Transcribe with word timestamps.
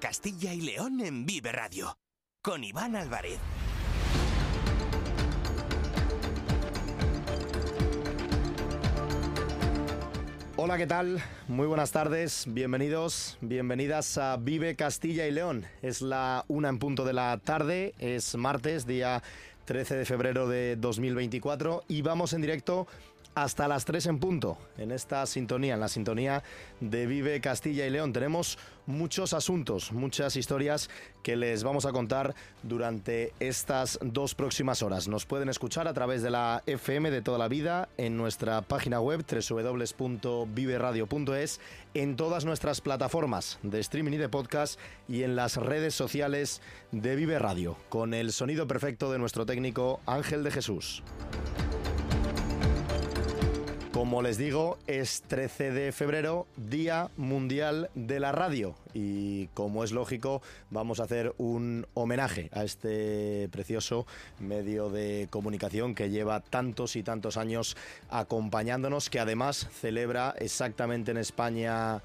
Castilla 0.00 0.54
y 0.54 0.62
León 0.62 1.02
en 1.02 1.26
Vive 1.26 1.52
Radio, 1.52 1.98
con 2.42 2.64
Iván 2.64 2.96
Álvarez. 2.96 3.38
Hola, 10.56 10.78
¿qué 10.78 10.86
tal? 10.86 11.22
Muy 11.48 11.66
buenas 11.66 11.92
tardes, 11.92 12.46
bienvenidos, 12.48 13.36
bienvenidas 13.42 14.16
a 14.16 14.38
Vive 14.38 14.74
Castilla 14.74 15.26
y 15.26 15.32
León. 15.32 15.66
Es 15.82 16.00
la 16.00 16.46
una 16.48 16.70
en 16.70 16.78
punto 16.78 17.04
de 17.04 17.12
la 17.12 17.36
tarde, 17.36 17.92
es 17.98 18.34
martes, 18.36 18.86
día 18.86 19.22
13 19.66 19.96
de 19.96 20.04
febrero 20.06 20.48
de 20.48 20.76
2024 20.76 21.84
y 21.88 22.00
vamos 22.00 22.32
en 22.32 22.40
directo 22.40 22.86
hasta 23.34 23.68
las 23.68 23.84
3 23.84 24.06
en 24.06 24.18
punto 24.18 24.56
en 24.78 24.90
esta 24.90 25.24
sintonía, 25.26 25.74
en 25.74 25.80
la 25.80 25.88
sintonía 25.88 26.42
de 26.80 27.06
Vive 27.06 27.40
Castilla 27.40 27.86
y 27.86 27.90
León. 27.90 28.12
Tenemos 28.12 28.58
muchos 28.86 29.32
asuntos, 29.32 29.92
muchas 29.92 30.34
historias 30.36 30.90
que 31.22 31.36
les 31.36 31.62
vamos 31.62 31.86
a 31.86 31.92
contar 31.92 32.34
durante 32.62 33.32
estas 33.38 33.98
dos 34.02 34.34
próximas 34.34 34.82
horas. 34.82 35.06
Nos 35.08 35.26
pueden 35.26 35.48
escuchar 35.48 35.86
a 35.88 35.94
través 35.94 36.22
de 36.22 36.30
la 36.30 36.62
FM 36.66 37.10
de 37.10 37.22
toda 37.22 37.38
la 37.38 37.48
vida 37.48 37.88
en 37.96 38.16
nuestra 38.16 38.62
página 38.62 39.00
web 39.00 39.24
www.viveradio.es, 39.24 41.60
en 41.94 42.16
todas 42.16 42.44
nuestras 42.44 42.80
plataformas 42.80 43.58
de 43.62 43.78
streaming 43.80 44.12
y 44.12 44.18
de 44.18 44.28
podcast 44.28 44.78
y 45.08 45.22
en 45.22 45.36
las 45.36 45.56
redes 45.56 45.94
sociales 45.94 46.60
de 46.92 47.16
Vive 47.16 47.38
Radio, 47.38 47.76
con 47.88 48.12
el 48.14 48.32
sonido 48.32 48.66
perfecto 48.66 49.12
de 49.12 49.18
nuestro 49.18 49.44
técnico 49.46 50.00
Ángel 50.06 50.42
de 50.42 50.50
Jesús. 50.50 51.02
Como 53.92 54.22
les 54.22 54.38
digo, 54.38 54.78
es 54.86 55.22
13 55.22 55.72
de 55.72 55.90
febrero, 55.90 56.46
Día 56.56 57.10
Mundial 57.16 57.90
de 57.96 58.20
la 58.20 58.30
Radio. 58.30 58.76
Y 58.94 59.48
como 59.48 59.82
es 59.82 59.90
lógico, 59.90 60.42
vamos 60.70 61.00
a 61.00 61.04
hacer 61.04 61.34
un 61.38 61.88
homenaje 61.94 62.50
a 62.52 62.62
este 62.62 63.48
precioso 63.50 64.06
medio 64.38 64.90
de 64.90 65.26
comunicación 65.30 65.96
que 65.96 66.08
lleva 66.08 66.38
tantos 66.38 66.94
y 66.94 67.02
tantos 67.02 67.36
años 67.36 67.76
acompañándonos, 68.10 69.10
que 69.10 69.18
además 69.18 69.68
celebra 69.80 70.36
exactamente 70.38 71.10
en 71.10 71.16
España 71.16 72.00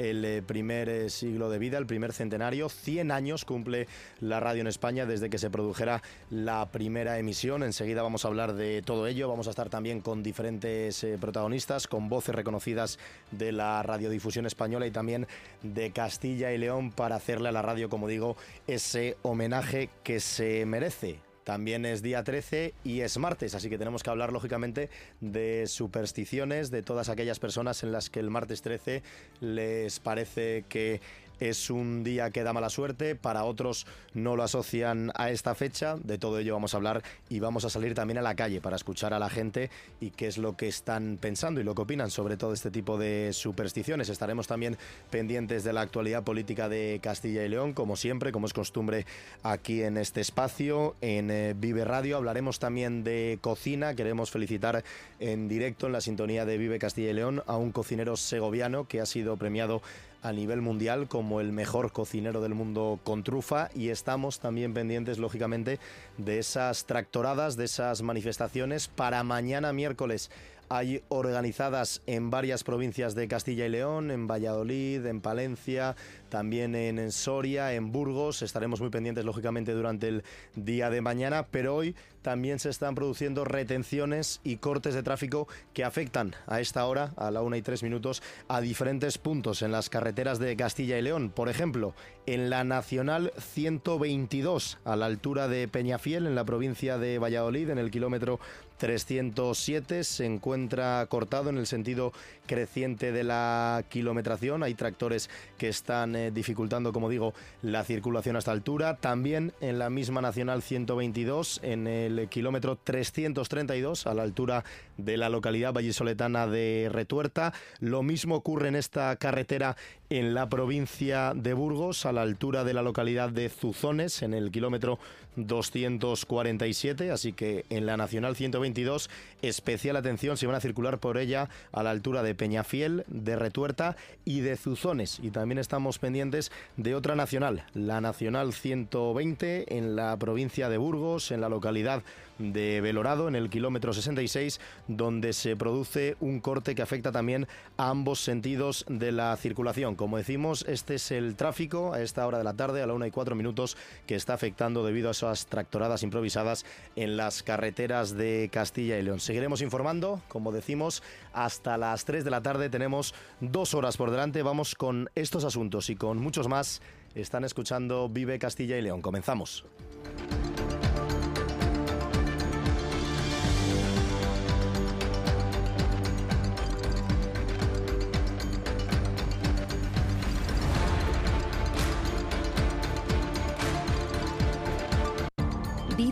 el 0.00 0.24
eh, 0.24 0.42
primer 0.42 0.88
eh, 0.88 1.10
siglo 1.10 1.50
de 1.50 1.58
vida, 1.58 1.76
el 1.76 1.84
primer 1.84 2.14
centenario. 2.14 2.70
100 2.70 3.10
años 3.10 3.44
cumple 3.44 3.86
la 4.20 4.40
radio 4.40 4.62
en 4.62 4.66
España 4.66 5.04
desde 5.04 5.28
que 5.28 5.36
se 5.36 5.50
produjera 5.50 6.02
la 6.30 6.70
primera 6.72 7.18
emisión. 7.18 7.62
Enseguida 7.62 8.02
vamos 8.02 8.24
a 8.24 8.28
hablar 8.28 8.54
de 8.54 8.80
todo 8.80 9.06
ello. 9.06 9.28
Vamos 9.28 9.46
a 9.46 9.50
estar 9.50 9.68
también 9.68 10.00
con 10.00 10.22
diferentes 10.22 11.04
eh, 11.04 11.18
protagonistas, 11.20 11.86
con 11.86 12.08
voces 12.08 12.34
reconocidas 12.34 12.98
de 13.30 13.52
la 13.52 13.82
radiodifusión 13.82 14.46
española 14.46 14.86
y 14.86 14.90
también 14.90 15.26
de 15.62 15.90
Castilla 15.90 16.50
y 16.52 16.56
León 16.56 16.92
para 16.92 17.16
hacerle 17.16 17.50
a 17.50 17.52
la 17.52 17.60
radio, 17.60 17.90
como 17.90 18.08
digo, 18.08 18.36
ese 18.66 19.18
homenaje 19.22 19.90
que 20.02 20.18
se 20.20 20.64
merece 20.64 21.29
también 21.44 21.84
es 21.84 22.02
día 22.02 22.22
13 22.22 22.74
y 22.84 23.00
es 23.00 23.18
martes, 23.18 23.54
así 23.54 23.68
que 23.68 23.78
tenemos 23.78 24.02
que 24.02 24.10
hablar 24.10 24.32
lógicamente 24.32 24.90
de 25.20 25.66
supersticiones, 25.66 26.70
de 26.70 26.82
todas 26.82 27.08
aquellas 27.08 27.38
personas 27.38 27.82
en 27.82 27.92
las 27.92 28.10
que 28.10 28.20
el 28.20 28.30
martes 28.30 28.62
13 28.62 29.02
les 29.40 30.00
parece 30.00 30.64
que 30.68 31.00
es 31.40 31.70
un 31.70 32.04
día 32.04 32.30
que 32.30 32.44
da 32.44 32.52
mala 32.52 32.70
suerte, 32.70 33.16
para 33.16 33.44
otros 33.44 33.86
no 34.14 34.36
lo 34.36 34.42
asocian 34.42 35.10
a 35.14 35.30
esta 35.30 35.54
fecha, 35.54 35.96
de 35.96 36.18
todo 36.18 36.38
ello 36.38 36.54
vamos 36.54 36.74
a 36.74 36.76
hablar 36.76 37.02
y 37.28 37.40
vamos 37.40 37.64
a 37.64 37.70
salir 37.70 37.94
también 37.94 38.18
a 38.18 38.22
la 38.22 38.34
calle 38.34 38.60
para 38.60 38.76
escuchar 38.76 39.14
a 39.14 39.18
la 39.18 39.30
gente 39.30 39.70
y 40.00 40.10
qué 40.10 40.26
es 40.26 40.38
lo 40.38 40.56
que 40.56 40.68
están 40.68 41.18
pensando 41.20 41.60
y 41.60 41.64
lo 41.64 41.74
que 41.74 41.82
opinan 41.82 42.10
sobre 42.10 42.36
todo 42.36 42.52
este 42.52 42.70
tipo 42.70 42.98
de 42.98 43.30
supersticiones. 43.32 44.08
Estaremos 44.08 44.46
también 44.46 44.76
pendientes 45.10 45.64
de 45.64 45.72
la 45.72 45.80
actualidad 45.80 46.22
política 46.22 46.68
de 46.68 47.00
Castilla 47.02 47.44
y 47.44 47.48
León, 47.48 47.72
como 47.72 47.96
siempre, 47.96 48.32
como 48.32 48.46
es 48.46 48.52
costumbre 48.52 49.06
aquí 49.42 49.82
en 49.82 49.96
este 49.96 50.20
espacio, 50.20 50.94
en 51.00 51.30
eh, 51.30 51.54
Vive 51.56 51.84
Radio. 51.84 52.16
Hablaremos 52.16 52.58
también 52.58 53.02
de 53.04 53.38
cocina, 53.40 53.94
queremos 53.94 54.30
felicitar 54.30 54.84
en 55.18 55.48
directo 55.48 55.86
en 55.86 55.92
la 55.92 56.00
sintonía 56.00 56.44
de 56.44 56.58
Vive 56.58 56.78
Castilla 56.78 57.10
y 57.10 57.14
León 57.14 57.42
a 57.46 57.56
un 57.56 57.72
cocinero 57.72 58.16
segoviano 58.16 58.86
que 58.86 59.00
ha 59.00 59.06
sido 59.06 59.36
premiado 59.36 59.82
a 60.22 60.32
nivel 60.32 60.60
mundial 60.60 61.08
como 61.08 61.40
el 61.40 61.52
mejor 61.52 61.92
cocinero 61.92 62.40
del 62.40 62.54
mundo 62.54 63.00
con 63.04 63.22
trufa 63.22 63.70
y 63.74 63.88
estamos 63.88 64.40
también 64.40 64.74
pendientes 64.74 65.18
lógicamente 65.18 65.78
de 66.18 66.38
esas 66.38 66.84
tractoradas, 66.84 67.56
de 67.56 67.64
esas 67.64 68.02
manifestaciones 68.02 68.88
para 68.88 69.22
mañana 69.24 69.72
miércoles 69.72 70.30
hay 70.70 71.02
organizadas 71.08 72.00
en 72.06 72.30
varias 72.30 72.62
provincias 72.62 73.16
de 73.16 73.26
Castilla 73.26 73.66
y 73.66 73.70
León, 73.70 74.12
en 74.12 74.28
Valladolid, 74.28 75.04
en 75.04 75.20
Palencia, 75.20 75.96
también 76.28 76.76
en 76.76 77.10
Soria, 77.10 77.74
en 77.74 77.90
Burgos. 77.90 78.42
Estaremos 78.42 78.80
muy 78.80 78.88
pendientes, 78.88 79.24
lógicamente, 79.24 79.72
durante 79.72 80.06
el 80.06 80.22
día 80.54 80.88
de 80.88 81.00
mañana, 81.00 81.48
pero 81.50 81.74
hoy 81.74 81.96
también 82.22 82.60
se 82.60 82.68
están 82.68 82.94
produciendo 82.94 83.44
retenciones 83.44 84.40
y 84.44 84.58
cortes 84.58 84.94
de 84.94 85.02
tráfico 85.02 85.48
que 85.74 85.82
afectan 85.82 86.36
a 86.46 86.60
esta 86.60 86.86
hora, 86.86 87.14
a 87.16 87.32
la 87.32 87.42
una 87.42 87.56
y 87.56 87.62
tres 87.62 87.82
minutos, 87.82 88.22
a 88.46 88.60
diferentes 88.60 89.18
puntos 89.18 89.62
en 89.62 89.72
las 89.72 89.90
carreteras 89.90 90.38
de 90.38 90.54
Castilla 90.54 90.98
y 90.98 91.02
León. 91.02 91.30
Por 91.30 91.48
ejemplo, 91.48 91.94
en 92.26 92.48
la 92.48 92.62
Nacional 92.62 93.32
122, 93.38 94.78
a 94.84 94.94
la 94.94 95.06
altura 95.06 95.48
de 95.48 95.66
Peñafiel, 95.66 96.26
en 96.26 96.36
la 96.36 96.44
provincia 96.44 96.96
de 96.96 97.18
Valladolid, 97.18 97.70
en 97.70 97.78
el 97.78 97.90
kilómetro 97.90 98.38
307 98.80 100.04
se 100.04 100.24
encuentra 100.24 101.06
cortado 101.06 101.50
en 101.50 101.58
el 101.58 101.66
sentido 101.66 102.14
creciente 102.50 103.12
de 103.12 103.22
la 103.22 103.84
kilometración. 103.88 104.64
Hay 104.64 104.74
tractores 104.74 105.30
que 105.56 105.68
están 105.68 106.16
eh, 106.16 106.32
dificultando, 106.32 106.92
como 106.92 107.08
digo, 107.08 107.32
la 107.62 107.84
circulación 107.84 108.34
a 108.34 108.40
esta 108.40 108.50
altura. 108.50 108.96
También 108.96 109.52
en 109.60 109.78
la 109.78 109.88
misma 109.88 110.20
Nacional 110.20 110.60
122, 110.60 111.60
en 111.62 111.86
el 111.86 112.28
kilómetro 112.28 112.74
332, 112.74 114.08
a 114.08 114.14
la 114.14 114.24
altura 114.24 114.64
de 114.96 115.16
la 115.16 115.28
localidad 115.28 115.72
vallisoletana 115.72 116.48
de 116.48 116.88
Retuerta. 116.90 117.52
Lo 117.78 118.02
mismo 118.02 118.34
ocurre 118.34 118.66
en 118.66 118.74
esta 118.74 119.14
carretera 119.14 119.76
en 120.08 120.34
la 120.34 120.48
provincia 120.48 121.34
de 121.36 121.54
Burgos, 121.54 122.04
a 122.04 122.10
la 122.10 122.22
altura 122.22 122.64
de 122.64 122.74
la 122.74 122.82
localidad 122.82 123.30
de 123.30 123.48
Zuzones, 123.48 124.22
en 124.22 124.34
el 124.34 124.50
kilómetro 124.50 124.98
247. 125.36 127.12
Así 127.12 127.32
que 127.32 127.64
en 127.70 127.86
la 127.86 127.96
Nacional 127.96 128.34
122 128.34 129.08
Especial 129.42 129.96
atención 129.96 130.36
si 130.36 130.46
van 130.46 130.56
a 130.56 130.60
circular 130.60 130.98
por 130.98 131.16
ella 131.16 131.48
a 131.72 131.82
la 131.82 131.90
altura 131.90 132.22
de 132.22 132.34
Peñafiel, 132.40 133.04
de 133.06 133.36
Retuerta 133.36 133.96
y 134.24 134.40
de 134.40 134.56
Zuzones. 134.56 135.20
Y 135.22 135.30
también 135.30 135.58
estamos 135.58 135.98
pendientes 135.98 136.50
de 136.78 136.94
otra 136.94 137.14
nacional, 137.14 137.66
la 137.74 138.00
Nacional 138.00 138.54
120 138.54 139.76
en 139.76 139.94
la 139.94 140.16
provincia 140.16 140.70
de 140.70 140.78
Burgos, 140.78 141.32
en 141.32 141.42
la 141.42 141.50
localidad 141.50 142.02
de 142.40 142.80
Belorado, 142.80 143.28
en 143.28 143.36
el 143.36 143.50
kilómetro 143.50 143.92
66, 143.92 144.60
donde 144.88 145.32
se 145.32 145.56
produce 145.56 146.16
un 146.20 146.40
corte 146.40 146.74
que 146.74 146.82
afecta 146.82 147.12
también 147.12 147.46
a 147.76 147.90
ambos 147.90 148.20
sentidos 148.20 148.84
de 148.88 149.12
la 149.12 149.36
circulación. 149.36 149.94
Como 149.94 150.16
decimos, 150.16 150.64
este 150.66 150.96
es 150.96 151.10
el 151.10 151.36
tráfico 151.36 151.92
a 151.92 152.00
esta 152.00 152.26
hora 152.26 152.38
de 152.38 152.44
la 152.44 152.54
tarde, 152.54 152.82
a 152.82 152.86
la 152.86 152.94
una 152.94 153.06
y 153.06 153.10
cuatro 153.10 153.34
minutos, 153.34 153.76
que 154.06 154.14
está 154.14 154.34
afectando 154.34 154.84
debido 154.84 155.08
a 155.08 155.12
esas 155.12 155.46
tractoradas 155.46 156.02
improvisadas 156.02 156.64
en 156.96 157.16
las 157.16 157.42
carreteras 157.42 158.16
de 158.16 158.48
Castilla 158.52 158.98
y 158.98 159.02
León. 159.02 159.20
Seguiremos 159.20 159.62
informando, 159.62 160.22
como 160.28 160.52
decimos, 160.52 161.02
hasta 161.32 161.76
las 161.76 162.04
3 162.04 162.24
de 162.24 162.30
la 162.30 162.42
tarde. 162.42 162.70
Tenemos 162.70 163.14
dos 163.40 163.74
horas 163.74 163.96
por 163.96 164.10
delante. 164.10 164.42
Vamos 164.42 164.74
con 164.74 165.10
estos 165.14 165.44
asuntos 165.44 165.90
y 165.90 165.96
con 165.96 166.18
muchos 166.18 166.48
más. 166.48 166.80
Están 167.14 167.44
escuchando 167.44 168.08
Vive 168.08 168.38
Castilla 168.38 168.78
y 168.78 168.82
León. 168.82 169.02
Comenzamos. 169.02 169.64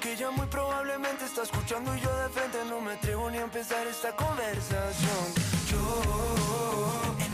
Porque 0.00 0.14
ella 0.14 0.30
muy 0.30 0.46
probablemente 0.46 1.26
está 1.26 1.42
escuchando 1.42 1.94
y 1.94 2.00
yo 2.00 2.08
de 2.16 2.30
frente 2.30 2.56
no 2.70 2.80
me 2.80 2.92
atrevo 2.92 3.30
ni 3.30 3.36
a 3.36 3.42
empezar 3.42 3.86
esta 3.86 4.16
conversación. 4.16 5.26
Yo, 5.70 6.02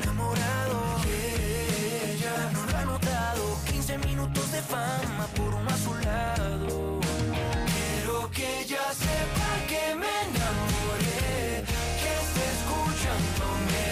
enamorado 0.03 0.99
de 1.05 2.13
ella, 2.13 2.51
no 2.53 2.67
lo 2.67 2.77
ha 2.77 2.85
notado. 2.85 3.57
15 3.71 3.99
minutos 3.99 4.51
de 4.51 4.63
fama 4.63 5.29
por 5.37 5.55
un 5.55 5.69
azulado. 5.69 6.99
Quiero 7.73 8.31
que 8.33 8.63
ella 8.63 8.83
sepa 8.95 9.51
que 9.69 9.95
me 9.95 10.11
enamoré, 10.27 11.63
que 12.03 12.11
esté 12.25 12.45
escuchándome. 12.57 13.85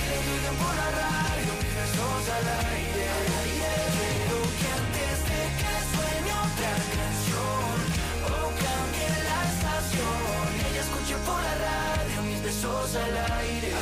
Que 0.00 0.14
digan 0.24 0.56
por 0.64 0.74
la 0.80 0.90
radio 1.02 1.52
mis 1.60 1.74
besos 1.76 2.28
al 2.36 2.48
aire. 2.72 2.93
Mis 12.54 12.62
besos 12.62 12.96
al 12.96 13.16
aire. 13.38 13.72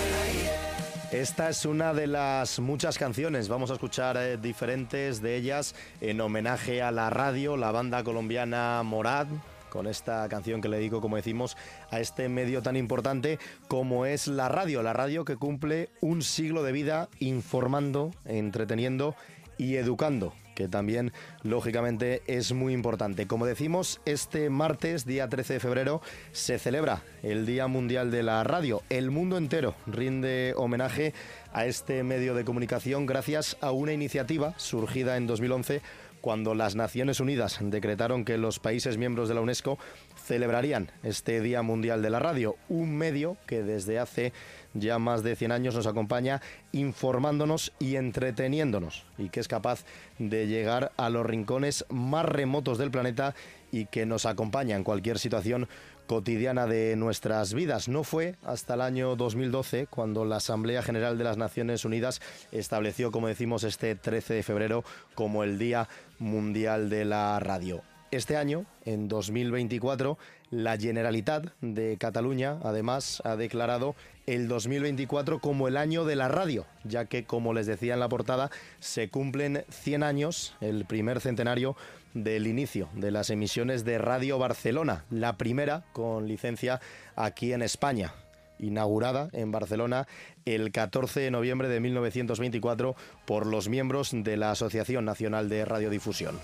Esta 1.10 1.50
es 1.50 1.66
una 1.66 1.92
de 1.92 2.06
las 2.06 2.58
muchas 2.58 2.96
canciones, 2.96 3.48
vamos 3.48 3.70
a 3.70 3.74
escuchar 3.74 4.16
eh, 4.16 4.38
diferentes 4.38 5.20
de 5.20 5.36
ellas 5.36 5.74
en 6.00 6.20
homenaje 6.20 6.80
a 6.80 6.90
la 6.90 7.10
radio, 7.10 7.58
la 7.58 7.70
banda 7.70 8.02
colombiana 8.02 8.82
Morad, 8.82 9.26
con 9.69 9.86
esta 9.86 10.26
canción 10.28 10.62
que 10.62 10.70
le 10.70 10.78
digo, 10.78 11.02
como 11.02 11.16
decimos, 11.16 11.56
a 11.90 12.00
este 12.00 12.30
medio 12.30 12.62
tan 12.62 12.76
importante 12.76 13.38
como 13.69 14.06
es 14.06 14.26
la 14.26 14.48
radio, 14.48 14.82
la 14.82 14.94
radio 14.94 15.26
que 15.26 15.36
cumple 15.36 15.90
un 16.00 16.22
siglo 16.22 16.62
de 16.62 16.72
vida 16.72 17.10
informando, 17.20 18.10
entreteniendo 18.24 19.14
y 19.58 19.76
educando 19.76 20.32
que 20.54 20.69
también 20.69 21.12
lógicamente 21.43 22.22
es 22.26 22.52
muy 22.52 22.72
importante. 22.72 23.26
Como 23.26 23.46
decimos, 23.46 24.00
este 24.04 24.50
martes, 24.50 25.06
día 25.06 25.28
13 25.28 25.54
de 25.54 25.60
febrero, 25.60 26.02
se 26.32 26.58
celebra 26.58 27.02
el 27.22 27.46
Día 27.46 27.66
Mundial 27.66 28.10
de 28.10 28.22
la 28.22 28.44
Radio. 28.44 28.82
El 28.90 29.10
mundo 29.10 29.37
entero 29.37 29.75
rinde 29.87 30.54
homenaje 30.56 31.14
a 31.52 31.66
este 31.66 32.02
medio 32.02 32.34
de 32.34 32.44
comunicación 32.44 33.06
gracias 33.06 33.56
a 33.60 33.72
una 33.72 33.93
iniciativa 33.93 34.54
surgida 34.58 35.16
en 35.16 35.26
2011 35.26 35.82
cuando 36.22 36.55
las 36.55 36.76
Naciones 36.76 37.20
Unidas 37.20 37.58
decretaron 37.60 38.25
que 38.25 38.38
los 38.38 38.60
países 38.60 38.96
miembros 38.96 39.28
de 39.28 39.34
la 39.34 39.40
UNESCO 39.43 39.76
celebrarían 40.25 40.90
este 41.02 41.40
Día 41.40 41.62
Mundial 41.62 42.00
de 42.00 42.10
la 42.10 42.20
Radio, 42.20 42.56
un 42.69 42.96
medio 42.96 43.37
que 43.46 43.62
desde 43.62 43.98
hace 43.98 44.32
ya 44.74 44.98
más 44.98 45.22
de 45.22 45.36
100 45.36 45.52
años 45.52 45.74
nos 45.74 45.86
acompaña 45.86 46.40
informándonos 46.72 47.72
y 47.78 47.96
entreteniéndonos 47.96 49.04
y 49.19 49.28
que 49.28 49.40
es 49.40 49.48
capaz 49.48 49.84
de 50.19 50.46
llegar 50.46 50.92
a 50.96 51.10
los 51.10 51.26
rincones 51.26 51.84
más 51.88 52.24
remotos 52.24 52.78
del 52.78 52.90
planeta 52.90 53.34
y 53.70 53.86
que 53.86 54.06
nos 54.06 54.26
acompaña 54.26 54.76
en 54.76 54.84
cualquier 54.84 55.19
situación 55.19 55.69
cotidiana 56.06 56.66
de 56.66 56.94
nuestras 56.96 57.54
vidas. 57.54 57.88
No 57.88 58.04
fue 58.04 58.36
hasta 58.44 58.74
el 58.74 58.82
año 58.82 59.16
2012 59.16 59.86
cuando 59.86 60.24
la 60.24 60.36
Asamblea 60.36 60.82
General 60.82 61.16
de 61.16 61.24
las 61.24 61.36
Naciones 61.36 61.84
Unidas 61.84 62.20
estableció, 62.50 63.10
como 63.10 63.28
decimos, 63.28 63.64
este 63.64 63.94
13 63.94 64.34
de 64.34 64.42
febrero 64.42 64.84
como 65.14 65.42
el 65.44 65.58
Día 65.58 65.88
Mundial 66.19 66.90
de 66.90 67.04
la 67.04 67.40
Radio. 67.40 67.82
Este 68.10 68.36
año, 68.36 68.66
en 68.84 69.08
2024, 69.08 70.19
la 70.50 70.76
Generalitat 70.76 71.46
de 71.62 71.96
Cataluña, 71.96 72.58
además, 72.62 73.22
ha 73.24 73.36
declarado 73.36 73.94
el 74.26 74.48
2024 74.48 75.40
como 75.40 75.69
el 75.69 75.76
año 75.76 76.04
de 76.04 76.16
la 76.16 76.28
radio, 76.28 76.66
ya 76.84 77.06
que, 77.06 77.24
como 77.24 77.52
les 77.52 77.66
decía 77.66 77.94
en 77.94 78.00
la 78.00 78.08
portada, 78.08 78.50
se 78.80 79.08
cumplen 79.08 79.64
100 79.70 80.02
años, 80.02 80.54
el 80.60 80.84
primer 80.84 81.20
centenario 81.20 81.76
del 82.14 82.46
inicio 82.46 82.88
de 82.94 83.10
las 83.10 83.30
emisiones 83.30 83.84
de 83.84 83.98
Radio 83.98 84.38
Barcelona, 84.38 85.04
la 85.10 85.36
primera 85.36 85.84
con 85.92 86.28
licencia 86.28 86.80
aquí 87.16 87.52
en 87.52 87.62
España 87.62 88.12
inaugurada 88.58 89.28
en 89.32 89.50
Barcelona 89.50 90.06
el 90.44 90.72
14 90.72 91.20
de 91.20 91.30
noviembre 91.30 91.69
de 91.69 91.80
1924 91.80 92.96
por 93.26 93.46
los 93.46 93.69
miembros 93.69 94.10
de 94.12 94.36
la 94.36 94.52
Asociación 94.52 95.04
Nacional 95.04 95.48
de 95.48 95.64
Radiodifusión. 95.64 96.38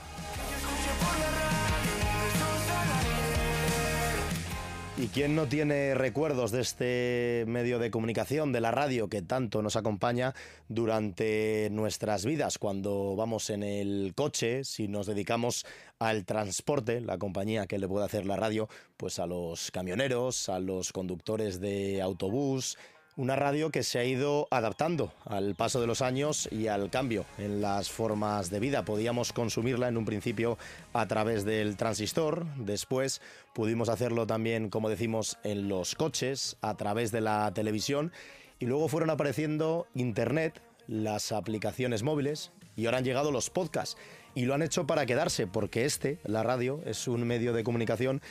¿Y 5.00 5.06
quién 5.06 5.36
no 5.36 5.46
tiene 5.46 5.94
recuerdos 5.94 6.50
de 6.50 6.60
este 6.60 7.44
medio 7.46 7.78
de 7.78 7.88
comunicación, 7.88 8.50
de 8.50 8.60
la 8.60 8.72
radio, 8.72 9.08
que 9.08 9.22
tanto 9.22 9.62
nos 9.62 9.76
acompaña 9.76 10.34
durante 10.68 11.68
nuestras 11.70 12.24
vidas, 12.24 12.58
cuando 12.58 13.14
vamos 13.14 13.48
en 13.50 13.62
el 13.62 14.12
coche, 14.16 14.64
si 14.64 14.88
nos 14.88 15.06
dedicamos 15.06 15.64
al 16.00 16.24
transporte, 16.24 17.00
la 17.00 17.16
compañía 17.16 17.68
que 17.68 17.78
le 17.78 17.86
puede 17.86 18.06
hacer 18.06 18.26
la 18.26 18.34
radio, 18.34 18.68
pues 18.96 19.20
a 19.20 19.28
los 19.28 19.70
camioneros, 19.70 20.48
a 20.48 20.58
los 20.58 20.92
conductores 20.92 21.60
de 21.60 22.02
autobús, 22.02 22.76
una 23.18 23.34
radio 23.34 23.70
que 23.70 23.82
se 23.82 23.98
ha 23.98 24.04
ido 24.04 24.46
adaptando 24.52 25.12
al 25.26 25.56
paso 25.56 25.80
de 25.80 25.88
los 25.88 26.02
años 26.02 26.48
y 26.52 26.68
al 26.68 26.88
cambio 26.88 27.26
en 27.36 27.60
las 27.60 27.90
formas 27.90 28.48
de 28.48 28.60
vida. 28.60 28.84
Podíamos 28.84 29.32
consumirla 29.32 29.88
en 29.88 29.96
un 29.96 30.04
principio 30.04 30.56
a 30.92 31.06
través 31.08 31.44
del 31.44 31.76
transistor, 31.76 32.46
después 32.56 33.20
pudimos 33.54 33.88
hacerlo 33.88 34.28
también, 34.28 34.70
como 34.70 34.88
decimos, 34.88 35.36
en 35.42 35.68
los 35.68 35.96
coches, 35.96 36.56
a 36.62 36.76
través 36.76 37.10
de 37.10 37.20
la 37.20 37.52
televisión 37.52 38.12
y 38.60 38.66
luego 38.66 38.86
fueron 38.86 39.10
apareciendo 39.10 39.88
Internet, 39.94 40.62
las 40.86 41.32
aplicaciones 41.32 42.04
móviles 42.04 42.52
y 42.76 42.86
ahora 42.86 42.98
han 42.98 43.04
llegado 43.04 43.32
los 43.32 43.50
podcasts 43.50 43.96
y 44.36 44.44
lo 44.44 44.54
han 44.54 44.62
hecho 44.62 44.86
para 44.86 45.06
quedarse 45.06 45.48
porque 45.48 45.84
este, 45.84 46.20
la 46.22 46.44
radio, 46.44 46.80
es 46.86 47.08
un 47.08 47.26
medio 47.26 47.52
de 47.52 47.64
comunicación 47.64 48.22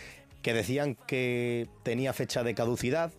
que 0.42 0.54
decían 0.54 0.96
que 1.08 1.68
tenía 1.84 2.14
fecha 2.14 2.44
de 2.44 2.56
caducidad, 2.56 3.12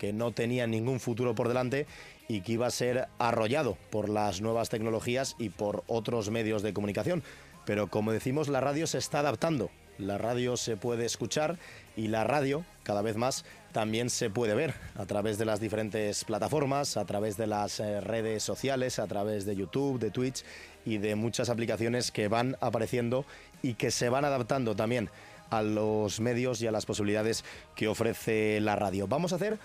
que 0.00 0.14
no 0.14 0.32
tenía 0.32 0.66
ningún 0.66 0.98
futuro 0.98 1.34
por 1.34 1.46
delante 1.46 1.86
y 2.26 2.40
que 2.40 2.52
iba 2.52 2.66
a 2.66 2.70
ser 2.70 3.08
arrollado 3.18 3.76
por 3.90 4.08
las 4.08 4.40
nuevas 4.40 4.70
tecnologías 4.70 5.36
y 5.38 5.50
por 5.50 5.84
otros 5.86 6.30
medios 6.30 6.62
de 6.62 6.72
comunicación. 6.72 7.22
Pero 7.66 7.88
como 7.88 8.10
decimos, 8.10 8.48
la 8.48 8.62
radio 8.62 8.86
se 8.86 8.96
está 8.96 9.20
adaptando. 9.20 9.70
La 9.98 10.16
radio 10.16 10.56
se 10.56 10.78
puede 10.78 11.04
escuchar 11.04 11.58
y 11.94 12.08
la 12.08 12.24
radio, 12.24 12.64
cada 12.82 13.02
vez 13.02 13.16
más, 13.16 13.44
también 13.72 14.08
se 14.08 14.30
puede 14.30 14.54
ver 14.54 14.72
a 14.96 15.04
través 15.04 15.36
de 15.36 15.44
las 15.44 15.60
diferentes 15.60 16.24
plataformas, 16.24 16.96
a 16.96 17.04
través 17.04 17.36
de 17.36 17.46
las 17.46 17.78
eh, 17.78 18.00
redes 18.00 18.42
sociales, 18.42 18.98
a 18.98 19.06
través 19.06 19.44
de 19.44 19.54
YouTube, 19.54 19.98
de 19.98 20.10
Twitch 20.10 20.42
y 20.86 20.96
de 20.96 21.14
muchas 21.14 21.50
aplicaciones 21.50 22.10
que 22.10 22.28
van 22.28 22.56
apareciendo 22.62 23.26
y 23.62 23.74
que 23.74 23.90
se 23.90 24.08
van 24.08 24.24
adaptando 24.24 24.74
también 24.74 25.10
a 25.50 25.60
los 25.60 26.20
medios 26.20 26.62
y 26.62 26.66
a 26.66 26.72
las 26.72 26.86
posibilidades 26.86 27.44
que 27.74 27.88
ofrece 27.88 28.60
la 28.60 28.76
radio. 28.76 29.06
Vamos 29.06 29.34
a 29.34 29.36
hacer 29.36 29.58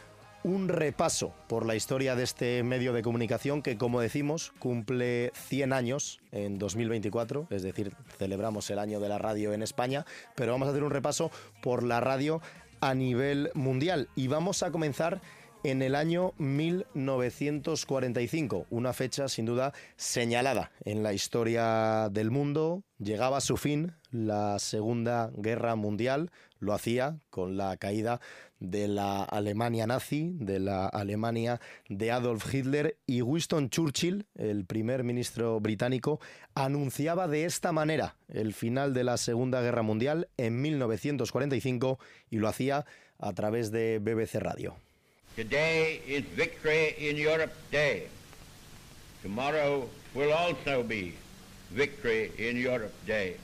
un 0.46 0.68
repaso 0.68 1.34
por 1.48 1.66
la 1.66 1.76
historia 1.76 2.16
de 2.16 2.24
este 2.24 2.62
medio 2.62 2.94
de 2.94 3.02
comunicación 3.02 3.64
que, 3.64 3.80
como 3.80 4.00
decimos, 4.00 4.54
cumple 4.60 5.32
100 5.34 5.74
años 5.74 6.22
en 6.32 6.60
2024, 6.60 7.48
es 7.50 7.64
decir, 7.64 7.96
celebramos 8.20 8.70
el 8.70 8.78
año 8.78 9.00
de 9.00 9.10
la 9.10 9.18
radio 9.18 9.54
en 9.54 9.64
España, 9.64 10.06
pero 10.36 10.52
vamos 10.52 10.68
a 10.68 10.72
hacer 10.72 10.84
un 10.84 10.92
repaso 10.92 11.32
por 11.64 11.82
la 11.82 12.00
radio 12.00 12.44
a 12.80 12.94
nivel 12.94 13.50
mundial 13.56 14.08
y 14.16 14.28
vamos 14.28 14.62
a 14.62 14.70
comenzar 14.70 15.20
en 15.64 15.82
el 15.82 15.96
año 15.96 16.34
1945, 16.38 18.68
una 18.70 18.94
fecha 18.94 19.28
sin 19.28 19.48
duda 19.48 19.74
señalada 19.96 20.70
en 20.84 21.02
la 21.02 21.14
historia 21.14 22.10
del 22.12 22.30
mundo. 22.30 22.84
Llegaba 23.00 23.38
a 23.38 23.42
su 23.42 23.58
fin 23.58 23.96
la 24.12 24.60
Segunda 24.60 25.32
Guerra 25.36 25.76
Mundial, 25.76 26.30
lo 26.60 26.74
hacía 26.74 27.18
con 27.32 27.58
la 27.58 27.78
caída 27.78 28.22
de 28.60 28.88
la 28.88 29.24
Alemania 29.24 29.86
nazi, 29.88 30.32
de 30.36 30.60
la 30.60 30.88
Alemania 30.88 31.60
de 31.90 32.12
Adolf 32.12 32.54
Hitler 32.54 32.98
y 33.06 33.22
Winston 33.22 33.70
Churchill, 33.70 34.26
el 34.36 34.66
primer 34.66 35.04
ministro 35.04 35.60
británico, 35.60 36.20
anunciaba 36.54 37.28
de 37.28 37.46
esta 37.46 37.72
manera 37.72 38.16
el 38.30 38.54
final 38.54 38.94
de 38.94 39.04
la 39.04 39.18
Segunda 39.18 39.62
Guerra 39.62 39.82
Mundial 39.82 40.30
en 40.38 40.62
1945 40.62 42.00
y 42.30 42.38
lo 42.38 42.48
hacía 42.48 42.86
a 43.20 43.34
través 43.34 43.72
de 43.72 44.00
BBC 44.00 44.36
Radio. 44.36 44.76
Today 45.36 46.02
is 46.08 46.24
Victory 46.36 46.96
in 46.98 47.18
Europe 47.18 47.54
Day. 47.72 48.08
Tomorrow 49.22 49.90
will 50.14 50.32
also 50.32 50.84
be 50.84 51.14
Victory 51.72 52.32
in 52.38 52.58
Europe 52.58 52.94
Day. 53.06 53.38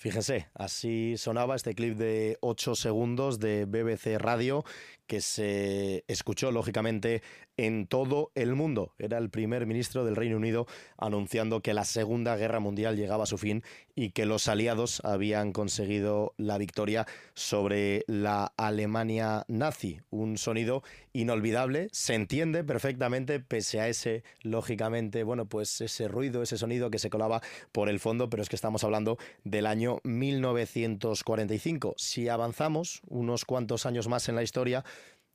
Fíjese, 0.00 0.48
así 0.54 1.18
sonaba 1.18 1.54
este 1.56 1.74
clip 1.74 1.94
de 1.98 2.38
8 2.40 2.74
segundos 2.74 3.38
de 3.38 3.66
BBC 3.66 4.16
Radio 4.18 4.64
que 5.10 5.20
se 5.20 6.04
escuchó 6.06 6.52
lógicamente 6.52 7.20
en 7.56 7.88
todo 7.88 8.30
el 8.36 8.54
mundo. 8.54 8.94
Era 8.96 9.18
el 9.18 9.28
primer 9.28 9.66
ministro 9.66 10.04
del 10.04 10.14
Reino 10.14 10.36
Unido 10.36 10.68
anunciando 10.96 11.62
que 11.62 11.74
la 11.74 11.84
Segunda 11.84 12.36
Guerra 12.36 12.60
Mundial 12.60 12.96
llegaba 12.96 13.24
a 13.24 13.26
su 13.26 13.36
fin 13.36 13.64
y 13.96 14.10
que 14.10 14.24
los 14.24 14.46
aliados 14.46 15.02
habían 15.04 15.52
conseguido 15.52 16.32
la 16.38 16.58
victoria 16.58 17.08
sobre 17.34 18.04
la 18.06 18.52
Alemania 18.56 19.44
nazi. 19.48 20.00
Un 20.10 20.38
sonido 20.38 20.84
inolvidable, 21.12 21.88
se 21.90 22.14
entiende 22.14 22.62
perfectamente 22.62 23.40
pese 23.40 23.80
a 23.80 23.88
ese, 23.88 24.22
lógicamente, 24.42 25.24
bueno, 25.24 25.46
pues 25.46 25.80
ese 25.80 26.06
ruido, 26.06 26.40
ese 26.40 26.56
sonido 26.56 26.88
que 26.90 27.00
se 27.00 27.10
colaba 27.10 27.42
por 27.72 27.88
el 27.88 27.98
fondo, 27.98 28.30
pero 28.30 28.44
es 28.44 28.48
que 28.48 28.56
estamos 28.56 28.84
hablando 28.84 29.18
del 29.42 29.66
año 29.66 29.98
1945. 30.04 31.94
Si 31.98 32.28
avanzamos 32.28 33.02
unos 33.08 33.44
cuantos 33.44 33.86
años 33.86 34.06
más 34.06 34.28
en 34.28 34.36
la 34.36 34.44
historia, 34.44 34.84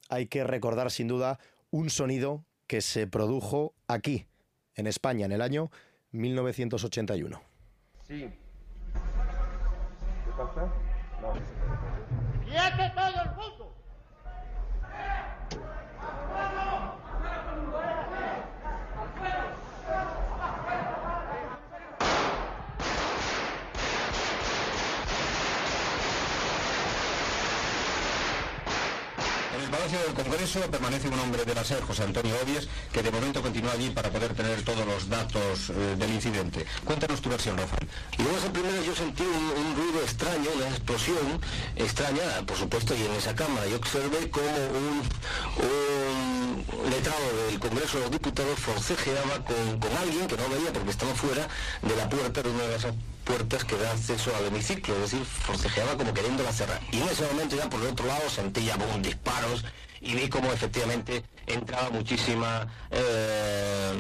hay 0.10 0.28
que 0.28 0.44
recordar 0.44 0.92
sin 0.92 1.08
duda 1.08 1.40
un 1.72 1.90
sonido 1.90 2.46
que 2.68 2.82
se 2.82 3.08
produjo 3.08 3.74
aquí, 3.88 4.28
en 4.76 4.88
España, 4.88 5.26
en 5.26 5.32
el 5.32 5.42
año 5.42 5.72
1981. 6.12 7.42
Sí. 8.08 8.30
¿Qué 8.94 10.32
pasa? 10.38 10.74
No. 11.22 11.34
¡Quiete 12.44 12.92
todo 12.96 13.22
el 13.24 13.30
mundo! 13.36 13.55
Palacio 29.70 30.00
del 30.00 30.14
Congreso 30.14 30.60
permanece 30.72 31.08
un 31.08 31.20
hombre 31.20 31.44
de 31.44 31.56
la 31.56 31.64
SER, 31.64 31.82
José 31.84 32.04
Antonio 32.04 32.36
Obies, 32.44 32.68
que 32.92 33.02
de 33.02 33.12
momento 33.12 33.42
continúa 33.42 33.72
allí 33.72 33.90
para 33.90 34.10
poder 34.10 34.34
tener 34.34 34.62
todos 34.64 34.86
los 34.86 35.10
datos 35.10 35.70
eh, 35.70 35.96
del 35.98 36.12
incidente. 36.12 36.66
Cuéntanos 36.84 37.22
tu 37.22 37.30
versión, 37.30 37.58
Rafael. 37.58 37.88
Y 38.18 38.24
luego 38.24 38.38
esa 38.38 38.52
primera 38.52 38.82
yo 38.82 38.96
sentí 38.96 39.24
un, 39.24 39.66
un 39.66 39.76
ruido 39.76 40.02
extraño, 40.02 40.50
una 40.56 40.68
explosión 40.68 41.42
extraña, 41.76 42.46
por 42.46 42.58
supuesto, 42.58 42.94
y 42.96 43.04
en 43.04 43.12
esa 43.14 43.36
cámara 43.36 43.68
yo 43.68 43.78
observé 43.78 44.30
como 44.30 44.46
un, 44.48 45.02
un 45.66 46.45
letrado 46.90 47.46
del 47.48 47.60
Congreso 47.60 47.98
de 47.98 48.04
los 48.04 48.12
Diputados 48.12 48.60
forcejeaba 48.60 49.44
con, 49.46 49.80
con 49.80 49.98
alguien 49.98 50.28
que 50.28 50.38
no 50.38 50.50
veía 50.50 50.72
porque 50.74 50.92
estaba 50.92 51.14
fuera 51.16 51.48
de 51.82 51.96
la 51.96 52.10
puerta 52.10 52.42
de 52.42 52.50
una 52.50 52.64
de 52.64 52.76
esas 52.76 52.94
puertas 53.24 53.64
que 53.66 53.78
da 53.78 53.92
acceso 53.92 54.32
al 54.36 54.46
hemiciclo, 54.46 54.96
es 54.96 55.12
decir, 55.12 55.26
forcejeaba 55.26 55.98
como 55.98 56.14
queriéndola 56.14 56.52
cerrar. 56.54 56.82
Y 56.92 57.02
en 57.02 57.10
ese 57.10 57.26
momento 57.26 57.56
ya 57.56 57.70
por 57.70 57.82
el 57.82 57.88
otro 57.88 58.06
lado 58.06 58.30
sentí 58.30 58.66
ya 58.66 58.78
boom, 58.78 59.02
disparos 59.02 59.64
y 60.02 60.14
vi 60.14 60.30
como 60.30 60.52
efectivamente 60.54 61.24
entraba 61.48 61.90
muchísima 61.90 62.68
eh, 62.92 63.94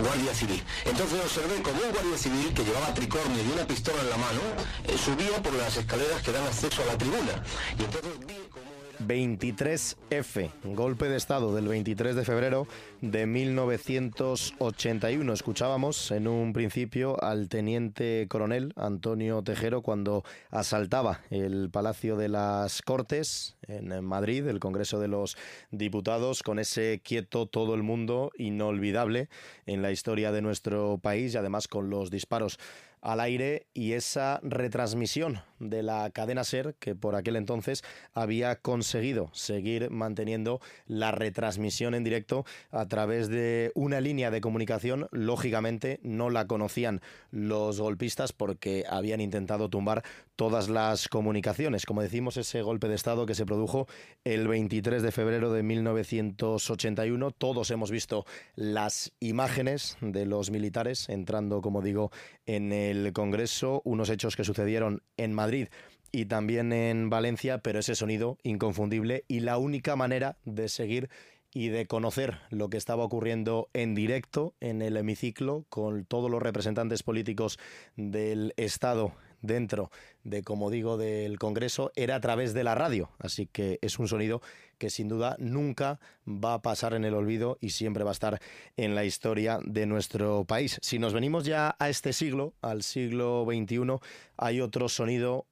guardia 0.00 0.34
civil. 0.34 0.62
Entonces 0.84 1.20
observé 1.20 1.60
como 1.62 1.82
un 1.82 1.92
guardia 1.92 2.16
civil 2.16 2.52
que 2.54 2.64
llevaba 2.64 2.94
tricornio 2.94 3.42
y 3.42 3.52
una 3.52 3.66
pistola 3.66 4.00
en 4.00 4.10
la 4.10 4.16
mano 4.16 4.40
eh, 4.86 4.96
subía 4.96 5.42
por 5.42 5.52
las 5.54 5.76
escaleras 5.76 6.22
que 6.22 6.32
dan 6.32 6.46
acceso 6.46 6.82
a 6.82 6.86
la 6.86 6.98
tribuna. 6.98 7.42
Y 7.78 7.82
entonces 7.82 8.12
vi 8.26 8.34
era... 8.34 8.69
23F, 9.06 10.50
golpe 10.64 11.08
de 11.08 11.16
Estado 11.16 11.54
del 11.54 11.68
23 11.68 12.14
de 12.14 12.24
febrero 12.24 12.66
de 13.00 13.26
1981. 13.26 15.32
Escuchábamos 15.32 16.10
en 16.10 16.28
un 16.28 16.52
principio 16.52 17.22
al 17.22 17.48
teniente 17.48 18.26
coronel 18.28 18.74
Antonio 18.76 19.42
Tejero 19.42 19.80
cuando 19.82 20.24
asaltaba 20.50 21.20
el 21.30 21.70
Palacio 21.70 22.16
de 22.16 22.28
las 22.28 22.82
Cortes 22.82 23.56
en 23.68 24.04
Madrid, 24.04 24.46
el 24.46 24.60
Congreso 24.60 25.00
de 25.00 25.08
los 25.08 25.38
Diputados, 25.70 26.42
con 26.42 26.58
ese 26.58 27.00
quieto 27.02 27.46
todo 27.46 27.74
el 27.74 27.82
mundo 27.82 28.32
inolvidable 28.36 29.30
en 29.66 29.82
la 29.82 29.92
historia 29.92 30.32
de 30.32 30.42
nuestro 30.42 30.98
país 30.98 31.34
y 31.34 31.38
además 31.38 31.68
con 31.68 31.90
los 31.90 32.10
disparos 32.10 32.58
al 33.02 33.20
aire 33.20 33.66
y 33.74 33.92
esa 33.92 34.40
retransmisión 34.42 35.40
de 35.60 35.82
la 35.82 36.10
cadena 36.10 36.42
SER 36.42 36.74
que 36.78 36.94
por 36.94 37.14
aquel 37.14 37.36
entonces 37.36 37.84
había 38.14 38.56
conseguido 38.56 39.30
seguir 39.32 39.90
manteniendo 39.90 40.60
la 40.86 41.12
retransmisión 41.12 41.94
en 41.94 42.02
directo 42.02 42.44
a 42.70 42.86
través 42.86 43.28
de 43.28 43.70
una 43.74 44.00
línea 44.00 44.30
de 44.30 44.40
comunicación. 44.40 45.08
Lógicamente 45.12 46.00
no 46.02 46.30
la 46.30 46.46
conocían 46.46 47.00
los 47.30 47.80
golpistas 47.80 48.32
porque 48.32 48.84
habían 48.88 49.20
intentado 49.20 49.68
tumbar 49.68 50.02
todas 50.34 50.70
las 50.70 51.08
comunicaciones. 51.08 51.84
Como 51.84 52.00
decimos, 52.00 52.38
ese 52.38 52.62
golpe 52.62 52.88
de 52.88 52.94
Estado 52.94 53.26
que 53.26 53.34
se 53.34 53.44
produjo 53.44 53.86
el 54.24 54.48
23 54.48 55.02
de 55.02 55.12
febrero 55.12 55.52
de 55.52 55.62
1981. 55.62 57.30
Todos 57.32 57.70
hemos 57.70 57.90
visto 57.90 58.24
las 58.54 59.12
imágenes 59.20 59.98
de 60.00 60.24
los 60.24 60.50
militares 60.50 61.10
entrando, 61.10 61.60
como 61.60 61.82
digo, 61.82 62.10
en 62.46 62.72
el 62.72 62.89
Congreso, 63.12 63.82
unos 63.84 64.10
hechos 64.10 64.36
que 64.36 64.44
sucedieron 64.44 65.02
en 65.16 65.32
Madrid 65.32 65.68
y 66.12 66.26
también 66.26 66.72
en 66.72 67.10
Valencia, 67.10 67.58
pero 67.58 67.78
ese 67.78 67.94
sonido 67.94 68.38
inconfundible 68.42 69.24
y 69.28 69.40
la 69.40 69.58
única 69.58 69.96
manera 69.96 70.38
de 70.44 70.68
seguir 70.68 71.08
y 71.52 71.68
de 71.68 71.86
conocer 71.86 72.38
lo 72.50 72.70
que 72.70 72.76
estaba 72.76 73.04
ocurriendo 73.04 73.68
en 73.72 73.94
directo 73.94 74.54
en 74.60 74.82
el 74.82 74.96
hemiciclo 74.96 75.64
con 75.68 76.04
todos 76.04 76.30
los 76.30 76.42
representantes 76.42 77.02
políticos 77.02 77.58
del 77.96 78.54
Estado 78.56 79.12
dentro 79.42 79.90
de, 80.22 80.42
como 80.42 80.70
digo, 80.70 80.96
del 80.96 81.38
Congreso, 81.38 81.92
era 81.96 82.16
a 82.16 82.20
través 82.20 82.54
de 82.54 82.64
la 82.64 82.74
radio. 82.74 83.10
Así 83.18 83.46
que 83.46 83.78
es 83.82 83.98
un 83.98 84.06
sonido 84.06 84.42
que 84.80 84.90
sin 84.90 85.08
duda 85.08 85.36
nunca 85.38 86.00
va 86.26 86.54
a 86.54 86.62
pasar 86.62 86.94
en 86.94 87.04
el 87.04 87.14
olvido 87.14 87.58
y 87.60 87.70
siempre 87.70 88.02
va 88.02 88.10
a 88.10 88.12
estar 88.12 88.40
en 88.76 88.96
la 88.96 89.04
historia 89.04 89.60
de 89.62 89.86
nuestro 89.86 90.44
país. 90.44 90.80
Si 90.82 90.98
nos 90.98 91.12
venimos 91.12 91.44
ya 91.44 91.76
a 91.78 91.90
este 91.90 92.12
siglo, 92.12 92.54
al 92.62 92.82
siglo 92.82 93.46
XXI, 93.46 94.00
hay 94.38 94.60
otro 94.62 94.88
sonido 94.88 95.46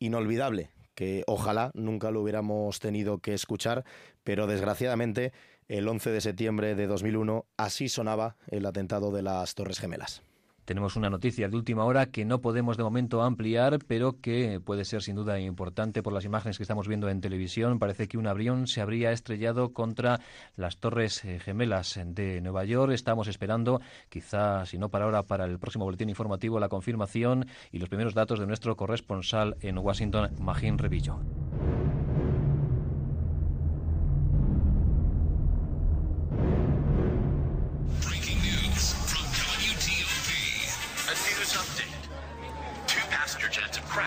inolvidable 0.00 0.70
que 0.96 1.22
ojalá 1.26 1.70
nunca 1.74 2.10
lo 2.10 2.20
hubiéramos 2.20 2.80
tenido 2.80 3.18
que 3.18 3.32
escuchar, 3.32 3.84
pero 4.24 4.46
desgraciadamente 4.46 5.32
el 5.68 5.88
11 5.88 6.10
de 6.10 6.20
septiembre 6.20 6.74
de 6.74 6.86
2001 6.86 7.46
así 7.56 7.88
sonaba 7.88 8.36
el 8.48 8.66
atentado 8.66 9.12
de 9.12 9.22
las 9.22 9.54
Torres 9.54 9.78
Gemelas. 9.78 10.22
Tenemos 10.64 10.96
una 10.96 11.10
noticia 11.10 11.48
de 11.48 11.56
última 11.56 11.84
hora 11.84 12.06
que 12.06 12.24
no 12.24 12.40
podemos 12.40 12.76
de 12.76 12.84
momento 12.84 13.22
ampliar, 13.22 13.78
pero 13.86 14.20
que 14.20 14.60
puede 14.64 14.84
ser 14.84 15.02
sin 15.02 15.16
duda 15.16 15.38
importante 15.38 16.02
por 16.02 16.12
las 16.12 16.24
imágenes 16.24 16.56
que 16.56 16.62
estamos 16.62 16.88
viendo 16.88 17.08
en 17.08 17.20
televisión. 17.20 17.78
Parece 17.78 18.08
que 18.08 18.16
un 18.16 18.26
avión 18.26 18.66
se 18.66 18.80
habría 18.80 19.12
estrellado 19.12 19.72
contra 19.72 20.20
las 20.56 20.78
Torres 20.78 21.24
eh, 21.24 21.38
Gemelas 21.38 22.00
de 22.04 22.40
Nueva 22.40 22.64
York. 22.64 22.92
Estamos 22.92 23.28
esperando, 23.28 23.80
quizá 24.08 24.64
si 24.64 24.78
no 24.78 24.88
para 24.88 25.04
ahora, 25.04 25.22
para 25.24 25.44
el 25.44 25.58
próximo 25.58 25.84
boletín 25.84 26.08
informativo, 26.08 26.58
la 26.58 26.68
confirmación 26.68 27.46
y 27.70 27.78
los 27.78 27.88
primeros 27.88 28.14
datos 28.14 28.38
de 28.38 28.46
nuestro 28.46 28.76
corresponsal 28.76 29.56
en 29.60 29.78
Washington, 29.78 30.30
Magín 30.38 30.78
Revillo. 30.78 31.20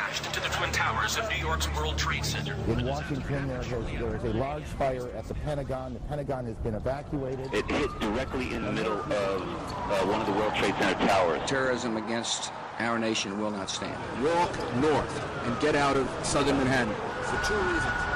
Crashed 0.07 0.25
into 0.25 0.39
the 0.39 0.47
Twin 0.55 0.71
Towers 0.71 1.17
of 1.17 1.29
New 1.29 1.35
York's 1.35 1.67
World 1.75 1.97
Trade 1.97 2.23
Center. 2.23 2.53
In 2.67 2.85
Washington, 2.85 3.47
there, 3.47 3.57
goes, 3.63 3.85
there 3.99 4.15
is 4.15 4.23
a 4.23 4.37
large 4.37 4.63
fire 4.63 5.09
at 5.17 5.27
the 5.27 5.33
Pentagon. 5.33 5.93
The 5.93 5.99
Pentagon 6.01 6.45
has 6.45 6.55
been 6.57 6.75
evacuated. 6.75 7.53
It 7.53 7.69
hit 7.69 7.99
directly 7.99 8.53
in 8.53 8.63
the 8.63 8.71
middle 8.71 8.93
of 8.93 9.11
uh, 9.11 10.05
one 10.05 10.21
of 10.21 10.27
the 10.27 10.33
World 10.33 10.55
Trade 10.55 10.75
Center 10.79 11.07
towers. 11.07 11.41
Terrorism 11.49 11.97
against 11.97 12.53
our 12.79 12.97
nation 12.97 13.37
will 13.37 13.51
not 13.51 13.69
stand. 13.69 13.97
Walk 14.23 14.75
north 14.77 15.23
and 15.43 15.59
get 15.59 15.75
out 15.75 15.97
of 15.97 16.09
southern 16.23 16.57
Manhattan 16.57 16.93
for 17.23 17.45
two 17.45 17.59
reasons. 17.67 18.06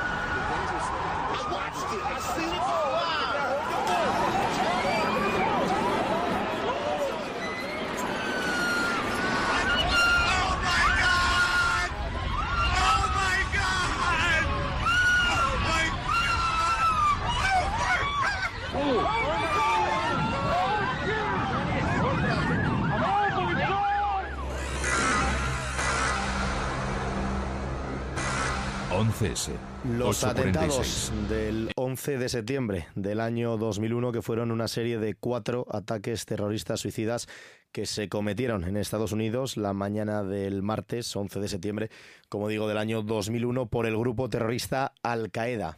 Los 29.98 30.24
atentados 30.24 31.12
del 31.30 31.72
11 31.76 32.18
de 32.18 32.30
septiembre 32.30 32.88
del 32.96 33.20
año 33.20 33.58
2001, 33.58 34.12
que 34.12 34.22
fueron 34.22 34.52
una 34.52 34.68
serie 34.68 35.00
de 35.00 35.16
cuatro 35.16 35.66
ataques 35.72 36.26
terroristas 36.26 36.82
suicidas 36.82 37.28
que 37.72 37.86
se 37.86 38.10
cometieron 38.10 38.64
en 38.66 38.78
Estados 38.78 39.12
Unidos 39.14 39.58
la 39.58 39.74
mañana 39.74 40.24
del 40.24 40.62
martes 40.62 41.16
11 41.16 41.40
de 41.40 41.48
septiembre, 41.48 41.90
como 42.30 42.50
digo, 42.50 42.68
del 42.68 42.78
año 42.78 43.02
2001 43.02 43.68
por 43.68 43.86
el 43.86 43.98
grupo 43.98 44.30
terrorista 44.30 44.94
Al 45.02 45.32
Qaeda. 45.32 45.78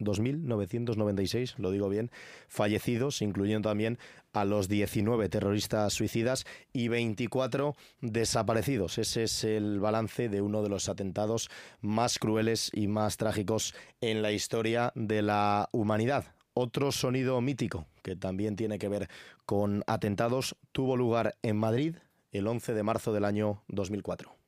2.996, 0.00 1.56
lo 1.58 1.70
digo 1.70 1.88
bien, 1.88 2.10
fallecidos, 2.48 3.22
incluyendo 3.22 3.68
también 3.68 3.98
a 4.32 4.44
los 4.44 4.68
19 4.68 5.28
terroristas 5.28 5.92
suicidas 5.92 6.44
y 6.72 6.88
24 6.88 7.74
desaparecidos. 8.00 8.98
Ese 8.98 9.24
es 9.24 9.44
el 9.44 9.80
balance 9.80 10.28
de 10.28 10.40
uno 10.42 10.62
de 10.62 10.68
los 10.68 10.88
atentados 10.88 11.50
más 11.80 12.18
crueles 12.18 12.70
y 12.74 12.88
más 12.88 13.16
trágicos 13.16 13.74
en 14.00 14.22
la 14.22 14.32
historia 14.32 14.92
de 14.94 15.22
la 15.22 15.68
humanidad. 15.72 16.34
Otro 16.52 16.92
sonido 16.92 17.40
mítico 17.40 17.86
que 18.02 18.16
también 18.16 18.54
tiene 18.54 18.78
que 18.78 18.88
ver 18.88 19.08
con 19.46 19.82
atentados 19.86 20.56
tuvo 20.72 20.96
lugar 20.96 21.36
en 21.42 21.56
Madrid 21.56 21.96
el 22.32 22.46
11 22.46 22.74
de 22.74 22.82
marzo 22.82 23.12
del 23.12 23.24
año 23.24 23.62
2004. 23.68 24.43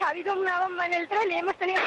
Ha 0.00 0.10
habido 0.10 0.34
una 0.34 0.60
bomba 0.60 0.86
en 0.86 0.94
el 0.94 1.08
tren 1.08 1.30
y 1.30 1.34
hemos 1.38 1.56
tenido... 1.56 1.80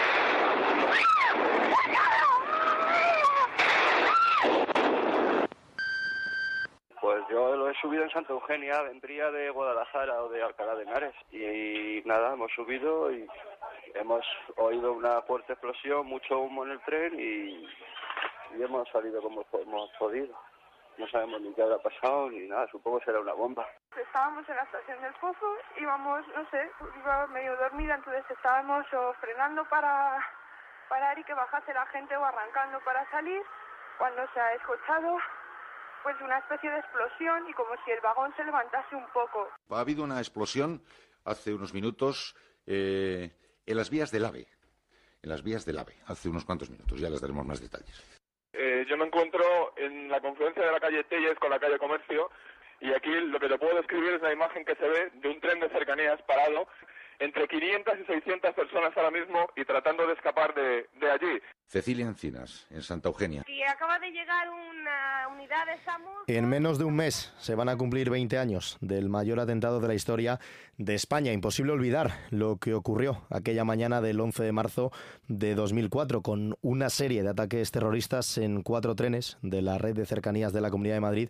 Pues 6.99 7.23
yo 7.31 7.55
lo 7.55 7.69
he 7.69 7.73
subido 7.81 8.03
en 8.03 8.11
Santa 8.11 8.33
Eugenia, 8.33 8.81
vendría 8.83 9.31
de 9.31 9.49
Guadalajara 9.49 10.23
o 10.23 10.29
de 10.29 10.43
Alcalá 10.43 10.75
de 10.75 10.83
Henares. 10.83 11.15
Y 11.31 12.07
nada, 12.07 12.33
hemos 12.33 12.51
subido 12.53 13.11
y 13.11 13.27
hemos 13.95 14.23
oído 14.57 14.93
una 14.93 15.21
fuerte 15.23 15.53
explosión, 15.53 16.05
mucho 16.05 16.39
humo 16.39 16.63
en 16.65 16.71
el 16.71 16.81
tren 16.81 17.19
y, 17.19 17.67
y 18.57 18.63
hemos 18.63 18.87
salido 18.89 19.21
como 19.21 19.43
hemos 19.53 19.89
podido. 19.97 20.37
No 21.01 21.07
sabemos 21.09 21.41
ni 21.41 21.51
qué 21.53 21.63
habrá 21.63 21.79
pasado 21.79 22.29
ni 22.29 22.47
nada, 22.47 22.67
supongo 22.69 22.99
que 22.99 23.05
será 23.05 23.19
una 23.19 23.33
bomba. 23.33 23.65
Estábamos 23.97 24.47
en 24.47 24.55
la 24.55 24.61
estación 24.61 25.01
del 25.01 25.13
Pozo, 25.15 25.57
íbamos, 25.79 26.25
no 26.35 26.47
sé, 26.51 26.69
iba 26.99 27.27
medio 27.27 27.57
dormida, 27.57 27.95
entonces 27.95 28.23
estábamos 28.29 28.85
o 28.93 29.13
frenando 29.19 29.65
para 29.67 30.23
parar 30.87 31.17
y 31.17 31.23
que 31.23 31.33
bajase 31.33 31.73
la 31.73 31.85
gente 31.87 32.15
o 32.15 32.23
arrancando 32.23 32.79
para 32.85 33.09
salir, 33.09 33.41
cuando 33.97 34.21
se 34.33 34.39
ha 34.39 34.53
escuchado 34.53 35.17
pues 36.03 36.15
una 36.21 36.37
especie 36.37 36.69
de 36.69 36.79
explosión 36.79 37.49
y 37.49 37.53
como 37.53 37.71
si 37.83 37.91
el 37.91 38.01
vagón 38.01 38.33
se 38.35 38.43
levantase 38.43 38.95
un 38.95 39.07
poco. 39.13 39.47
Ha 39.69 39.79
habido 39.79 40.03
una 40.03 40.19
explosión 40.19 40.83
hace 41.25 41.53
unos 41.53 41.73
minutos 41.73 42.35
eh, 42.65 43.31
en 43.65 43.77
las 43.77 43.89
vías 43.89 44.11
del 44.11 44.25
AVE. 44.25 44.47
En 45.23 45.29
las 45.29 45.43
vías 45.43 45.65
del 45.65 45.77
AVE, 45.77 45.95
hace 46.07 46.29
unos 46.29 46.45
cuantos 46.45 46.71
minutos. 46.71 46.99
Ya 46.99 47.09
les 47.09 47.21
daremos 47.21 47.45
más 47.45 47.61
detalles. 47.61 48.20
Eh, 48.53 48.85
yo 48.87 48.97
me 48.97 49.05
encuentro 49.05 49.73
en 49.77 50.09
la 50.09 50.19
confluencia 50.19 50.65
de 50.65 50.71
la 50.71 50.79
calle 50.79 51.03
Telles 51.05 51.39
con 51.39 51.49
la 51.49 51.59
calle 51.59 51.77
Comercio 51.77 52.29
y 52.81 52.91
aquí 52.93 53.09
lo 53.09 53.39
que 53.39 53.47
te 53.47 53.57
puedo 53.57 53.75
describir 53.75 54.13
es 54.13 54.21
la 54.21 54.33
imagen 54.33 54.65
que 54.65 54.75
se 54.75 54.87
ve 54.87 55.09
de 55.13 55.29
un 55.29 55.39
tren 55.39 55.59
de 55.59 55.69
cercanías 55.69 56.21
parado 56.23 56.67
entre 57.21 57.47
500 57.47 57.93
y 58.01 58.05
600 58.05 58.53
personas 58.53 58.97
ahora 58.97 59.11
mismo 59.11 59.47
y 59.55 59.63
tratando 59.63 60.07
de 60.07 60.13
escapar 60.13 60.53
de, 60.55 60.87
de 60.99 61.11
allí. 61.11 61.39
Cecilia 61.67 62.05
Encinas, 62.05 62.67
en 62.71 62.81
Santa 62.81 63.09
Eugenia. 63.09 63.43
Y 63.47 63.61
acaba 63.63 63.99
de 63.99 64.11
llegar 64.11 64.49
una 64.49 65.27
unidad 65.31 65.65
de 65.67 65.81
SAMU. 65.85 66.09
En 66.27 66.49
menos 66.49 66.79
de 66.79 66.83
un 66.83 66.95
mes 66.95 67.33
se 67.37 67.55
van 67.55 67.69
a 67.69 67.77
cumplir 67.77 68.09
20 68.09 68.37
años 68.37 68.77
del 68.81 69.07
mayor 69.07 69.39
atentado 69.39 69.79
de 69.79 69.87
la 69.87 69.93
historia 69.93 70.39
de 70.77 70.95
España. 70.95 71.31
Imposible 71.31 71.71
olvidar 71.71 72.11
lo 72.31 72.57
que 72.57 72.73
ocurrió 72.73 73.21
aquella 73.29 73.63
mañana 73.63 74.01
del 74.01 74.19
11 74.19 74.43
de 74.43 74.51
marzo 74.51 74.91
de 75.27 75.53
2004 75.55 76.21
con 76.21 76.57
una 76.61 76.89
serie 76.89 77.23
de 77.23 77.29
ataques 77.29 77.71
terroristas 77.71 78.37
en 78.39 78.63
cuatro 78.63 78.95
trenes 78.95 79.37
de 79.41 79.61
la 79.61 79.77
red 79.77 79.95
de 79.95 80.05
cercanías 80.05 80.53
de 80.53 80.61
la 80.61 80.71
Comunidad 80.71 80.95
de 80.95 81.01
Madrid 81.01 81.29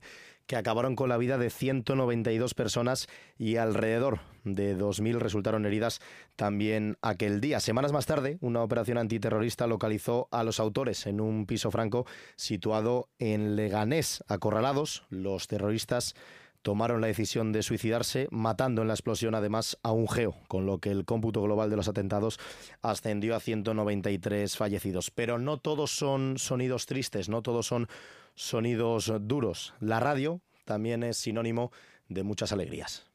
que 0.51 0.57
acabaron 0.57 0.97
con 0.97 1.07
la 1.07 1.15
vida 1.15 1.37
de 1.37 1.49
192 1.49 2.55
personas 2.55 3.07
y 3.37 3.55
alrededor 3.55 4.19
de 4.43 4.77
2.000 4.77 5.17
resultaron 5.17 5.65
heridas 5.65 6.01
también 6.35 6.97
aquel 7.01 7.39
día. 7.39 7.61
Semanas 7.61 7.93
más 7.93 8.05
tarde, 8.05 8.37
una 8.41 8.61
operación 8.61 8.97
antiterrorista 8.97 9.65
localizó 9.65 10.27
a 10.29 10.43
los 10.43 10.59
autores 10.59 11.07
en 11.07 11.21
un 11.21 11.45
piso 11.45 11.71
franco 11.71 12.05
situado 12.35 13.07
en 13.17 13.55
Leganés. 13.55 14.25
Acorralados, 14.27 15.05
los 15.09 15.47
terroristas 15.47 16.15
tomaron 16.63 16.99
la 16.99 17.07
decisión 17.07 17.53
de 17.53 17.63
suicidarse, 17.63 18.27
matando 18.29 18.81
en 18.81 18.89
la 18.89 18.93
explosión 18.93 19.35
además 19.35 19.77
a 19.83 19.93
un 19.93 20.09
geo, 20.09 20.35
con 20.49 20.65
lo 20.65 20.79
que 20.79 20.91
el 20.91 21.05
cómputo 21.05 21.41
global 21.41 21.69
de 21.69 21.77
los 21.77 21.87
atentados 21.87 22.39
ascendió 22.81 23.37
a 23.37 23.39
193 23.39 24.57
fallecidos. 24.57 25.11
Pero 25.11 25.39
no 25.39 25.59
todos 25.59 25.91
son 25.91 26.37
sonidos 26.37 26.87
tristes, 26.87 27.29
no 27.29 27.41
todos 27.41 27.67
son 27.67 27.87
sonidos 28.41 29.11
duros. 29.21 29.73
La 29.79 29.99
radio 29.99 30.41
también 30.65 31.03
es 31.03 31.17
sinónimo 31.17 31.71
de 32.09 32.23
muchas 32.23 32.51
alegrías. 32.51 33.05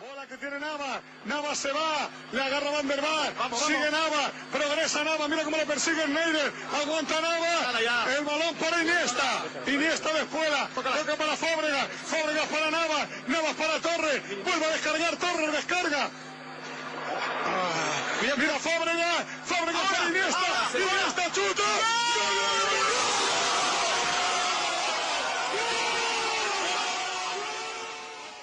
Bola 0.00 0.26
que 0.28 0.36
tiene 0.36 0.60
Nava, 0.60 1.00
Nava 1.24 1.54
se 1.56 1.72
va, 1.72 2.08
le 2.30 2.40
agarra 2.40 2.70
Van 2.70 2.86
der 2.86 3.00
Vaart, 3.00 3.54
sigue 3.54 3.90
Nava, 3.90 4.30
progresa 4.52 5.02
Nava, 5.02 5.26
mira 5.26 5.42
cómo 5.42 5.56
le 5.56 5.66
persigue 5.66 6.06
Neider, 6.06 6.52
aguanta 6.80 7.20
Nava, 7.20 8.14
el 8.16 8.24
balón 8.24 8.54
para 8.54 8.80
Iniesta, 8.80 9.44
Iniesta 9.66 10.12
de 10.12 10.24
fuera, 10.26 10.68
toca 10.74 11.16
para 11.16 11.36
Fábregas, 11.36 11.88
Fábregas 12.06 12.46
para 12.46 12.70
Nava, 12.70 13.08
Navas 13.26 13.54
para 13.56 13.80
Torres, 13.80 14.22
vuelve 14.44 14.66
a 14.66 14.70
descargar, 14.70 15.16
Torres 15.16 15.52
descarga. 15.52 16.10
Ah, 17.44 18.36
mira 18.38 18.58
Fábregas, 18.60 19.24
Fábregas 19.44 19.82
para 19.90 20.08
Iniesta, 20.10 20.48
Iniesta 20.78 21.32
chuta, 21.32 22.07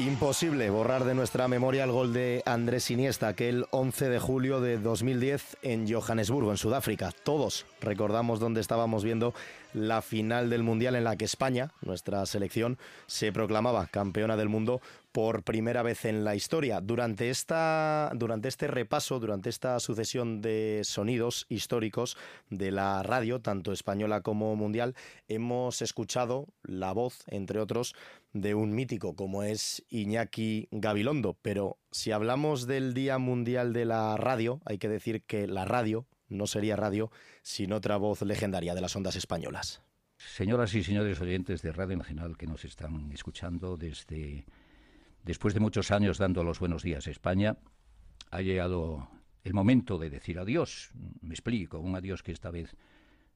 Imposible 0.05 0.69
borrar 0.69 1.03
de 1.03 1.15
nuestra 1.15 1.47
memoria 1.47 1.83
el 1.83 1.91
gol 1.91 2.13
de 2.13 2.43
Andrés 2.45 2.91
Iniesta 2.91 3.27
aquel 3.27 3.65
11 3.71 4.07
de 4.09 4.19
julio 4.19 4.61
de 4.61 4.77
2010 4.77 5.57
en 5.63 5.91
Johannesburgo, 5.91 6.51
en 6.51 6.57
Sudáfrica. 6.57 7.11
Todos 7.23 7.65
recordamos 7.81 8.39
dónde 8.39 8.61
estábamos 8.61 9.03
viendo 9.03 9.33
la 9.73 10.03
final 10.03 10.51
del 10.51 10.61
Mundial 10.61 10.95
en 10.95 11.05
la 11.05 11.15
que 11.15 11.25
España, 11.25 11.71
nuestra 11.81 12.23
selección, 12.27 12.77
se 13.07 13.31
proclamaba 13.31 13.87
campeona 13.87 14.37
del 14.37 14.47
mundo 14.47 14.79
por 15.11 15.43
primera 15.43 15.81
vez 15.81 16.05
en 16.05 16.23
la 16.23 16.35
historia. 16.35 16.81
Durante, 16.81 17.29
esta, 17.31 18.11
durante 18.13 18.47
este 18.47 18.67
repaso, 18.67 19.19
durante 19.19 19.49
esta 19.49 19.79
sucesión 19.79 20.41
de 20.41 20.81
sonidos 20.83 21.47
históricos 21.49 22.15
de 22.49 22.71
la 22.71 23.01
radio, 23.01 23.39
tanto 23.41 23.71
española 23.71 24.21
como 24.21 24.55
mundial, 24.55 24.93
hemos 25.27 25.81
escuchado 25.81 26.47
la 26.63 26.91
voz, 26.91 27.23
entre 27.27 27.59
otros, 27.59 27.95
de 28.35 28.53
un 28.53 28.75
mítico 28.75 29.15
como 29.15 29.43
es 29.43 29.81
Iñaki 29.87 30.67
Gabilondo. 30.69 31.37
Pero 31.41 31.79
si 31.89 32.11
hablamos 32.11 32.67
del 32.67 32.93
Día 32.93 33.17
Mundial 33.17 33.71
de 33.71 33.85
la 33.85 34.17
Radio, 34.17 34.61
hay 34.65 34.77
que 34.77 34.89
decir 34.89 35.23
que 35.23 35.47
la 35.47 35.63
radio 35.63 36.05
no 36.27 36.45
sería 36.45 36.75
radio 36.75 37.11
sin 37.43 37.71
otra 37.71 37.95
voz 37.95 38.21
legendaria 38.23 38.75
de 38.75 38.81
las 38.81 38.93
ondas 38.93 39.15
españolas. 39.15 39.81
Señoras 40.17 40.73
y 40.75 40.83
señores 40.83 41.21
oyentes 41.21 41.61
de 41.61 41.71
Radio 41.71 41.95
Nacional 41.95 42.37
que 42.37 42.45
nos 42.45 42.65
están 42.65 43.09
escuchando 43.13 43.77
desde 43.77 44.45
después 45.23 45.53
de 45.53 45.61
muchos 45.61 45.91
años 45.91 46.17
dando 46.17 46.43
los 46.43 46.59
buenos 46.59 46.83
días 46.83 47.07
a 47.07 47.11
España, 47.11 47.57
ha 48.31 48.41
llegado 48.41 49.07
el 49.45 49.53
momento 49.53 49.97
de 49.97 50.09
decir 50.09 50.39
adiós. 50.39 50.91
Me 51.21 51.33
explico, 51.33 51.79
un 51.79 51.95
adiós 51.95 52.21
que 52.21 52.33
esta 52.33 52.51
vez 52.51 52.75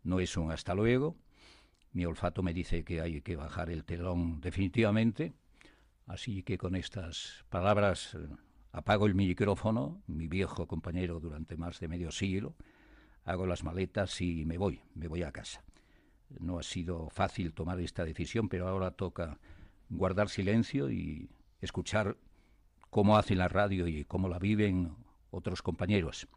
no 0.04 0.20
es 0.20 0.36
un 0.36 0.52
hasta 0.52 0.76
luego. 0.76 1.16
Mi 1.92 2.06
olfato 2.06 2.44
me 2.44 2.54
dice 2.54 2.84
que 2.84 3.02
hay 3.02 3.22
que 3.22 3.36
bajar 3.36 3.70
el 3.70 3.84
telón 3.84 4.42
definitivamente. 4.42 5.34
Así 6.06 6.44
que 6.44 6.58
con 6.58 6.76
estas 6.76 7.46
palabras 7.50 8.16
eh, 8.16 8.28
apago 8.72 9.06
el 9.06 9.16
micrófono, 9.16 10.02
mi 10.08 10.28
viejo 10.28 10.68
compañero 10.68 11.20
durante 11.20 11.56
más 11.56 11.80
de 11.80 11.88
medio 11.88 12.12
siglo, 12.12 12.56
hago 13.26 13.46
las 13.46 13.64
maletas 13.64 14.20
y 14.22 14.46
me 14.46 14.58
voy, 14.58 14.82
me 14.96 15.08
voy 15.08 15.24
a 15.24 15.32
casa. 15.32 15.64
No 16.40 16.60
ha 16.60 16.64
sido 16.64 17.10
fácil 17.10 17.54
tomar 17.54 17.80
esta 17.80 18.06
decisión, 18.06 18.50
pero 18.50 18.68
ahora 18.68 18.92
toca 18.92 19.40
guardar 19.90 20.30
silencio 20.30 20.92
y 20.92 21.30
escuchar 21.62 22.18
cómo 22.90 23.18
hacen 23.18 23.40
la 23.40 23.48
radio 23.48 23.88
y 23.88 24.04
cómo 24.06 24.30
la 24.30 24.40
viven 24.40 24.96
otros 25.32 25.62
compañeros. 25.62 26.28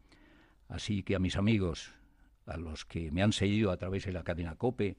Así 0.67 1.03
que 1.03 1.15
a 1.15 1.19
mis 1.19 1.35
amigos, 1.35 1.93
a 2.45 2.57
los 2.57 2.85
que 2.85 3.11
me 3.11 3.21
han 3.21 3.33
seguido 3.33 3.71
a 3.71 3.77
través 3.77 4.05
de 4.05 4.13
la 4.13 4.23
cadena 4.23 4.55
COPE, 4.55 4.97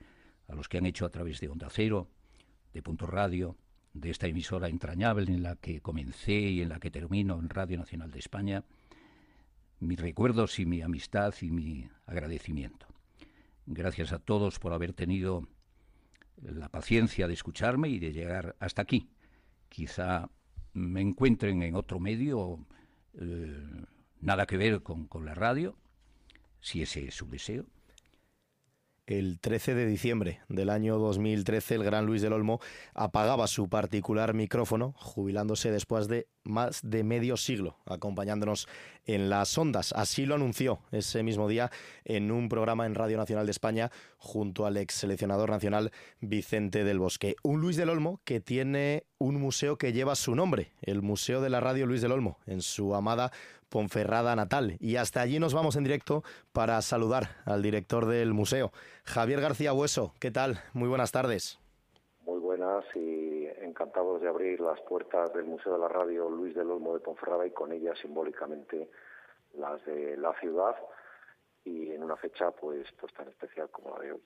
a 0.49 0.55
los 0.55 0.69
que 0.69 0.79
han 0.79 0.87
hecho 0.87 1.07
a 1.07 1.11
través 1.11 1.41
de 1.41 1.49
Onda 1.49 1.69
Cero, 1.71 2.09
de 2.73 2.83
Punto 2.83 3.07
Radio, 3.07 3.57
de 3.93 4.11
esta 4.11 4.27
emisora 4.27 4.69
entrañable 4.69 5.33
en 5.33 5.43
la 5.43 5.57
que 5.57 5.81
comencé 5.81 6.33
y 6.33 6.61
en 6.61 6.69
la 6.69 6.81
que 6.81 6.91
termino 6.91 7.39
en 7.39 7.49
Radio 7.49 7.79
Nacional 7.79 8.11
de 8.11 8.19
España, 8.19 8.65
mis 9.81 10.01
recuerdos 10.01 10.59
y 10.59 10.67
mi 10.67 10.83
amistad 10.83 11.35
y 11.41 11.51
mi 11.51 11.89
agradecimiento. 12.07 12.87
Gracias 13.67 14.13
a 14.13 14.19
todos 14.19 14.59
por 14.59 14.73
haber 14.73 14.93
tenido 14.93 15.49
la 16.43 16.69
paciencia 16.69 17.29
de 17.29 17.35
escucharme 17.35 17.89
y 17.89 17.99
de 17.99 18.13
llegar 18.13 18.57
hasta 18.59 18.83
aquí 18.83 19.09
quizá 19.75 20.31
me 20.73 21.01
encuentren 21.01 21.63
en 21.65 21.75
otro 21.75 21.99
medio, 21.99 22.65
eh, 23.15 23.85
nada 24.21 24.47
que 24.47 24.57
ver 24.57 24.83
con, 24.83 25.09
con 25.09 25.25
la 25.25 25.35
radio, 25.35 25.77
si 26.61 26.81
ese 26.83 27.09
es 27.09 27.15
su 27.15 27.29
deseo. 27.29 27.67
El 29.07 29.39
13 29.39 29.75
de 29.75 29.85
diciembre 29.85 30.41
del 30.49 30.71
año 30.71 30.97
2013, 30.99 31.75
el 31.75 31.85
gran 31.85 32.07
Luis 32.07 32.23
del 32.23 32.33
Olmo 32.33 32.61
apagaba 32.95 33.47
su 33.49 33.69
particular 33.69 34.33
micrófono, 34.33 34.95
jubilándose 34.97 35.71
después 35.71 36.09
de 36.09 36.27
más 36.43 36.81
de 36.83 37.05
medio 37.05 37.37
siglo, 37.37 37.77
acompañándonos 37.85 38.67
en 39.05 39.29
las 39.29 39.59
ondas. 39.59 39.93
Así 39.93 40.25
lo 40.25 40.37
anunció 40.37 40.81
ese 40.91 41.23
mismo 41.23 41.49
día 41.49 41.71
en 42.07 42.31
un 42.31 42.49
programa 42.49 42.87
en 42.87 42.95
Radio 42.95 43.19
Nacional 43.19 43.45
de 43.45 43.53
España 43.53 43.91
junto 44.17 44.65
al 44.65 44.79
ex 44.79 44.95
seleccionador 44.95 45.51
nacional 45.51 45.91
Vicente 46.21 46.83
del 46.83 46.99
Bosque. 46.99 47.37
Un 47.43 47.61
Luis 47.61 47.77
del 47.77 47.91
Olmo 47.91 48.23
que 48.25 48.41
tiene 48.41 49.05
un 49.19 49.39
museo 49.39 49.77
que 49.77 49.93
lleva 49.93 50.17
su 50.17 50.35
nombre, 50.35 50.73
el 50.81 51.03
Museo 51.03 51.43
de 51.43 51.51
la 51.51 51.61
Radio 51.61 51.85
Luis 51.85 52.01
del 52.01 52.13
Olmo, 52.13 52.39
en 52.47 52.63
su 52.63 52.95
amada 52.95 53.33
Ponferrada 53.75 54.37
natal. 54.37 54.77
Y 54.79 54.95
hasta 54.95 55.21
allí 55.21 55.41
nos 55.41 55.53
vamos 55.53 55.75
en 55.75 55.83
directo 55.83 56.23
para 56.53 56.81
saludar 56.81 57.31
al 57.45 57.61
director 57.61 58.07
del 58.07 58.33
museo, 58.33 58.71
Javier 59.05 59.41
García 59.41 59.73
Hueso. 59.73 60.15
¿Qué 60.21 60.31
tal? 60.31 60.61
Muy 60.75 60.89
buenas 60.89 61.11
tardes. 61.11 61.59
Muy 62.25 62.39
buenas 62.39 62.85
y 62.95 63.49
encantados 63.61 64.23
de 64.23 64.29
abrir 64.29 64.61
las 64.61 64.81
puertas 64.83 65.35
del 65.35 65.47
Museo 65.47 65.73
de 65.73 65.81
la 65.81 65.89
Radio 65.89 66.31
Luis 66.31 66.55
del 66.55 66.71
Olmo 66.71 66.95
de 66.95 67.01
Ponferrada 67.01 67.49
y 67.49 67.51
con 67.51 67.73
ellas 67.73 67.99
simbólicamente 68.01 68.89
las 69.59 69.85
de 69.87 70.19
la 70.19 70.33
ciudad 70.39 70.77
y 71.65 71.91
en 71.91 72.05
una 72.05 72.15
fecha 72.15 72.53
pues 72.53 72.87
pues 73.01 73.13
tan 73.15 73.27
especial 73.27 73.71
como 73.73 73.97
la 73.97 74.05
de 74.05 74.13
hoy. 74.13 74.23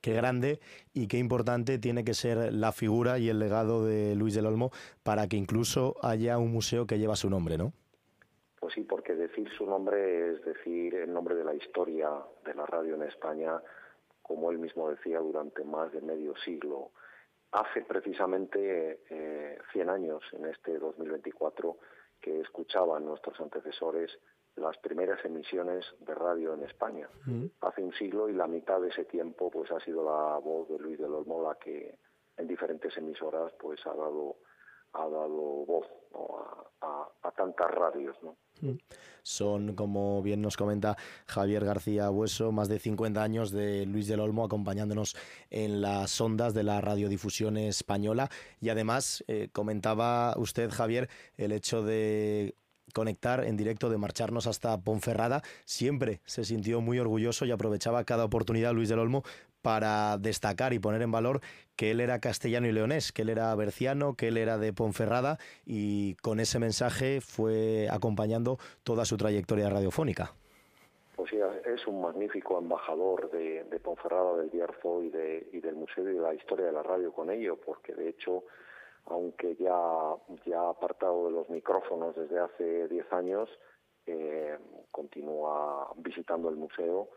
Qué 0.00 0.14
grande 0.14 0.60
y 0.94 1.08
qué 1.08 1.18
importante 1.18 1.78
tiene 1.78 2.04
que 2.04 2.14
ser 2.14 2.54
la 2.54 2.72
figura 2.72 3.18
y 3.18 3.28
el 3.28 3.38
legado 3.38 3.84
de 3.84 4.14
Luis 4.14 4.34
del 4.34 4.46
Olmo 4.46 4.70
para 5.02 5.28
que 5.28 5.36
incluso 5.36 5.96
haya 6.02 6.38
un 6.38 6.52
museo 6.52 6.86
que 6.86 6.98
lleva 6.98 7.16
su 7.16 7.28
nombre, 7.28 7.58
¿no? 7.58 7.74
Pues 8.60 8.74
sí, 8.74 8.82
porque 8.82 9.14
decir 9.14 9.48
su 9.56 9.66
nombre 9.66 10.32
es 10.32 10.44
decir 10.44 10.94
el 10.94 11.12
nombre 11.12 11.34
de 11.34 11.44
la 11.44 11.54
historia 11.54 12.10
de 12.44 12.54
la 12.54 12.66
radio 12.66 12.94
en 12.94 13.02
España 13.02 13.60
como 14.28 14.50
él 14.50 14.58
mismo 14.58 14.90
decía, 14.90 15.18
durante 15.20 15.64
más 15.64 15.90
de 15.90 16.02
medio 16.02 16.36
siglo. 16.44 16.90
Hace 17.50 17.80
precisamente 17.80 19.00
eh, 19.08 19.58
100 19.72 19.88
años, 19.88 20.22
en 20.32 20.44
este 20.44 20.78
2024, 20.78 21.78
que 22.20 22.40
escuchaban 22.40 23.06
nuestros 23.06 23.40
antecesores 23.40 24.16
las 24.56 24.76
primeras 24.78 25.24
emisiones 25.24 25.86
de 26.00 26.14
radio 26.14 26.52
en 26.52 26.64
España. 26.64 27.08
Hace 27.60 27.82
un 27.82 27.92
siglo 27.94 28.28
y 28.28 28.34
la 28.34 28.48
mitad 28.48 28.80
de 28.80 28.88
ese 28.88 29.04
tiempo 29.04 29.50
pues 29.50 29.70
ha 29.70 29.80
sido 29.80 30.04
la 30.04 30.36
voz 30.38 30.68
de 30.68 30.78
Luis 30.78 30.98
del 30.98 31.14
Olmo 31.14 31.42
la 31.42 31.54
que 31.54 31.96
en 32.36 32.46
diferentes 32.48 32.96
emisoras 32.96 33.52
pues 33.60 33.78
ha 33.86 33.94
dado 33.94 34.38
ha 34.92 35.08
dado 35.08 35.64
voz 35.66 35.86
a, 36.80 37.32
tantas 37.36 37.70
radios. 37.70 38.16
¿no? 38.22 38.36
Son, 39.22 39.74
como 39.74 40.22
bien 40.22 40.42
nos 40.42 40.56
comenta 40.56 40.96
Javier 41.26 41.64
García 41.64 42.10
Hueso, 42.10 42.50
más 42.50 42.68
de 42.68 42.78
50 42.78 43.22
años 43.22 43.50
de 43.50 43.86
Luis 43.86 44.08
del 44.08 44.20
Olmo 44.20 44.44
acompañándonos 44.44 45.16
en 45.50 45.80
las 45.80 46.20
ondas 46.20 46.54
de 46.54 46.64
la 46.64 46.80
radiodifusión 46.80 47.56
española. 47.56 48.30
Y 48.60 48.70
además, 48.70 49.24
eh, 49.28 49.48
comentaba 49.52 50.34
usted, 50.36 50.70
Javier, 50.70 51.08
el 51.36 51.52
hecho 51.52 51.82
de 51.82 52.54
conectar 52.92 53.44
en 53.44 53.56
directo, 53.56 53.90
de 53.90 53.98
marcharnos 53.98 54.46
hasta 54.46 54.78
Ponferrada. 54.80 55.42
Siempre 55.64 56.20
se 56.24 56.44
sintió 56.44 56.80
muy 56.80 56.98
orgulloso 56.98 57.44
y 57.44 57.50
aprovechaba 57.50 58.04
cada 58.04 58.24
oportunidad 58.24 58.72
Luis 58.72 58.88
del 58.88 58.98
Olmo 58.98 59.24
para 59.62 60.18
destacar 60.18 60.72
y 60.72 60.78
poner 60.78 61.02
en 61.02 61.10
valor 61.10 61.40
que 61.76 61.90
él 61.90 62.00
era 62.00 62.20
castellano 62.20 62.66
y 62.66 62.72
leonés, 62.72 63.12
que 63.12 63.22
él 63.22 63.28
era 63.28 63.54
berciano, 63.54 64.14
que 64.14 64.28
él 64.28 64.36
era 64.36 64.58
de 64.58 64.72
Ponferrada 64.72 65.38
y 65.64 66.14
con 66.16 66.40
ese 66.40 66.58
mensaje 66.58 67.20
fue 67.20 67.88
acompañando 67.90 68.58
toda 68.82 69.04
su 69.04 69.16
trayectoria 69.16 69.70
radiofónica. 69.70 70.32
Pues 71.16 71.30
sí, 71.30 71.38
es 71.66 71.86
un 71.86 72.00
magnífico 72.00 72.58
embajador 72.58 73.30
de, 73.30 73.64
Ponferrada, 73.82 74.36
del 74.36 74.50
Bierzo 74.50 75.02
y, 75.02 75.10
de, 75.10 75.48
y 75.52 75.60
del 75.60 75.74
Museo 75.74 76.08
y 76.08 76.14
de 76.14 76.20
la 76.20 76.34
historia 76.34 76.66
de 76.66 76.72
la 76.72 76.82
radio 76.82 77.12
con 77.12 77.30
ello, 77.30 77.56
porque 77.64 77.94
de 77.94 78.08
hecho 78.08 78.44
aunque 79.10 79.56
ya, 79.56 80.14
ya 80.44 80.68
apartado 80.68 81.26
de 81.26 81.32
los 81.32 81.48
micrófonos 81.48 82.14
desde 82.14 82.38
hace 82.38 82.88
10 82.88 83.12
años, 83.12 83.48
eh, 84.06 84.58
continúa 84.90 85.92
visitando 85.96 86.48
el 86.48 86.56
museo 86.56 87.08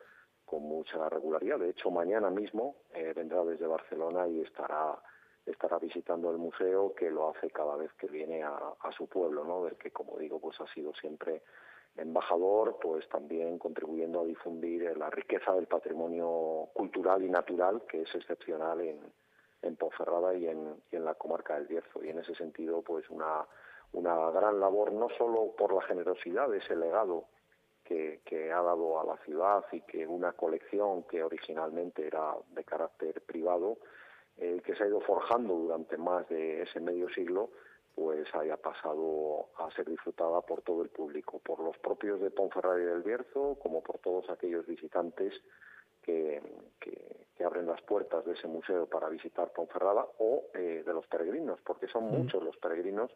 con 0.52 0.64
mucha 0.64 1.08
regularidad. 1.08 1.60
De 1.60 1.70
hecho, 1.70 1.90
mañana 1.90 2.30
mismo 2.30 2.76
eh, 2.94 3.14
vendrá 3.16 3.42
desde 3.46 3.66
Barcelona 3.66 4.28
y 4.28 4.42
estará 4.42 5.02
estará 5.46 5.80
visitando 5.80 6.30
el 6.30 6.38
museo 6.38 6.94
que 6.94 7.10
lo 7.10 7.30
hace 7.30 7.50
cada 7.50 7.78
vez 7.78 7.92
que 7.94 8.08
viene 8.08 8.44
a, 8.44 8.92
su 8.96 9.08
pueblo, 9.08 9.44
¿no? 9.46 9.64
Del 9.64 9.76
que, 9.78 9.92
como 9.92 10.18
digo, 10.18 10.40
pues 10.40 10.60
ha 10.60 10.68
sido 10.74 10.94
siempre 10.94 11.42
embajador, 11.96 12.78
pues 12.80 13.08
también 13.10 13.58
contribuyendo 13.58 14.22
a 14.22 14.26
difundir 14.26 14.96
la 14.98 15.10
riqueza 15.10 15.54
del 15.54 15.68
patrimonio 15.68 16.70
cultural 16.74 17.24
y 17.24 17.30
natural 17.30 17.84
que 17.90 18.02
es 18.02 18.14
excepcional 18.14 18.82
en, 18.82 19.00
en 19.64 19.76
Ponferrada 19.78 20.36
y 20.36 20.48
en, 20.48 20.76
en 20.92 21.06
la 21.06 21.16
comarca 21.16 21.56
del 21.56 21.68
Bierzo. 21.68 22.04
Y 22.04 22.10
en 22.10 22.20
ese 22.20 22.36
sentido, 22.36 22.82
pues 22.82 23.10
una, 23.10 23.48
una 23.94 24.30
gran 24.32 24.60
labor, 24.60 24.92
no 24.92 25.08
solo 25.18 25.56
por 25.58 25.74
la 25.74 25.82
generosidad 25.84 26.50
de 26.50 26.60
ese 26.60 26.76
legado 26.76 27.26
que, 27.92 28.22
que, 28.24 28.52
ha 28.52 28.62
dado 28.62 29.00
a 29.02 29.04
la 29.04 29.18
ciudad 29.18 29.66
y 29.72 29.82
que 29.82 30.08
una 30.08 30.32
colección 30.32 31.04
que 31.04 31.24
originalmente 31.24 32.08
era 32.08 32.36
de 32.54 32.64
carácter 32.64 33.22
privado, 33.22 33.78
eh, 34.38 34.62
que 34.64 34.76
se 34.76 34.84
ha 34.84 34.88
ido 34.88 35.02
forjando 35.02 35.56
durante 35.56 35.98
más 35.98 36.28
de 36.30 36.62
ese 36.62 36.80
medio 36.80 37.10
siglo, 37.10 37.50
pues 37.94 38.34
haya 38.34 38.56
pasado 38.56 39.50
a 39.58 39.70
ser 39.72 39.90
disfrutada 39.90 40.42
por 40.42 40.62
todo 40.62 40.84
el 40.84 40.90
público, 40.90 41.40
por 41.40 41.60
los 41.60 41.78
propios 41.80 42.22
de 42.22 42.32
Ponferrada 42.32 42.80
y 42.80 42.86
del 42.86 43.04
Bierzo, 43.04 43.58
como 43.62 43.84
por 43.84 44.00
todos 44.00 44.30
aquellos 44.30 44.66
visitantes 44.66 45.34
que, 46.02 46.42
abren 47.44 47.66
las 47.66 47.82
puertas 47.82 48.24
de 48.24 48.34
ese 48.34 48.48
museo 48.48 48.86
para 48.86 49.10
visitar 49.10 49.52
Ponferrada 49.52 50.06
o 50.20 50.44
eh, 50.54 50.84
de 50.86 50.94
los 50.94 51.08
peregrinos, 51.08 51.60
porque 51.66 51.88
son 51.88 52.04
muchos 52.04 52.44
los 52.44 52.56
peregrinos 52.58 53.10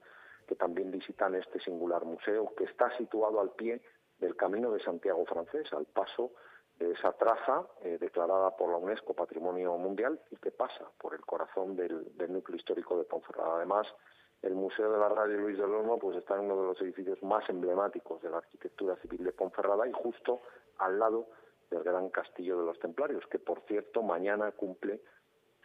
que 0.48 0.56
también 0.56 0.90
visitan 0.90 1.36
este 1.36 1.60
singular 1.60 2.04
museo 2.06 2.52
que 2.58 2.64
está 2.64 2.90
situado 2.98 3.40
al 3.40 3.52
pie 3.52 3.82
del 4.20 4.36
Camino 4.36 4.72
de 4.72 4.80
Santiago 4.80 5.26
francés, 5.26 5.72
al 5.74 5.86
paso 5.86 6.32
de 6.80 6.92
esa 6.92 7.14
traza 7.14 7.66
eh, 7.82 7.98
declarada 8.00 8.56
por 8.56 8.70
la 8.70 8.78
UNESCO 8.78 9.14
Patrimonio 9.14 9.78
Mundial 9.78 10.20
y 10.30 10.36
que 10.38 10.52
pasa 10.52 10.86
por 10.98 11.14
el 11.14 11.22
corazón 11.22 11.76
del, 11.76 12.12
núcleo 12.30 12.58
histórico 12.58 12.98
de 12.98 13.06
Ponferrada. 13.06 13.58
Además, 13.58 13.88
el 14.42 14.56
Museo 14.56 14.92
de 14.92 14.98
la 14.98 15.10
Radio 15.10 15.40
Luis 15.40 15.58
del 15.58 15.74
Olmo 15.74 15.98
pues, 15.98 16.18
está 16.18 16.36
en 16.36 16.46
uno 16.46 16.62
de 16.62 16.68
los 16.68 16.82
edificios 16.82 17.22
más 17.24 17.48
emblemáticos 17.50 18.22
de 18.22 18.30
la 18.30 18.38
arquitectura 18.38 18.96
civil 18.98 19.24
de 19.24 19.32
Ponferrada 19.32 19.88
y 19.88 19.94
justo 19.94 20.42
al 20.80 21.00
lado 21.00 21.28
del 21.70 21.84
Gran 21.84 22.10
Castillo 22.10 22.60
de 22.60 22.66
los 22.66 22.80
Templarios, 22.80 23.26
que 23.28 23.40
por 23.40 23.62
cierto 23.62 24.04
mañana 24.04 24.52
cumple 24.52 25.02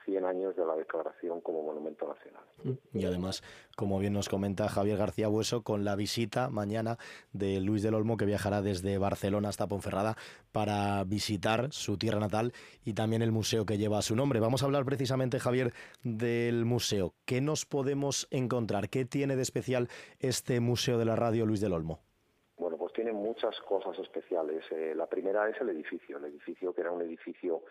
100 0.04 0.24
años 0.24 0.56
de 0.56 0.64
la 0.64 0.74
declaración 0.76 1.40
como 1.40 1.62
monumento 1.62 2.06
nacional. 2.06 2.42
Y 2.92 3.04
además, 3.04 3.42
como 3.76 3.98
bien 3.98 4.12
nos 4.12 4.28
comenta 4.28 4.68
Javier 4.68 4.98
García 4.98 5.28
Bueso, 5.28 5.62
con 5.62 5.84
la 5.84 5.96
visita 5.96 6.50
mañana 6.50 6.98
de 7.32 7.60
Luis 7.60 7.82
del 7.82 7.94
Olmo, 7.94 8.16
que 8.16 8.26
viajará 8.26 8.62
desde 8.62 8.98
Barcelona 8.98 9.48
hasta 9.48 9.66
Ponferrada 9.66 10.16
para 10.52 11.02
visitar 11.04 11.72
su 11.72 11.96
tierra 11.96 12.20
natal 12.20 12.52
y 12.84 12.94
también 12.94 13.22
el 13.22 13.32
museo 13.32 13.64
que 13.64 13.78
lleva 13.78 14.02
su 14.02 14.16
nombre. 14.16 14.40
Vamos 14.40 14.62
a 14.62 14.66
hablar 14.66 14.84
precisamente, 14.84 15.38
Javier, 15.38 15.72
del 16.02 16.64
museo. 16.64 17.14
¿Qué 17.24 17.40
nos 17.40 17.66
podemos 17.66 18.28
encontrar? 18.30 18.88
¿Qué 18.88 19.04
tiene 19.04 19.36
de 19.36 19.42
especial 19.42 19.88
este 20.18 20.60
Museo 20.60 20.98
de 20.98 21.04
la 21.04 21.16
Radio 21.16 21.46
Luis 21.46 21.60
del 21.60 21.72
Olmo? 21.72 22.00
tiene 23.00 23.12
muchas 23.12 23.58
cosas 23.60 23.98
especiales. 23.98 24.62
Eh, 24.70 24.94
la 24.94 25.06
primera 25.06 25.48
es 25.48 25.60
el 25.60 25.70
edificio, 25.70 26.18
el 26.18 26.24
edificio 26.26 26.74
que 26.74 26.82
era 26.82 26.92
un 26.92 27.00
edificio 27.00 27.62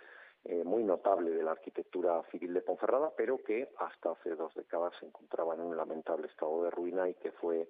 eh, 0.45 0.63
muy 0.63 0.83
notable 0.83 1.31
de 1.31 1.43
la 1.43 1.51
arquitectura 1.51 2.21
civil 2.31 2.53
de 2.53 2.61
Ponferrada, 2.61 3.11
pero 3.15 3.37
que 3.37 3.69
hasta 3.77 4.11
hace 4.11 4.35
dos 4.35 4.53
décadas 4.55 4.93
se 4.99 5.05
encontraba 5.05 5.55
en 5.55 5.61
un 5.61 5.75
lamentable 5.75 6.27
estado 6.27 6.63
de 6.63 6.71
ruina 6.71 7.07
y 7.09 7.13
que 7.15 7.31
fue 7.31 7.67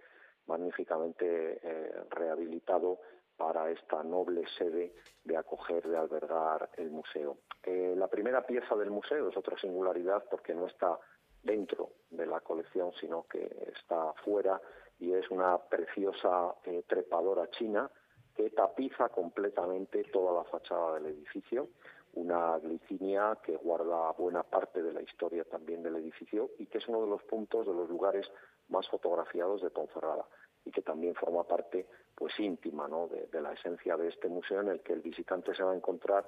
magníficamente 0.47 1.59
eh, 1.61 2.03
rehabilitado 2.09 2.99
para 3.37 3.71
esta 3.71 4.03
noble 4.03 4.43
sede 4.57 4.93
de 5.23 5.37
acoger, 5.37 5.87
de 5.87 5.97
albergar 5.97 6.69
el 6.77 6.89
museo. 6.89 7.37
la 7.63 8.07
primera 8.07 8.45
pieza 8.45 8.75
del 8.75 8.91
museo 8.91 9.29
es 9.29 9.37
otra 9.37 9.57
singularidad 9.57 10.25
porque 10.29 10.53
no 10.53 10.67
está 10.67 10.99
dentro 11.43 11.91
de 12.09 12.25
la 12.25 12.41
colección, 12.41 12.91
sino 12.99 13.25
que 13.27 13.71
está 13.73 14.13
fuera 14.25 14.59
y 14.99 15.13
es 15.13 15.29
una 15.31 15.57
preciosa 15.57 16.55
eh, 16.65 16.83
trepadora 16.87 17.49
china 17.51 17.89
que 18.35 18.49
tapiza 18.51 19.09
completamente 19.09 20.03
toda 20.05 20.33
la 20.33 20.49
fachada 20.49 20.95
del 20.95 21.07
edificio, 21.07 21.69
una 22.13 22.57
glicinia 22.59 23.37
que 23.43 23.55
guarda 23.57 24.11
buena 24.13 24.43
parte 24.43 24.81
de 24.81 24.93
la 24.93 25.01
historia 25.01 25.43
también 25.43 25.83
del 25.83 25.95
edificio 25.97 26.51
y 26.57 26.65
que 26.65 26.79
es 26.79 26.87
uno 26.87 27.01
de 27.01 27.07
los 27.07 27.23
puntos 27.23 27.67
de 27.67 27.73
los 27.73 27.89
lugares 27.89 28.29
más 28.69 28.87
fotografiados 28.89 29.61
de 29.61 29.69
Ponferrada 29.69 30.25
y 30.65 30.71
que 30.71 30.81
también 30.81 31.15
forma 31.15 31.43
parte 31.43 31.87
pues 32.15 32.37
íntima 32.39 32.87
¿no? 32.87 33.07
de, 33.07 33.41
la 33.41 33.53
esencia 33.53 33.95
de 33.95 34.09
este 34.09 34.27
museo 34.27 34.61
en 34.61 34.69
el 34.69 34.81
que 34.81 34.93
el 34.93 35.01
visitante 35.01 35.55
se 35.55 35.63
va 35.63 35.71
a 35.71 35.75
encontrar 35.75 36.25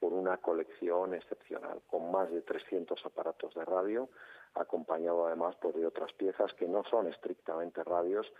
por 0.00 0.12
una 0.12 0.36
colección 0.38 1.14
excepcional, 1.14 1.80
con 1.86 2.10
más 2.10 2.30
de 2.30 2.42
300 2.42 3.04
aparatos 3.06 3.54
de 3.54 3.64
radio, 3.64 4.08
acompañado 4.54 5.26
además 5.26 5.56
pues, 5.60 5.74
de 5.74 5.86
otras 5.86 6.12
piezas 6.12 6.52
que 6.54 6.66
no 6.66 6.84
son 6.84 7.06
estrictamente 7.06 7.82
radios, 7.82 8.30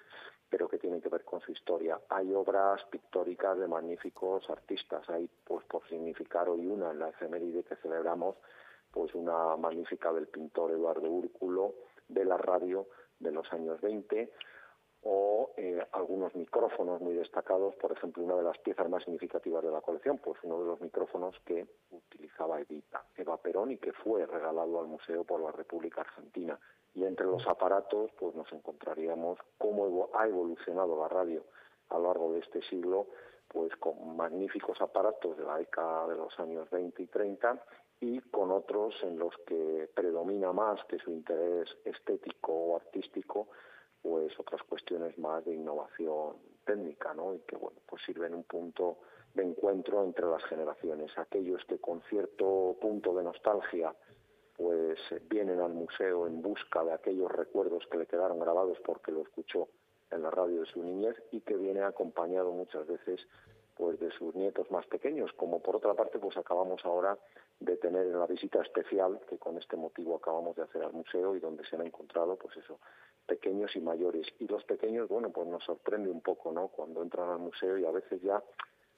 pero 0.48 0.68
que 0.68 0.78
tienen 0.78 1.00
que 1.00 1.08
ver 1.08 1.24
con 1.24 1.40
su 1.40 1.52
historia. 1.52 2.00
Hay 2.08 2.32
obras 2.32 2.84
pictóricas 2.84 3.58
de 3.58 3.66
magníficos 3.66 4.48
artistas, 4.50 5.08
hay 5.10 5.28
pues 5.44 5.64
por 5.66 5.86
significar 5.88 6.48
hoy 6.48 6.66
una 6.66 6.90
en 6.92 7.00
la 7.00 7.08
efeméride 7.08 7.64
que 7.64 7.76
celebramos, 7.76 8.36
pues 8.90 9.14
una 9.14 9.56
magnífica 9.56 10.12
del 10.12 10.28
pintor 10.28 10.70
Eduardo 10.70 11.10
Úrculo 11.10 11.74
de 12.08 12.24
la 12.24 12.36
radio 12.36 12.86
de 13.18 13.32
los 13.32 13.52
años 13.52 13.80
20, 13.80 14.32
o 15.08 15.52
eh, 15.56 15.86
algunos 15.92 16.34
micrófonos 16.34 17.00
muy 17.00 17.14
destacados, 17.14 17.76
por 17.76 17.92
ejemplo, 17.92 18.24
una 18.24 18.34
de 18.34 18.42
las 18.42 18.58
piezas 18.58 18.90
más 18.90 19.04
significativas 19.04 19.62
de 19.62 19.70
la 19.70 19.80
colección, 19.80 20.18
pues 20.18 20.36
uno 20.42 20.58
de 20.58 20.66
los 20.66 20.80
micrófonos 20.80 21.38
que 21.44 21.64
utilizaba 21.92 22.60
Evita, 22.60 23.04
Eva 23.14 23.36
Perón 23.36 23.70
y 23.70 23.78
que 23.78 23.92
fue 23.92 24.26
regalado 24.26 24.80
al 24.80 24.88
museo 24.88 25.22
por 25.22 25.40
la 25.40 25.52
República 25.52 26.00
Argentina. 26.00 26.58
Y 26.92 27.04
entre 27.04 27.26
los 27.26 27.46
aparatos, 27.46 28.10
pues 28.18 28.34
nos 28.34 28.52
encontraríamos 28.52 29.38
cómo 29.58 30.10
ha 30.12 30.26
evolucionado 30.26 31.00
la 31.00 31.06
radio 31.06 31.44
a 31.90 31.98
lo 31.98 32.08
largo 32.08 32.32
de 32.32 32.40
este 32.40 32.62
siglo, 32.62 33.06
pues 33.46 33.76
con 33.76 34.16
magníficos 34.16 34.80
aparatos 34.80 35.36
de 35.36 35.44
la 35.44 35.58
década 35.58 36.08
de 36.08 36.16
los 36.16 36.36
años 36.40 36.68
20 36.70 37.00
y 37.00 37.06
30 37.06 37.64
y 38.00 38.20
con 38.22 38.50
otros 38.50 38.92
en 39.04 39.20
los 39.20 39.36
que 39.46 39.88
predomina 39.94 40.52
más 40.52 40.84
que 40.86 40.98
su 40.98 41.12
interés 41.12 41.68
estético 41.84 42.52
o 42.52 42.76
artístico, 42.76 43.46
pues 44.02 44.38
otras 44.38 44.62
cuestiones 44.62 45.18
más 45.18 45.44
de 45.44 45.54
innovación 45.54 46.36
técnica, 46.64 47.14
¿no? 47.14 47.34
Y 47.34 47.38
que 47.40 47.56
bueno, 47.56 47.78
pues 47.86 48.02
sirven 48.04 48.34
un 48.34 48.44
punto 48.44 48.98
de 49.34 49.44
encuentro 49.44 50.02
entre 50.04 50.26
las 50.26 50.44
generaciones. 50.44 51.16
Aquellos 51.18 51.64
que 51.66 51.78
con 51.78 52.02
cierto 52.02 52.76
punto 52.80 53.14
de 53.14 53.24
nostalgia 53.24 53.94
pues 54.56 54.98
vienen 55.28 55.60
al 55.60 55.74
museo 55.74 56.26
en 56.26 56.40
busca 56.40 56.82
de 56.82 56.92
aquellos 56.92 57.30
recuerdos 57.30 57.86
que 57.90 57.98
le 57.98 58.06
quedaron 58.06 58.38
grabados 58.38 58.78
porque 58.84 59.12
lo 59.12 59.20
escuchó 59.22 59.68
en 60.10 60.22
la 60.22 60.30
radio 60.30 60.60
de 60.60 60.66
su 60.66 60.82
niñez 60.82 61.16
y 61.30 61.40
que 61.40 61.56
viene 61.56 61.82
acompañado 61.82 62.52
muchas 62.52 62.86
veces 62.86 63.26
pues 63.76 64.00
de 64.00 64.10
sus 64.12 64.34
nietos 64.34 64.70
más 64.70 64.86
pequeños, 64.86 65.30
como 65.34 65.60
por 65.60 65.76
otra 65.76 65.92
parte 65.92 66.18
pues 66.18 66.36
acabamos 66.38 66.82
ahora 66.86 67.18
de 67.60 67.76
tener 67.76 68.06
en 68.06 68.18
la 68.18 68.26
visita 68.26 68.62
especial 68.62 69.20
que 69.28 69.36
con 69.36 69.58
este 69.58 69.76
motivo 69.76 70.16
acabamos 70.16 70.56
de 70.56 70.62
hacer 70.62 70.82
al 70.82 70.94
museo 70.94 71.36
y 71.36 71.40
donde 71.40 71.66
se 71.66 71.76
han 71.76 71.82
encontrado 71.82 72.36
pues 72.36 72.56
eso 72.56 72.78
pequeños 73.26 73.74
y 73.76 73.80
mayores. 73.80 74.26
Y 74.38 74.46
los 74.46 74.64
pequeños 74.64 75.08
bueno 75.08 75.30
pues 75.30 75.46
nos 75.48 75.64
sorprende 75.64 76.10
un 76.10 76.20
poco 76.20 76.52
no 76.52 76.68
cuando 76.68 77.02
entran 77.02 77.28
al 77.28 77.38
museo 77.38 77.78
y 77.78 77.84
a 77.84 77.90
veces 77.90 78.20
ya 78.22 78.42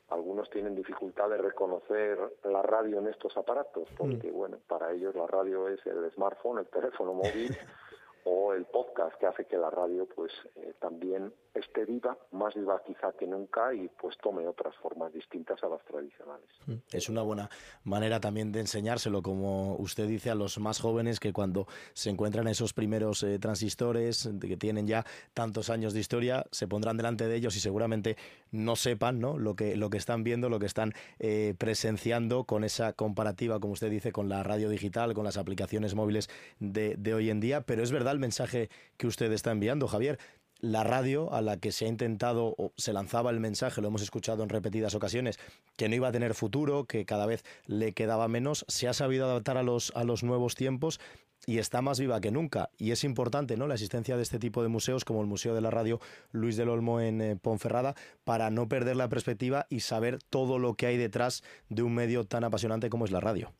algunos 0.09 0.49
tienen 0.51 0.75
dificultad 0.75 1.29
de 1.29 1.39
reconocer 1.39 2.19
la 2.45 2.63
radio 2.63 2.99
en 2.99 3.09
estos 3.09 3.37
aparatos 3.37 3.89
porque 3.97 4.31
bueno 4.31 4.59
para 4.67 4.93
ellos 4.93 5.15
la 5.15 5.27
radio 5.27 5.69
es 5.69 5.85
el 5.87 6.11
smartphone 6.13 6.61
el 6.61 6.67
teléfono 6.67 7.13
móvil 7.13 7.57
o 8.25 8.53
el 8.53 8.65
podcast 8.67 9.19
que 9.19 9.27
hace 9.27 9.45
que 9.47 9.57
la 9.57 9.71
radio 9.71 10.07
pues 10.15 10.33
eh, 10.57 10.75
también 10.81 11.33
esté 11.55 11.85
viva, 11.85 12.17
más 12.33 12.55
viva 12.55 12.81
quizá 12.87 13.13
que 13.13 13.27
nunca 13.27 13.75
y 13.75 13.89
pues 13.89 14.17
tome 14.19 14.47
otras 14.47 14.77
formas 14.77 15.13
distintas 15.13 15.63
a 15.63 15.69
las 15.69 15.85
tradicionales. 15.85 16.49
Es 16.93 17.09
una 17.09 17.23
buena 17.23 17.51
manera 17.85 18.21
también 18.21 18.53
de 18.53 18.61
enseñárselo, 18.61 19.23
como 19.23 19.75
usted 19.77 20.07
dice, 20.07 20.31
a 20.31 20.35
los 20.35 20.59
más 20.59 20.81
jóvenes 20.81 21.19
que 21.21 21.33
cuando 21.33 21.67
se 21.95 22.11
encuentran 22.11 22.47
esos 22.49 22.73
primeros 22.73 23.23
eh, 23.23 23.39
transistores 23.39 24.29
que 24.41 24.57
tienen 24.57 24.87
ya 24.87 25.05
tantos 25.35 25.71
años 25.71 25.95
de 25.95 26.01
historia, 26.01 26.45
se 26.51 26.69
pondrán 26.69 26.97
delante 26.97 27.27
de 27.27 27.35
ellos 27.35 27.57
y 27.57 27.61
seguramente 27.61 28.17
no 28.53 28.77
sepan 28.77 29.09
¿no? 29.19 29.39
Lo, 29.39 29.55
que, 29.57 29.77
lo 29.77 29.91
que 29.91 29.99
están 29.99 30.25
viendo, 30.25 30.49
lo 30.49 30.59
que 30.59 30.67
están 30.67 30.93
eh, 31.19 31.55
presenciando 31.59 32.45
con 32.45 32.65
esa 32.65 32.93
comparativa, 32.93 33.61
como 33.61 33.73
usted 33.73 33.91
dice, 33.91 34.13
con 34.13 34.29
la 34.29 34.43
radio 34.43 34.69
digital, 34.69 35.15
con 35.15 35.25
las 35.25 35.37
aplicaciones 35.37 35.95
móviles 35.95 36.29
de, 36.59 36.97
de 36.97 37.15
hoy 37.15 37.31
en 37.31 37.41
día. 37.41 37.63
Pero 37.63 37.83
es 37.83 37.93
verdad 37.93 38.08
el 38.13 38.19
mensaje 38.19 38.69
que 38.97 39.07
usted 39.07 39.33
está 39.33 39.51
enviando, 39.51 39.89
Javier 39.89 40.19
la 40.61 40.83
radio 40.83 41.33
a 41.33 41.41
la 41.41 41.59
que 41.59 41.73
se 41.73 41.85
ha 41.85 41.89
intentado 41.89 42.55
o 42.59 42.73
se 42.77 42.93
lanzaba 42.93 43.31
el 43.31 43.41
mensaje, 43.41 43.81
lo 43.81 43.89
hemos 43.89 44.03
escuchado 44.03 44.43
en 44.43 44.49
repetidas 44.49 44.95
ocasiones, 44.95 45.39
que 45.77 45.89
no 45.89 45.95
iba 45.95 46.09
a 46.09 46.13
tener 46.13 46.35
futuro, 46.35 46.85
que 46.85 47.05
cada 47.05 47.27
vez 47.27 47.45
le 47.67 47.93
quedaba 47.93 48.29
menos, 48.29 48.65
se 48.69 48.89
ha 48.89 48.93
sabido 48.93 49.27
adaptar 49.27 49.57
a 49.57 49.63
los, 49.63 49.93
a 49.95 50.05
los 50.05 50.25
nuevos 50.25 50.55
tiempos 50.55 51.01
y 51.47 51.59
está 51.59 51.81
más 51.81 52.01
viva 52.01 52.21
que 52.21 52.33
nunca. 52.33 52.71
Y 52.77 52.91
es 52.91 53.05
importante 53.05 53.57
¿no? 53.57 53.69
la 53.69 53.75
existencia 53.75 54.17
de 54.17 54.23
este 54.23 54.39
tipo 54.39 54.63
de 54.63 54.69
museos, 54.69 55.05
como 55.05 55.21
el 55.21 55.29
Museo 55.29 55.55
de 55.55 55.61
la 55.61 55.71
Radio 55.71 56.01
Luis 56.33 56.57
del 56.57 56.69
Olmo 56.69 57.01
en 57.01 57.21
eh, 57.21 57.37
Ponferrada, 57.37 57.95
para 58.25 58.51
no 58.51 58.69
perder 58.69 58.97
la 58.97 59.09
perspectiva 59.09 59.67
y 59.71 59.81
saber 59.81 60.19
todo 60.31 60.59
lo 60.59 60.75
que 60.75 60.87
hay 60.87 60.97
detrás 60.97 61.45
de 61.69 61.83
un 61.83 61.95
medio 61.95 62.25
tan 62.25 62.43
apasionante 62.43 62.91
como 62.91 63.05
es 63.05 63.13
la 63.13 63.21
radio. 63.21 63.53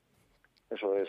Eso 0.71 0.95
es, 0.97 1.09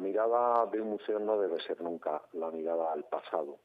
la 0.00 0.06
mirada 0.06 0.66
de 0.72 0.80
un 0.80 0.88
museo 0.88 1.18
no 1.18 1.38
debe 1.38 1.60
ser 1.60 1.82
nunca 1.82 2.22
la 2.32 2.50
mirada 2.50 2.90
al 2.90 3.04
pasado 3.04 3.58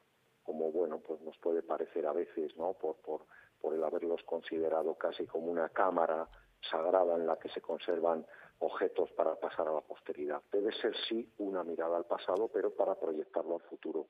como 0.44 0.70
bueno, 0.70 1.00
pues 1.00 1.22
nos 1.22 1.36
puede 1.38 1.64
parecer 1.64 2.06
a 2.06 2.14
veces, 2.14 2.56
¿no? 2.58 2.74
Por, 2.74 2.98
por, 2.98 3.22
por 3.60 3.74
el 3.74 3.84
haberlos 3.84 4.22
considerado 4.24 4.94
casi 4.94 5.26
como 5.26 5.50
una 5.50 5.70
cámara 5.70 6.28
sagrada 6.70 7.16
en 7.16 7.26
la 7.26 7.38
que 7.38 7.50
se 7.50 7.62
conservan 7.62 8.26
objetos 8.60 9.10
para 9.14 9.36
pasar 9.36 9.68
a 9.70 9.74
la 9.74 9.82
posteridad. 9.82 10.44
Debe 10.52 10.72
ser 10.74 10.94
sí 11.08 11.28
una 11.40 11.64
mirada 11.64 11.98
al 11.98 12.06
pasado, 12.06 12.48
pero 12.54 12.70
para 12.70 12.94
proyectarlo 12.94 13.56
al 13.56 13.62
futuro. 13.62 14.06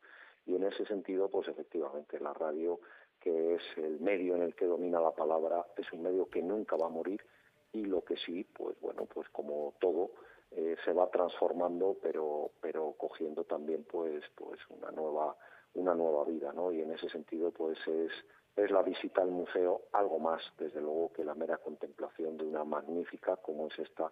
Y 0.45 0.55
en 0.55 0.63
ese 0.63 0.85
sentido, 0.85 1.29
pues 1.29 1.47
efectivamente, 1.47 2.19
la 2.19 2.33
radio, 2.33 2.81
que 3.21 3.55
es 3.55 3.61
el 3.77 4.01
medio 4.01 4.35
en 4.35 4.41
el 4.41 4.55
que 4.55 4.65
domina 4.65 4.99
la 4.99 5.11
palabra, 5.11 5.65
es 5.77 5.89
un 5.93 6.01
medio 6.01 6.27
que 6.29 6.41
nunca 6.41 6.75
va 6.75 6.87
a 6.87 6.89
morir 6.89 7.23
y 7.71 7.85
lo 7.85 8.03
que 8.03 8.17
sí, 8.17 8.43
pues 8.43 8.79
bueno, 8.81 9.05
pues 9.05 9.29
como 9.29 9.73
todo, 9.79 10.11
eh, 10.55 10.75
se 10.83 10.93
va 10.93 11.09
transformando, 11.09 11.97
pero, 12.01 12.51
pero 12.61 12.93
cogiendo 12.97 13.43
también 13.43 13.85
pues, 13.89 14.23
pues 14.35 14.59
una 14.69 14.91
nueva 14.91 15.35
una 15.75 15.93
nueva 15.93 16.23
vida, 16.23 16.51
¿no? 16.53 16.71
Y 16.71 16.81
en 16.81 16.91
ese 16.91 17.09
sentido, 17.09 17.51
pues 17.51 17.77
es, 17.87 18.11
es 18.55 18.71
la 18.71 18.81
visita 18.81 19.21
al 19.21 19.29
museo 19.29 19.81
algo 19.91 20.19
más, 20.19 20.41
desde 20.57 20.81
luego, 20.81 21.11
que 21.13 21.23
la 21.23 21.35
mera 21.35 21.57
contemplación 21.57 22.37
de 22.37 22.45
una 22.45 22.63
magnífica 22.63 23.35
como 23.37 23.67
es 23.67 23.79
esta 23.79 24.11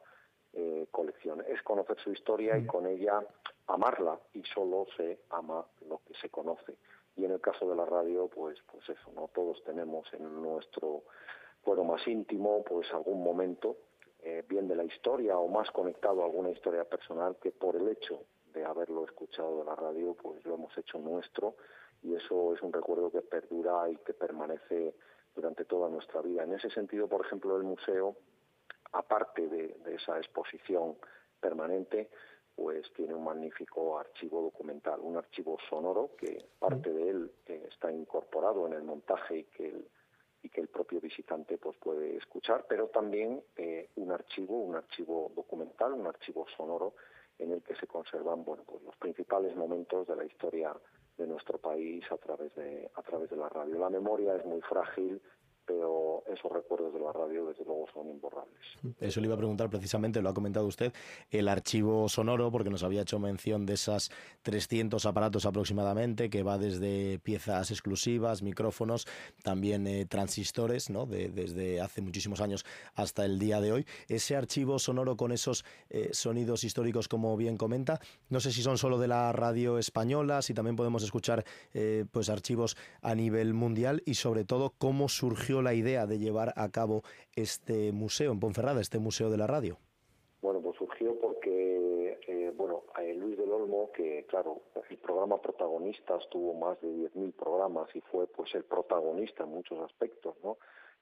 eh, 0.54 0.88
colección. 0.92 1.44
Es 1.48 1.62
conocer 1.64 1.98
su 2.00 2.12
historia 2.12 2.58
y 2.58 2.66
con 2.66 2.86
ella 2.86 3.26
amarla, 3.68 4.20
y 4.34 4.44
solo 4.44 4.86
se 4.98 5.20
ama 5.30 5.66
lo 5.88 6.02
que 6.06 6.14
se 6.16 6.30
conoce. 6.30 6.76
Y 7.16 7.26
en 7.26 7.32
el 7.32 7.40
caso 7.40 7.70
de 7.70 7.76
la 7.76 7.86
radio, 7.86 8.28
pues, 8.28 8.60
pues 8.72 8.88
eso, 8.90 9.12
¿no? 9.16 9.30
Todos 9.34 9.64
tenemos 9.64 10.06
en 10.14 10.42
nuestro 10.42 11.04
fuero 11.64 11.86
más 11.86 12.06
íntimo, 12.08 12.64
pues 12.64 12.92
algún 12.92 13.24
momento, 13.24 13.78
eh, 14.26 14.42
bien 14.48 14.70
de 14.70 14.76
la 14.78 14.86
historia 14.86 15.38
o 15.38 15.50
más 15.50 15.70
conectado 15.72 16.22
a 16.22 16.26
alguna 16.26 16.50
historia 16.50 16.86
personal 16.86 17.36
que 17.42 17.52
por 17.52 17.76
el 17.76 17.90
hecho 17.90 18.22
de 18.54 18.64
haberlo 18.64 19.04
escuchado 19.04 19.60
de 19.60 19.66
la 19.66 19.76
radio, 19.76 20.14
pues 20.14 20.46
lo 20.46 20.56
hemos 20.56 20.78
hecho 20.78 20.98
nuestro 20.98 21.56
y 22.02 22.16
eso 22.16 22.54
es 22.54 22.62
un 22.62 22.72
recuerdo 22.72 23.12
que 23.12 23.22
perdura 23.22 23.90
y 23.90 23.98
que 23.98 24.14
permanece 24.14 24.96
durante 25.36 25.66
toda 25.66 25.90
nuestra 25.90 26.22
vida. 26.22 26.44
En 26.44 26.54
ese 26.54 26.70
sentido, 26.70 27.10
por 27.10 27.26
ejemplo, 27.26 27.58
el 27.58 27.64
museo, 27.64 28.16
aparte 28.94 29.46
de, 29.50 29.76
esa 29.94 30.18
exposición 30.18 30.96
permanente, 31.42 32.10
pues 32.56 32.90
tiene 32.94 33.14
un 33.16 33.26
magnífico 33.26 34.00
archivo 34.00 34.42
documental, 34.42 35.02
un 35.02 35.18
archivo 35.18 35.58
sonoro 35.70 36.12
que 36.18 36.46
parte 36.60 36.94
de 36.94 37.10
él 37.10 37.32
está 37.46 37.92
incorporado 37.92 38.68
en 38.68 38.74
el 38.74 38.84
montaje 38.84 39.40
y 39.40 39.44
que 39.46 39.68
el, 39.68 39.86
y 40.44 40.50
que 40.50 40.62
el 40.62 40.68
propio 40.68 41.00
visitante 41.00 41.58
pues 41.58 41.78
puede 41.78 42.18
escuchar, 42.18 42.66
pero 42.68 42.88
también 42.88 43.42
eh, 43.56 43.90
un 43.96 44.12
archivo, 44.12 44.60
un 44.60 44.76
archivo 44.76 45.32
documental, 45.36 45.94
un 45.94 46.06
archivo 46.06 46.46
sonoro 46.56 46.94
en 47.40 47.52
el 47.52 47.64
que 47.64 47.76
se 47.76 47.88
conservan 47.88 48.44
bueno 48.44 48.64
pues 48.64 48.84
los 48.84 48.96
principales 48.98 49.56
momentos 49.56 50.06
de 50.08 50.16
la 50.16 50.26
historia 50.26 50.76
de 51.18 51.28
nuestro 51.28 51.58
país 51.58 52.04
a 52.12 52.18
través 52.18 52.54
de 52.56 52.92
a 52.94 53.02
través 53.02 53.30
de 53.30 53.38
la 53.38 53.50
radio. 53.50 53.80
La 53.80 53.90
memoria 53.90 54.36
es 54.36 54.46
muy 54.46 54.62
frágil 54.62 55.22
pero 55.66 56.24
esos 56.28 56.52
recuerdos 56.52 56.94
de 56.94 57.00
la 57.00 57.12
radio 57.12 57.48
desde 57.48 57.64
luego 57.64 57.86
son 57.94 58.10
imborrables. 58.10 58.54
Eso 59.00 59.20
le 59.20 59.28
iba 59.28 59.36
a 59.36 59.38
preguntar 59.38 59.70
precisamente, 59.70 60.22
lo 60.22 60.30
ha 60.30 60.34
comentado 60.34 60.66
usted, 60.66 60.94
el 61.32 61.48
archivo 61.48 62.10
sonoro, 62.10 62.52
porque 62.52 62.70
nos 62.70 62.84
había 62.84 63.02
hecho 63.02 63.20
mención 63.20 63.66
de 63.66 63.74
esas 63.74 64.12
300 64.44 65.06
aparatos 65.06 65.46
aproximadamente, 65.46 66.30
que 66.30 66.44
va 66.44 66.58
desde 66.58 67.20
piezas 67.20 67.72
exclusivas, 67.72 68.42
micrófonos, 68.42 69.08
también 69.44 69.88
eh, 69.88 70.06
transistores, 70.06 70.90
¿no? 70.90 71.06
De, 71.06 71.30
desde 71.30 71.82
hace 71.82 72.02
muchísimos 72.02 72.42
años 72.42 72.66
hasta 72.96 73.26
el 73.26 73.40
día 73.40 73.62
de 73.62 73.72
hoy. 73.72 73.86
Ese 74.08 74.36
archivo 74.36 74.80
sonoro 74.80 75.18
con 75.18 75.32
esos 75.32 75.66
eh, 75.90 76.10
sonidos 76.12 76.64
históricos, 76.64 77.08
como 77.08 77.36
bien 77.38 77.58
comenta, 77.58 78.00
no 78.30 78.40
sé 78.40 78.52
si 78.52 78.62
son 78.62 78.78
solo 78.78 78.98
de 78.98 79.08
la 79.08 79.32
radio 79.32 79.78
española, 79.78 80.42
si 80.42 80.54
también 80.54 80.76
podemos 80.76 81.04
escuchar 81.04 81.46
eh, 81.74 82.06
pues 82.12 82.30
archivos 82.30 82.78
a 83.02 83.16
nivel 83.16 83.54
mundial 83.54 84.02
y 84.06 84.16
sobre 84.16 84.46
todo 84.46 84.74
cómo 84.78 85.10
surgió 85.10 85.53
la 85.62 85.74
idea 85.74 86.06
de 86.06 86.20
llevar 86.20 86.54
a 86.56 86.70
cabo 86.70 87.04
este 87.36 87.92
museo 87.92 88.32
en 88.32 88.40
Ponferrada, 88.40 88.82
este 88.82 89.00
museo 89.00 89.30
de 89.30 89.38
la 89.38 89.48
radio? 89.48 89.78
Bueno, 90.42 90.60
pues 90.62 90.78
surgió 90.78 91.18
porque, 91.20 92.20
eh, 92.28 92.52
bueno, 92.56 92.84
eh, 93.02 93.14
Luis 93.14 93.38
del 93.38 93.52
Olmo, 93.52 93.92
que 93.94 94.26
claro, 94.28 94.62
el 94.90 94.98
programa 94.98 95.42
Protagonistas 95.42 96.28
tuvo 96.30 96.54
más 96.54 96.80
de 96.82 96.90
10.000 96.90 97.34
programas 97.34 97.90
y 97.96 98.02
fue 98.02 98.28
pues 98.28 98.54
el 98.56 98.64
protagonista 98.64 99.44
en 99.44 99.50
muchos 99.50 99.80
aspectos, 99.80 100.36
¿no? 100.44 100.58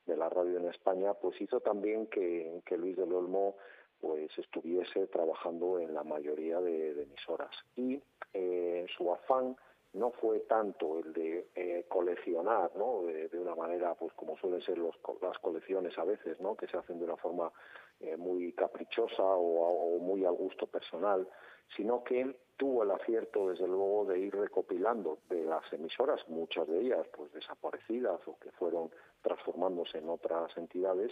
de 0.06 0.18
la 0.18 0.30
radio 0.30 0.58
en 0.58 0.68
España, 0.68 1.14
pues 1.14 1.40
hizo 1.42 1.60
también 1.60 2.08
que, 2.08 2.62
que 2.66 2.78
Luis 2.78 2.98
del 2.98 3.14
Olmo 3.14 3.56
pues 4.02 4.32
estuviese 4.38 5.08
trabajando 5.08 5.80
en 5.80 5.94
la 5.94 6.04
mayoría 6.04 6.60
de, 6.60 7.04
emisoras. 7.04 7.56
Y 7.76 8.02
eh, 8.34 8.86
su 8.98 9.14
afán 9.14 9.56
no 9.94 10.12
fue 10.12 10.40
tanto 10.42 11.00
el 11.00 11.12
de 11.12 11.50
eh, 11.56 11.86
coleccionar, 11.90 12.72
¿no? 12.76 13.04
De, 13.04 13.30
una 13.38 13.56
manera, 13.56 13.94
pues 13.96 14.14
como 14.14 14.38
suelen 14.38 14.62
ser 14.62 14.78
los, 14.78 14.96
las 15.22 15.38
colecciones 15.40 15.98
a 15.98 16.06
veces, 16.06 16.40
¿no? 16.40 16.56
Que 16.56 16.68
se 16.68 16.78
hacen 16.78 17.00
de 17.00 17.06
una 17.06 17.18
forma 17.18 17.52
eh, 18.00 18.16
muy 18.16 18.54
caprichosa 18.54 19.24
o, 19.24 20.00
muy 20.00 20.24
al 20.26 20.36
gusto 20.36 20.68
personal, 20.68 21.28
sino 21.76 22.04
que 22.04 22.36
tuvo 22.56 22.84
el 22.84 22.92
acierto, 22.92 23.50
desde 23.50 23.68
luego, 23.68 24.06
de 24.06 24.20
ir 24.20 24.36
recopilando 24.36 25.20
de 25.30 25.44
las 25.44 25.72
emisoras, 25.74 26.28
muchas 26.30 26.68
de 26.68 26.80
ellas, 26.80 27.06
pues 27.16 27.32
desaparecidas 27.34 28.20
o 28.28 28.38
que 28.40 28.52
fueron 28.52 28.92
transformándose 29.22 29.98
en 29.98 30.10
otras 30.10 30.56
entidades, 30.58 31.12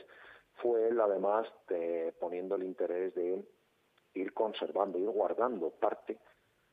fue 0.61 0.87
él 0.87 0.99
además 1.01 1.47
de, 1.67 2.13
poniendo 2.19 2.55
el 2.55 2.63
interés 2.63 3.13
de 3.15 3.43
ir 4.13 4.33
conservando, 4.33 4.97
ir 4.97 5.09
guardando 5.09 5.69
parte 5.71 6.17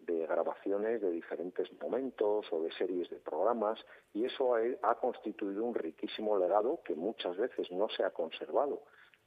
de 0.06 0.26
grabaciones 0.26 1.00
de 1.00 1.10
diferentes 1.10 1.68
momentos 1.80 2.46
o 2.52 2.62
de 2.62 2.72
series 2.72 3.10
de 3.10 3.16
programas 3.16 3.78
y 4.14 4.24
eso 4.24 4.54
ha, 4.82 4.94
constituido 5.00 5.64
un 5.64 5.74
riquísimo 5.74 6.38
legado 6.38 6.80
que 6.84 6.94
muchas 6.94 7.36
veces 7.36 7.70
no 7.70 7.88
se 7.88 8.04
ha 8.04 8.10
conservado 8.10 8.82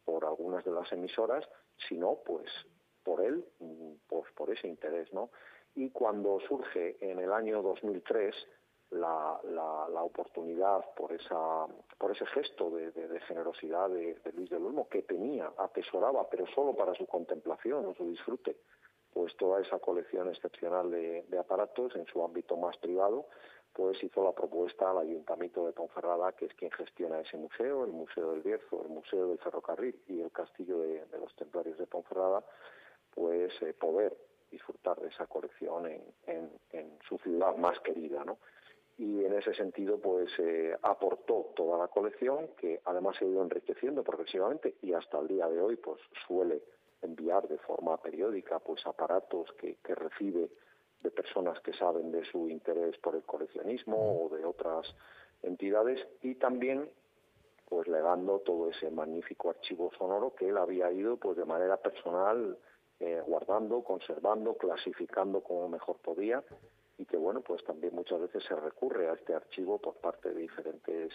por 0.05 0.25
algunas 0.25 0.63
de 0.65 0.71
las 0.71 0.91
emisoras, 0.91 1.47
sino 1.87 2.19
pues 2.25 2.49
por 3.03 3.21
él, 3.21 3.45
pues 4.07 4.31
por 4.33 4.51
ese 4.51 4.67
interés, 4.67 5.11
¿no? 5.13 5.29
Y 5.75 5.91
cuando 5.91 6.39
surge 6.47 6.97
en 6.99 7.19
el 7.19 7.31
año 7.31 7.61
2003 7.61 8.35
la, 8.91 9.39
la, 9.43 10.03
oportunidad 10.03 10.83
por 10.95 11.11
esa 11.11 11.67
por 11.97 12.11
ese 12.11 12.25
gesto 12.27 12.71
de, 12.71 13.19
generosidad 13.27 13.89
de, 13.89 14.15
de, 14.15 14.31
Luis 14.33 14.49
del 14.49 14.65
Olmo 14.65 14.89
que 14.89 15.03
tenía, 15.03 15.51
atesoraba, 15.57 16.27
pero 16.29 16.47
solo 16.47 16.75
para 16.75 16.95
su 16.95 17.05
contemplación 17.05 17.85
o 17.85 17.93
su 17.93 18.09
disfrute, 18.09 18.57
pues 19.13 19.35
toda 19.37 19.61
esa 19.61 19.79
colección 19.79 20.29
excepcional 20.29 20.91
de, 20.91 21.25
aparatos 21.39 21.95
en 21.95 22.05
su 22.07 22.23
ámbito 22.23 22.57
más 22.57 22.77
privado, 22.77 23.27
pues 23.73 24.03
hizo 24.03 24.23
la 24.23 24.33
propuesta 24.33 24.89
al 24.89 24.99
Ayuntamiento 24.99 25.65
de 25.65 25.73
Ponferrada, 25.73 26.31
que 26.33 26.45
es 26.45 26.53
quien 26.55 26.71
gestiona 26.71 27.21
ese 27.21 27.37
museo, 27.37 27.85
el 27.85 27.91
Museo 27.91 28.31
del 28.31 28.41
Bierzo, 28.41 28.81
el 28.83 28.89
Museo 28.89 29.27
del 29.27 29.39
Ferrocarril 29.39 29.99
y 30.07 30.21
el 30.21 30.31
Castillo 30.31 30.79
de, 30.79 31.05
los 31.19 31.35
Templarios 31.35 31.77
de 31.77 31.87
Ponferrada, 31.87 32.43
pues 33.13 33.53
eh, 33.61 33.73
poder 33.73 34.15
disfrutar 34.51 34.99
de 34.99 35.09
esa 35.09 35.27
colección 35.27 35.85
en, 35.85 36.03
en, 36.25 36.51
en, 36.71 36.99
su 37.07 37.17
ciudad 37.19 37.55
más 37.55 37.79
querida, 37.81 38.23
¿no? 38.25 38.37
Y 38.97 39.23
en 39.23 39.33
ese 39.33 39.53
sentido, 39.53 39.97
pues 39.97 40.29
eh, 40.39 40.75
aportó 40.81 41.53
toda 41.55 41.77
la 41.77 41.87
colección, 41.87 42.49
que 42.57 42.81
además 42.83 43.15
se 43.17 43.23
ha 43.23 43.29
ido 43.29 43.41
enriqueciendo 43.41 44.03
progresivamente 44.03 44.75
y 44.81 44.91
hasta 44.91 45.19
el 45.19 45.27
día 45.29 45.47
de 45.47 45.61
hoy, 45.61 45.77
pues 45.77 46.01
suele 46.27 46.61
enviar 47.01 47.47
de 47.47 47.57
forma 47.59 47.97
periódica, 47.97 48.59
pues 48.59 48.85
aparatos 48.85 49.51
que, 49.53 49.75
que 49.83 49.95
recibe 49.95 50.49
de 51.01 51.11
personas 51.11 51.59
que 51.61 51.73
saben 51.73 52.11
de 52.11 52.25
su 52.25 52.49
interés 52.49 52.97
por 52.97 53.15
el 53.15 53.23
coleccionismo 53.23 54.25
o 54.25 54.35
de 54.35 54.43
otras 54.43 54.93
entidades 55.43 56.05
y 56.21 56.35
también 56.35 56.89
pues 57.69 57.87
legando 57.87 58.39
todo 58.39 58.69
ese 58.69 58.89
magnífico 58.89 59.51
archivo 59.51 59.91
sonoro 59.97 60.33
que 60.35 60.49
él 60.49 60.57
había 60.57 60.91
ido 60.91 61.17
pues 61.17 61.37
de 61.37 61.45
manera 61.45 61.77
personal 61.77 62.57
eh, 62.99 63.21
guardando, 63.25 63.83
conservando, 63.83 64.55
clasificando 64.55 65.41
como 65.41 65.69
mejor 65.69 65.97
podía 65.97 66.43
y 66.97 67.05
que 67.05 67.15
bueno 67.15 67.41
pues 67.41 67.63
también 67.63 67.95
muchas 67.95 68.19
veces 68.19 68.43
se 68.43 68.55
recurre 68.55 69.07
a 69.07 69.13
este 69.13 69.33
archivo 69.33 69.77
por 69.77 69.95
parte 69.95 70.33
de 70.33 70.41
diferentes 70.41 71.13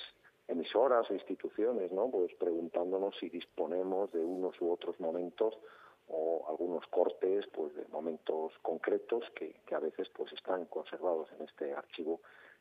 emisoras 0.49 1.11
o 1.11 1.15
instituciones, 1.15 1.91
¿no? 1.93 2.11
Pues 2.11 2.33
preguntándonos 2.35 3.17
si 3.19 3.29
disponemos 3.29 4.13
de 4.13 4.25
unos 4.25 4.61
u 4.61 4.71
otros 4.71 4.99
momentos 5.01 5.55
o 6.09 6.47
algunos 6.49 6.87
cortes 6.89 7.47
pues 7.53 7.75
de 7.75 7.87
momentos 7.89 8.53
concretos 8.63 9.25
que, 9.35 9.55
que 9.67 9.75
a 9.75 9.79
veces 9.81 10.09
pues 10.11 10.33
están 10.33 10.67
conservados 10.67 11.29
en 11.33 11.47
este 11.47 11.73
archivo 11.73 12.21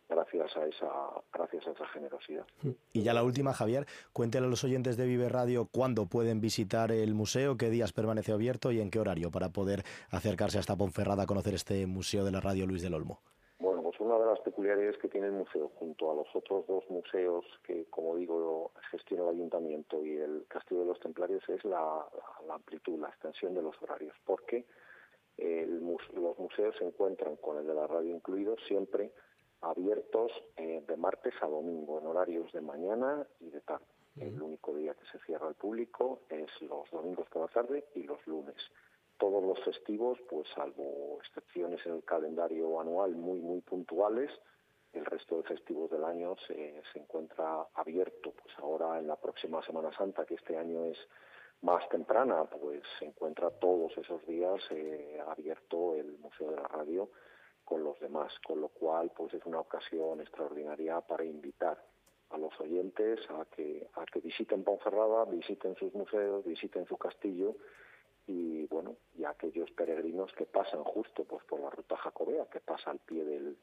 gracias 0.10 0.56
a 0.58 0.65
esa 0.65 0.89
gracias 1.34 1.67
a 1.67 1.72
esa 1.72 1.88
generosidad. 1.88 2.46
Y 2.91 3.04
ya 3.04 3.13
la 3.13 3.24
última, 3.24 3.54
Javier, 3.54 3.86
cuéntele 4.12 4.48
a 4.48 4.50
los 4.50 4.63
oyentes 4.63 4.98
de 4.98 5.06
Vive 5.06 5.30
Radio 5.30 5.67
cuándo 5.72 6.06
pueden 6.06 6.41
visitar 6.41 6.91
el 6.91 7.13
museo, 7.13 7.58
qué 7.58 7.69
días 7.69 7.93
permanece 7.93 8.32
abierto 8.32 8.72
y 8.72 8.80
en 8.80 8.89
qué 8.89 9.00
horario 9.00 9.32
para 9.32 9.50
poder 9.50 9.84
acercarse 10.10 10.60
hasta 10.60 10.76
Ponferrada 10.76 11.24
a 11.24 11.28
conocer 11.28 11.54
este 11.54 11.86
Museo 11.88 12.24
de 12.26 12.32
la 12.32 12.41
Radio 12.41 12.65
Luis 12.65 12.82
del 12.82 12.93
Olmo. 12.93 13.22
Una 14.04 14.20
de 14.20 14.26
las 14.26 14.42
peculiaridades 14.42 14.98
que 14.98 15.08
tiene 15.08 15.28
el 15.28 15.32
museo, 15.32 15.72
junto 15.80 16.12
a 16.12 16.13
los 16.13 16.28
otros 16.36 16.68
dos 16.68 16.84
museos 16.89 17.46
que, 17.63 17.86
como 17.86 18.18
digo, 18.18 18.74
gestiona 18.92 19.24
el 19.24 19.36
ayuntamiento 19.38 20.06
y 20.06 20.18
el 20.18 20.44
Castillo 20.50 20.82
de 20.82 20.88
los 20.88 21.00
Templarios, 21.00 21.42
es 21.48 21.63
la, 21.63 22.06
la 22.46 22.56
amplitud, 22.56 23.00
la 23.00 23.08
extensión 23.08 23.54
de 23.54 23.62
los 23.62 23.82
horarios, 23.82 24.13
porque 24.26 24.66
el, 25.38 25.80
los 26.16 26.38
museos 26.38 26.76
se 26.78 26.84
encuentran, 26.84 27.38
con 27.38 27.58
el 27.60 27.66
de 27.66 27.76
la 27.76 27.88
radio 27.88 28.13
incluido, 28.13 28.58
siempre 28.68 29.13
abiertos 29.62 30.34
eh, 30.58 30.84
de 30.86 30.98
martes 30.98 31.34
a 31.42 31.48
domingo, 31.48 31.98
en 31.98 32.08
horarios 32.08 32.52
de 32.52 32.60
mañana 32.60 33.26
y 33.39 33.52
de 33.52 33.62
tarde. 33.62 33.86
El 34.18 34.42
único 34.42 34.76
día 34.76 34.96
que 34.96 35.06
se 35.13 35.26
cierra 35.26 35.48
al 35.48 35.56
público 35.56 36.20
es 36.28 36.50
los 36.62 36.92
domingos 36.92 37.30
por 37.30 37.44
la 37.44 37.48
tarde 37.48 37.86
y 37.96 38.04
los 38.04 38.20
lunes. 38.28 38.58
Todos 39.17 39.43
los 39.43 39.63
festivos, 39.63 40.19
pues 40.30 40.47
salvo 40.56 41.19
excepciones 41.23 41.86
en 41.86 41.93
el 41.93 42.04
calendario 42.04 42.80
anual 42.80 43.15
muy, 43.15 43.39
muy 43.39 43.62
puntuales, 43.62 44.32
el 44.93 45.06
resto 45.06 45.38
de 45.38 45.43
festivos 45.43 45.89
del 45.89 46.04
año 46.04 46.36
se, 46.47 46.82
se 46.91 46.99
encuentra 46.99 47.67
abierto. 47.73 48.32
Pues 48.32 48.54
ahora 48.60 48.99
en 48.99 49.08
la 49.08 49.15
próxima 49.15 49.63
Semana 49.63 49.91
Santa, 49.97 50.26
que 50.26 50.36
este 50.36 50.58
año 50.58 50.86
es 50.86 50.97
más 51.63 51.88
temprana, 51.89 52.43
pues 52.45 52.84
se 52.99 53.06
encuentra 53.06 53.49
todos 53.49 53.97
esos 53.97 54.26
días 54.28 54.62
eh, 54.69 55.19
abierto 55.28 55.95
el 55.95 56.17
Museo 56.19 56.52
de 56.52 56.58
la 56.58 56.67
Radio 56.67 57.10
con 57.63 57.84
los 57.84 57.97
demás, 57.99 58.34
con 58.45 58.60
lo 58.60 58.67
cual 58.67 59.12
pues 59.15 59.34
es 59.34 59.45
una 59.45 59.62
ocasión 59.62 60.19
extraordinaria 60.19 60.99
para 61.02 61.23
invitar 61.23 61.82
a 62.32 62.38
los 62.38 62.52
oyentes 62.60 63.19
a 63.30 63.45
que 63.45 63.88
a 63.93 64.06
que 64.06 64.19
visiten 64.19 64.63
Ponferrada, 64.63 65.23
visiten 65.26 65.76
sus 65.76 65.93
museos, 65.93 66.43
visiten 66.43 66.86
su 66.86 66.97
castillo 66.97 67.56
y 68.27 68.65
bueno, 68.67 68.95
y 69.15 69.25
aquellos 69.25 69.69
peregrinos 69.71 70.31
que 70.33 70.45
pasan 70.45 70.83
justo 70.83 71.23
pues 71.25 71.43
por 71.45 71.59
la 71.59 71.69
ruta 71.69 71.97
jacobea, 71.97 72.45
que 72.45 72.59
pasa 72.59 72.91
al 72.91 72.99
pie 72.99 73.23
del, 73.23 73.57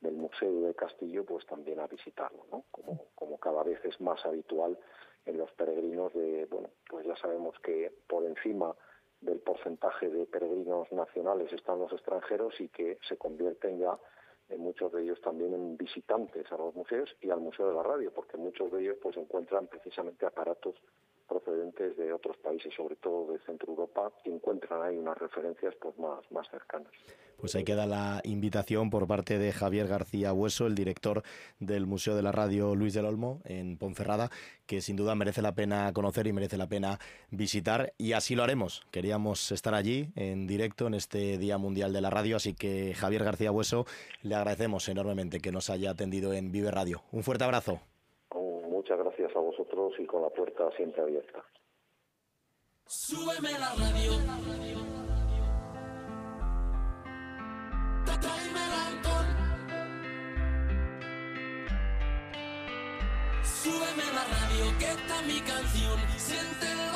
del 0.00 0.14
museo 0.14 0.60
del 0.60 0.74
castillo, 0.74 1.24
pues 1.24 1.44
también 1.46 1.80
a 1.80 1.86
visitarlo, 1.86 2.46
¿no? 2.50 2.64
Como, 2.70 3.06
como 3.14 3.38
cada 3.38 3.62
vez 3.62 3.84
es 3.84 4.00
más 4.00 4.24
habitual 4.24 4.78
en 5.26 5.38
los 5.38 5.50
peregrinos 5.52 6.14
de, 6.14 6.46
bueno, 6.46 6.70
pues 6.88 7.06
ya 7.06 7.16
sabemos 7.16 7.58
que 7.60 7.92
por 8.06 8.24
encima 8.24 8.74
del 9.20 9.40
porcentaje 9.40 10.08
de 10.08 10.26
peregrinos 10.26 10.90
nacionales 10.92 11.52
están 11.52 11.78
los 11.78 11.92
extranjeros 11.92 12.60
y 12.60 12.68
que 12.68 12.98
se 13.08 13.16
convierten 13.16 13.78
ya 13.78 13.98
en 14.48 14.60
muchos 14.60 14.92
de 14.92 15.02
ellos 15.02 15.20
también 15.20 15.52
en 15.54 15.76
visitantes 15.76 16.50
a 16.52 16.56
los 16.56 16.74
museos 16.74 17.14
y 17.20 17.30
al 17.30 17.40
Museo 17.40 17.68
de 17.68 17.74
la 17.74 17.82
Radio, 17.82 18.12
porque 18.12 18.36
muchos 18.36 18.70
de 18.70 18.80
ellos 18.80 18.96
pues 19.02 19.16
encuentran 19.16 19.66
precisamente 19.66 20.24
aparatos 20.24 20.76
procedentes 21.26 21.96
de 21.96 22.12
otros 22.12 22.36
países, 22.38 22.72
sobre 22.74 22.96
todo 22.96 23.32
de 23.32 23.38
Centro 23.40 23.70
Europa, 23.70 24.12
y 24.24 24.30
encuentran 24.30 24.82
ahí 24.82 24.96
unas 24.96 25.18
referencias 25.18 25.74
pues 25.80 25.98
más, 25.98 26.20
más 26.30 26.48
cercanas. 26.50 26.92
Pues 27.36 27.54
ahí 27.54 27.64
queda 27.64 27.86
la 27.86 28.22
invitación 28.24 28.88
por 28.88 29.06
parte 29.06 29.38
de 29.38 29.52
Javier 29.52 29.86
García 29.86 30.32
Hueso, 30.32 30.66
el 30.66 30.74
director 30.74 31.22
del 31.58 31.86
Museo 31.86 32.16
de 32.16 32.22
la 32.22 32.32
Radio 32.32 32.74
Luis 32.74 32.94
del 32.94 33.04
Olmo 33.04 33.42
en 33.44 33.76
Ponferrada, 33.76 34.30
que 34.64 34.80
sin 34.80 34.96
duda 34.96 35.14
merece 35.14 35.42
la 35.42 35.54
pena 35.54 35.92
conocer 35.92 36.26
y 36.26 36.32
merece 36.32 36.56
la 36.56 36.68
pena 36.68 36.98
visitar, 37.30 37.92
y 37.98 38.12
así 38.12 38.34
lo 38.34 38.42
haremos. 38.42 38.86
Queríamos 38.90 39.52
estar 39.52 39.74
allí 39.74 40.08
en 40.16 40.46
directo 40.46 40.86
en 40.86 40.94
este 40.94 41.36
Día 41.36 41.58
Mundial 41.58 41.92
de 41.92 42.00
la 42.00 42.08
Radio, 42.08 42.36
así 42.36 42.54
que 42.54 42.94
Javier 42.94 43.24
García 43.24 43.52
Hueso, 43.52 43.84
le 44.22 44.34
agradecemos 44.34 44.88
enormemente 44.88 45.40
que 45.40 45.52
nos 45.52 45.68
haya 45.68 45.90
atendido 45.90 46.32
en 46.32 46.52
Vive 46.52 46.70
Radio. 46.70 47.02
Un 47.12 47.22
fuerte 47.22 47.44
abrazo. 47.44 47.80
A 49.36 49.38
vosotros 49.38 49.92
y 49.98 50.06
con 50.06 50.22
la 50.22 50.30
puerta 50.30 50.70
siempre 50.76 51.02
abierta. 51.02 51.44
Súbeme 52.86 53.52
la 53.52 53.74
radio. 53.74 54.12
Súbeme 63.42 64.06
la 64.14 64.24
radio, 64.24 64.78
que 64.78 64.86
esta 64.86 65.20
es 65.20 65.26
mi 65.26 65.40
canción. 65.40 65.98
Siente 66.16 66.95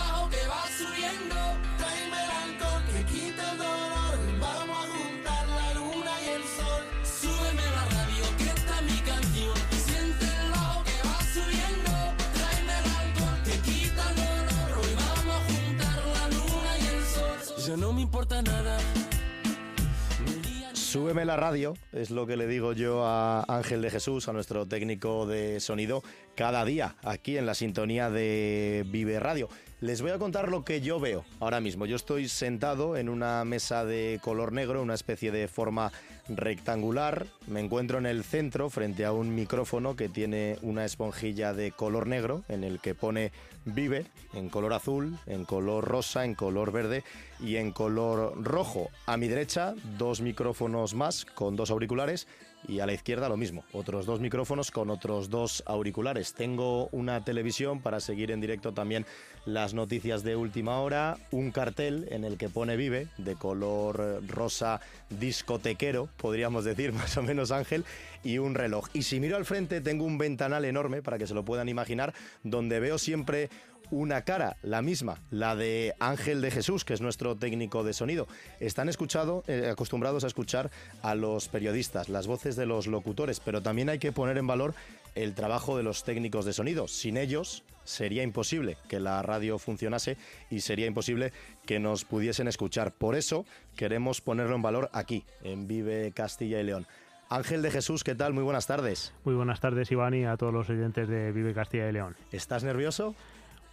Súbeme 20.90 21.24
la 21.24 21.37
radio, 21.37 21.76
es 21.92 22.11
lo 22.11 22.26
que 22.26 22.37
le 22.37 22.48
digo 22.48 22.72
yo 22.72 23.05
a 23.07 23.44
Ángel 23.46 23.81
de 23.81 23.90
Jesús, 23.90 24.26
a 24.26 24.33
nuestro 24.33 24.66
técnico 24.66 25.24
de 25.24 25.61
sonido, 25.61 26.03
cada 26.35 26.64
día 26.64 26.96
aquí 27.05 27.38
en 27.38 27.46
la 27.46 27.55
sintonía 27.55 28.11
de 28.11 28.85
Vive 28.88 29.20
Radio. 29.20 29.48
Les 29.81 30.03
voy 30.03 30.11
a 30.11 30.18
contar 30.18 30.48
lo 30.48 30.64
que 30.64 30.81
yo 30.81 30.98
veo 30.98 31.24
ahora 31.38 31.61
mismo. 31.61 31.87
Yo 31.87 31.94
estoy 31.94 32.29
sentado 32.29 32.96
en 32.96 33.09
una 33.09 33.44
mesa 33.44 33.85
de 33.85 34.18
color 34.20 34.50
negro, 34.50 34.83
una 34.83 34.94
especie 34.94 35.31
de 35.31 35.46
forma 35.46 35.92
rectangular. 36.29 37.26
Me 37.46 37.61
encuentro 37.61 37.98
en 37.98 38.07
el 38.07 38.24
centro 38.24 38.68
frente 38.68 39.05
a 39.05 39.12
un 39.12 39.33
micrófono 39.33 39.94
que 39.94 40.09
tiene 40.09 40.58
una 40.60 40.85
esponjilla 40.85 41.54
de 41.54 41.71
color 41.71 42.08
negro 42.08 42.42
en 42.48 42.65
el 42.65 42.81
que 42.81 42.96
pone 42.96 43.31
Vive 43.65 44.06
en 44.33 44.48
color 44.48 44.73
azul, 44.73 45.19
en 45.27 45.44
color 45.44 45.85
rosa, 45.85 46.25
en 46.25 46.35
color 46.35 46.73
verde 46.73 47.04
y 47.38 47.56
en 47.56 47.73
color 47.73 48.42
rojo. 48.42 48.88
A 49.06 49.17
mi 49.17 49.29
derecha, 49.29 49.75
dos 49.98 50.21
micrófonos 50.21 50.94
más 50.94 51.25
con 51.25 51.56
dos 51.56 51.71
auriculares 51.71 52.27
y 52.67 52.81
a 52.81 52.87
la 52.87 52.92
izquierda 52.92 53.29
lo 53.29 53.37
mismo, 53.37 53.65
otros 53.73 54.06
dos 54.06 54.21
micrófonos 54.21 54.71
con 54.71 54.90
otros 54.90 55.31
dos 55.31 55.63
auriculares. 55.67 56.35
Tengo 56.35 56.88
una 56.92 57.25
televisión 57.25 57.81
para 57.81 58.00
seguir 58.00 58.31
en 58.31 58.40
directo 58.40 58.73
también 58.73 59.06
las 59.46 59.75
noticias 59.75 60.23
de 60.23 60.37
última 60.37 60.81
hora, 60.81 61.17
un 61.31 61.50
cartel 61.50 62.06
en 62.11 62.25
el 62.25 62.37
que 62.37 62.48
pone 62.48 62.77
Vive 62.77 63.08
de 63.17 63.37
color 63.37 64.23
rosa 64.29 64.81
discotequero, 65.08 66.08
podríamos 66.17 66.65
decir 66.65 66.92
más 66.94 67.17
o 67.17 67.23
menos 67.23 67.50
Ángel, 67.50 67.85
y 68.23 68.38
un 68.38 68.54
reloj. 68.54 68.88
Y 68.92 69.02
si 69.02 69.19
miro 69.21 69.37
al 69.37 69.44
frente 69.44 69.81
tengo 69.81 70.04
un 70.04 70.19
ventanal 70.19 70.65
enorme 70.65 71.02
para 71.02 71.19
que 71.19 71.27
se 71.27 71.35
lo 71.35 71.44
puedan 71.44 71.69
imaginar, 71.69 72.13
donde 72.42 72.81
veo 72.81 72.98
siempre 72.98 73.48
una 73.91 74.23
cara, 74.23 74.57
la 74.63 74.83
misma, 74.83 75.21
la 75.31 75.57
de 75.57 75.95
Ángel 75.99 76.41
de 76.41 76.51
Jesús, 76.51 76.85
que 76.85 76.95
es 76.95 77.01
nuestro 77.01 77.37
técnico 77.37 77.85
de 77.85 77.93
sonido. 77.93 78.27
Están 78.61 78.88
escuchado, 78.88 79.45
eh, 79.47 79.69
acostumbrados 79.71 80.25
a 80.25 80.27
escuchar 80.27 80.71
a 81.03 81.15
los 81.15 81.49
periodistas, 81.49 82.09
las 82.09 82.27
voces 82.27 82.57
de 82.57 82.67
los 82.67 82.87
locutores, 82.87 83.41
pero 83.41 83.63
también 83.63 83.88
hay 83.88 83.99
que 83.99 84.13
poner 84.13 84.38
en 84.38 84.47
valor 84.47 84.75
el 85.15 85.35
trabajo 85.35 85.77
de 85.77 85.83
los 85.83 86.05
técnicos 86.05 86.45
de 86.45 86.53
sonido. 86.53 86.88
Sin 86.88 87.17
ellos 87.17 87.65
sería 87.85 88.23
imposible 88.23 88.77
que 88.88 89.01
la 89.01 89.23
radio 89.23 89.59
funcionase 89.59 90.17
y 90.51 90.61
sería 90.61 90.87
imposible 90.87 91.33
que 91.67 91.81
nos 91.81 92.05
pudiesen 92.05 92.49
escuchar. 92.49 92.93
Por 92.93 93.17
eso 93.17 93.45
queremos 93.77 94.21
ponerlo 94.21 94.55
en 94.55 94.63
valor 94.63 94.91
aquí, 94.93 95.25
en 95.43 95.67
Vive 95.67 96.13
Castilla 96.13 96.61
y 96.61 96.65
León. 96.65 96.87
Ángel 97.29 97.63
de 97.63 97.71
Jesús, 97.71 98.03
¿qué 98.03 98.17
tal? 98.17 98.33
Muy 98.33 98.43
buenas 98.43 98.67
tardes. 98.67 99.13
Muy 99.25 99.37
buenas 99.37 99.61
tardes, 99.61 99.91
Iván, 99.93 100.15
y 100.15 100.25
a 100.25 100.37
todos 100.37 100.53
los 100.53 100.69
oyentes 100.69 101.09
de 101.09 101.31
Vive 101.31 101.55
Castilla 101.55 101.88
y 101.88 101.93
León. 101.93 102.17
¿Estás 102.33 102.65
nervioso? 102.65 103.15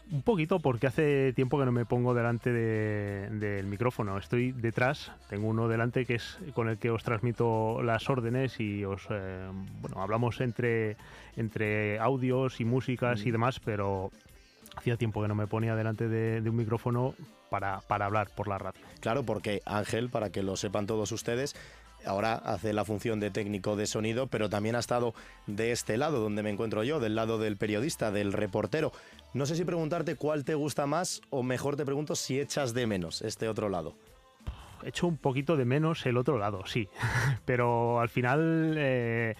Un 0.10 0.22
poquito 0.22 0.60
porque 0.60 0.88
hace 0.88 1.34
tiempo 1.34 1.60
que 1.60 1.66
no 1.66 1.74
me 1.74 1.86
pongo 1.86 2.14
delante 2.14 2.52
de- 2.54 3.30
del 3.30 3.66
micrófono. 3.68 4.18
Estoy 4.18 4.54
detrás, 4.54 5.12
tengo 5.30 5.48
uno 5.50 5.68
delante 5.68 6.06
que 6.06 6.16
es 6.16 6.38
con 6.54 6.70
el 6.70 6.78
que 6.78 6.90
os 6.92 7.04
transmito 7.04 7.82
las 7.84 8.10
órdenes 8.10 8.58
y 8.62 8.86
os 8.86 9.06
eh, 9.10 9.48
bueno 9.82 10.02
hablamos 10.02 10.40
entre, 10.40 10.96
entre 11.36 12.00
audios 12.00 12.62
y 12.62 12.66
músicas 12.66 13.26
y 13.26 13.32
demás, 13.32 13.60
pero 13.60 14.12
hacía 14.78 14.96
tiempo 14.96 15.22
que 15.22 15.28
no 15.28 15.36
me 15.36 15.46
ponía 15.48 15.76
delante 15.76 16.08
de, 16.08 16.40
de 16.40 16.50
un 16.50 16.56
micrófono 16.56 17.14
para, 17.50 17.82
para 17.82 18.06
hablar 18.06 18.30
por 18.34 18.48
la 18.48 18.58
radio. 18.58 18.80
Claro, 19.02 19.24
porque 19.24 19.62
Ángel, 19.66 20.10
para 20.10 20.30
que 20.30 20.42
lo 20.42 20.56
sepan 20.56 20.86
todos 20.88 21.12
ustedes, 21.12 21.54
ahora 22.08 22.36
hace 22.36 22.74
la 22.74 22.86
función 22.86 23.20
de 23.20 23.32
técnico 23.32 23.76
de 23.76 23.86
sonido, 23.86 24.28
pero 24.28 24.50
también 24.50 24.76
ha 24.76 24.80
estado 24.80 25.14
de 25.46 25.72
este 25.72 25.98
lado, 25.98 26.20
donde 26.20 26.44
me 26.44 26.50
encuentro 26.50 26.84
yo, 26.84 27.00
del 27.00 27.16
lado 27.16 27.38
del 27.38 27.58
periodista, 27.58 28.12
del 28.12 28.34
reportero. 28.34 28.92
No 29.34 29.46
sé 29.46 29.56
si 29.56 29.66
preguntarte 29.66 30.16
cuál 30.16 30.46
te 30.46 30.56
gusta 30.56 30.88
más 30.88 31.22
o 31.30 31.44
mejor 31.44 31.76
te 31.76 31.86
pregunto 31.86 32.16
si 32.16 32.40
echas 32.40 32.74
de 32.74 32.88
menos 32.88 33.22
este 33.22 33.48
otro 33.48 33.70
lado. 33.70 33.96
Echo 34.84 35.08
un 35.08 35.18
poquito 35.18 35.58
de 35.58 35.66
menos 35.66 36.06
el 36.06 36.18
otro 36.18 36.38
lado, 36.38 36.66
sí. 36.66 36.88
Pero 37.46 38.00
al 38.00 38.10
final, 38.10 38.76
eh, 38.78 39.36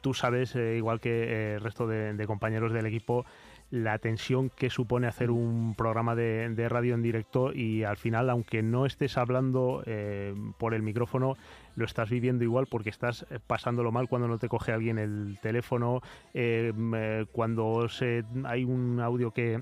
tú 0.00 0.14
sabes, 0.14 0.54
eh, 0.56 0.76
igual 0.76 1.00
que 1.00 1.10
eh, 1.10 1.54
el 1.54 1.60
resto 1.60 1.86
de, 1.86 2.26
compañeros 2.26 2.72
del 2.72 2.86
equipo, 2.86 3.24
la 3.70 3.98
tensión 3.98 4.50
que 4.50 4.70
supone 4.70 5.06
hacer 5.06 5.30
un 5.30 5.74
programa 5.76 6.14
de, 6.14 6.68
radio 6.68 6.94
en 6.94 7.02
directo 7.02 7.52
y 7.52 7.84
al 7.84 7.96
final, 7.96 8.30
aunque 8.30 8.62
no 8.62 8.86
estés 8.86 9.18
hablando 9.18 9.82
eh, 9.86 10.34
por 10.58 10.74
el 10.74 10.82
micrófono, 10.82 11.36
lo 11.78 11.84
estás 11.84 12.10
viviendo 12.10 12.44
igual 12.44 12.66
porque 12.66 12.90
estás 12.90 13.24
eh, 13.30 13.38
pasándolo 13.46 13.92
mal 13.92 14.08
cuando 14.08 14.28
no 14.28 14.38
te 14.38 14.48
coge 14.48 14.72
alguien 14.72 14.98
el 14.98 15.38
teléfono, 15.40 16.02
eh, 16.34 16.72
m- 16.76 16.98
eh, 17.22 17.26
cuando 17.32 17.88
se, 17.88 18.24
hay 18.44 18.64
un 18.64 19.00
audio 19.00 19.30
que 19.30 19.60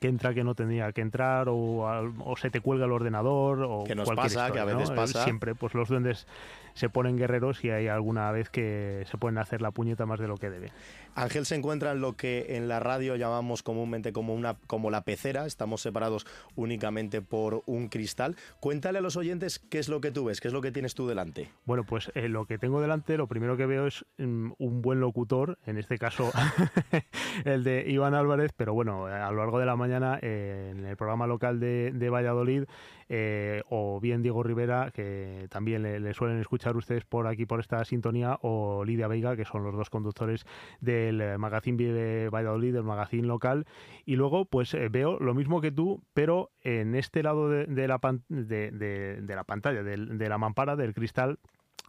que 0.00 0.08
entra 0.08 0.34
que 0.34 0.42
no 0.42 0.56
tendría 0.56 0.90
que 0.90 1.02
entrar 1.02 1.46
o, 1.48 1.86
al- 1.88 2.14
o 2.24 2.36
se 2.36 2.50
te 2.50 2.60
cuelga 2.60 2.86
el 2.86 2.90
ordenador 2.90 3.62
o 3.62 3.84
Que 3.84 3.94
nos 3.94 4.06
cualquier 4.06 4.32
pasa, 4.34 4.52
que 4.52 4.58
a 4.58 4.64
veces 4.64 4.88
¿no? 4.90 4.96
pasa. 4.96 5.22
Siempre, 5.22 5.54
pues 5.54 5.72
los 5.74 5.88
duendes 5.88 6.26
se 6.72 6.88
ponen 6.88 7.16
guerreros 7.16 7.62
y 7.64 7.70
hay 7.70 7.86
alguna 7.86 8.32
vez 8.32 8.50
que 8.50 9.04
se 9.08 9.18
pueden 9.18 9.38
hacer 9.38 9.62
la 9.62 9.70
puñeta 9.70 10.04
más 10.04 10.18
de 10.18 10.26
lo 10.26 10.36
que 10.36 10.50
debe. 10.50 10.70
Ángel 11.14 11.46
se 11.46 11.54
encuentra 11.54 11.92
en 11.92 12.00
lo 12.00 12.14
que 12.14 12.56
en 12.56 12.68
la 12.68 12.80
radio 12.80 13.16
llamamos 13.16 13.62
comúnmente 13.62 14.12
como 14.12 14.34
una 14.34 14.56
como 14.66 14.90
la 14.90 15.02
pecera, 15.02 15.46
estamos 15.46 15.80
separados 15.80 16.26
únicamente 16.56 17.22
por 17.22 17.62
un 17.66 17.88
cristal. 17.88 18.36
Cuéntale 18.60 18.98
a 18.98 19.02
los 19.02 19.16
oyentes 19.16 19.58
qué 19.58 19.78
es 19.78 19.88
lo 19.88 20.00
que 20.00 20.10
tú 20.10 20.24
ves, 20.24 20.40
qué 20.40 20.48
es 20.48 20.54
lo 20.54 20.60
que 20.60 20.72
tienes 20.72 20.94
tú 20.94 21.06
delante. 21.06 21.50
Bueno, 21.64 21.84
pues 21.84 22.10
eh, 22.14 22.28
lo 22.28 22.46
que 22.46 22.58
tengo 22.58 22.80
delante, 22.80 23.16
lo 23.16 23.26
primero 23.26 23.56
que 23.56 23.66
veo 23.66 23.86
es 23.86 24.04
mm, 24.18 24.52
un 24.58 24.82
buen 24.82 25.00
locutor, 25.00 25.58
en 25.66 25.78
este 25.78 25.98
caso 25.98 26.32
el 27.44 27.64
de 27.64 27.84
Iván 27.88 28.14
Álvarez, 28.14 28.52
pero 28.56 28.74
bueno, 28.74 29.06
a 29.06 29.30
lo 29.30 29.38
largo 29.38 29.58
de 29.58 29.66
la 29.66 29.76
mañana 29.76 30.18
eh, 30.22 30.70
en 30.72 30.84
el 30.84 30.96
programa 30.96 31.26
local 31.26 31.60
de, 31.60 31.92
de 31.92 32.10
Valladolid, 32.10 32.64
eh, 33.08 33.62
o 33.68 34.00
bien 34.00 34.22
Diego 34.22 34.42
Rivera, 34.42 34.90
que 34.90 35.46
también 35.50 35.82
le, 35.82 36.00
le 36.00 36.14
suelen 36.14 36.40
escuchar 36.40 36.76
ustedes 36.76 37.04
por 37.04 37.26
aquí, 37.26 37.44
por 37.44 37.60
esta 37.60 37.84
sintonía, 37.84 38.38
o 38.42 38.84
Lidia 38.84 39.08
Veiga, 39.08 39.36
que 39.36 39.44
son 39.44 39.62
los 39.62 39.74
dos 39.74 39.90
conductores 39.90 40.46
del 40.80 41.03
eh, 41.08 41.38
Magazine 41.38 41.76
Vive 41.76 42.28
Valladolid, 42.28 42.72
del 42.72 42.84
magazine 42.84 43.26
local, 43.26 43.66
y 44.04 44.16
luego 44.16 44.44
pues 44.44 44.74
eh, 44.74 44.88
veo 44.88 45.18
lo 45.18 45.34
mismo 45.34 45.60
que 45.60 45.72
tú, 45.72 46.02
pero 46.14 46.50
en 46.62 46.94
este 46.94 47.22
lado 47.22 47.48
de, 47.48 47.66
la, 47.66 47.98
de, 48.28 49.22
la 49.26 49.44
pantalla, 49.44 49.82
de 49.82 50.28
la 50.28 50.38
mampara, 50.38 50.76
del 50.76 50.94
cristal, 50.94 51.38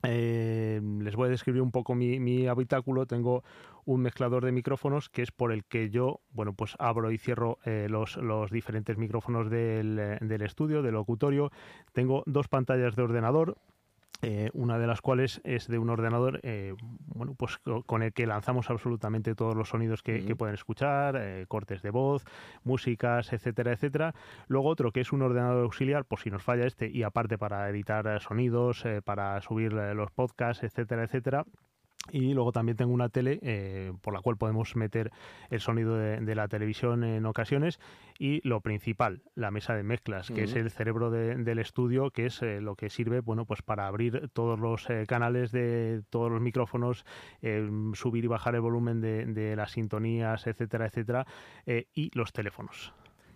eh, 0.03 0.81
les 0.99 1.15
voy 1.15 1.27
a 1.27 1.31
describir 1.31 1.61
un 1.61 1.71
poco 1.71 1.95
mi, 1.95 2.47
habitáculo. 2.47 3.05
Tengo 3.05 3.43
un 3.85 4.01
mezclador 4.01 4.45
de 4.45 4.51
micrófonos 4.51 5.09
que 5.09 5.21
es 5.21 5.31
por 5.31 5.51
el 5.51 5.65
que 5.65 5.89
yo, 5.89 6.21
bueno, 6.29 6.53
pues 6.53 6.75
abro 6.79 7.11
y 7.11 7.17
cierro 7.17 7.57
los, 7.65 8.51
diferentes 8.51 8.97
micrófonos 8.97 9.49
del, 9.49 10.17
del 10.21 10.41
estudio, 10.41 10.81
del 10.81 10.93
locutorio. 10.93 11.51
Tengo 11.93 12.23
dos 12.25 12.47
pantallas 12.47 12.95
de 12.95 13.03
ordenador. 13.03 13.57
Eh, 14.21 14.49
una 14.53 14.79
de 14.79 14.87
las 14.87 15.01
cuales 15.01 15.41
es 15.43 15.67
de 15.67 15.77
un 15.77 15.89
ordenador 15.89 16.39
eh, 16.43 16.73
bueno 17.07 17.35
pues 17.35 17.57
co- 17.57 17.83
con 17.83 18.01
el 18.01 18.13
que 18.13 18.25
lanzamos 18.25 18.69
absolutamente 18.69 19.35
todos 19.35 19.55
los 19.55 19.69
sonidos 19.69 20.01
que, 20.03 20.25
que 20.25 20.35
pueden 20.35 20.55
escuchar 20.55 21.15
eh, 21.17 21.45
cortes 21.47 21.81
de 21.81 21.89
voz 21.91 22.23
músicas 22.63 23.33
etcétera 23.33 23.73
etcétera. 23.73 24.13
Luego 24.47 24.69
otro 24.69 24.91
que 24.91 25.01
es 25.01 25.11
un 25.11 25.21
ordenador 25.21 25.63
auxiliar 25.63 26.05
por 26.05 26.19
si 26.19 26.31
nos 26.31 26.43
falla 26.43 26.65
este 26.65 26.89
y 26.89 27.03
aparte 27.03 27.37
para 27.37 27.69
editar 27.69 28.19
sonidos 28.21 28.83
para 29.03 29.41
subir 29.41 29.73
los 29.73 30.11
podcasts 30.11 30.63
etcétera 30.63 31.03
etcétera 31.03 31.45
y 32.11 32.33
luego 32.33 32.51
también 32.51 32.77
tengo 32.77 32.93
una 32.93 33.09
tele 33.09 33.39
eh, 33.41 33.91
por 34.01 34.13
la 34.13 34.21
cual 34.21 34.37
podemos 34.37 34.75
meter 34.75 35.11
el 35.49 35.59
sonido 35.59 35.95
de, 35.97 36.17
de 36.21 36.35
la 36.35 36.47
televisión 36.47 37.03
en 37.03 37.25
ocasiones. 37.25 37.79
Y 38.19 38.47
lo 38.47 38.61
principal, 38.61 39.21
la 39.35 39.51
mesa 39.51 39.75
de 39.75 39.83
mezclas, 39.83 40.29
que 40.29 40.43
es 40.43 40.55
el 40.55 40.71
cerebro 40.71 41.09
de- 41.11 41.35
del 41.35 41.59
estudio, 41.59 42.11
que 42.11 42.27
es 42.27 42.41
eh, 42.41 42.61
lo 42.61 42.75
que 42.75 42.89
sirve 42.89 43.19
bueno, 43.19 43.45
pues 43.45 43.61
para 43.61 43.87
abrir 43.87 44.29
todos 44.33 44.57
los 44.59 44.89
eh, 44.89 45.05
canales 45.07 45.51
de 45.51 46.01
todos 46.09 46.31
los 46.31 46.41
micrófonos, 46.41 47.05
eh, 47.41 47.69
subir 47.93 48.23
y 48.23 48.27
bajar 48.27 48.55
el 48.55 48.61
volumen 48.61 49.01
de, 49.01 49.25
de 49.25 49.55
las 49.55 49.71
sintonías, 49.71 50.47
etcétera, 50.47 50.85
etcétera, 50.85 51.25
eh, 51.65 51.87
y 51.93 52.11
los 52.17 52.31
teléfonos. 52.31 52.93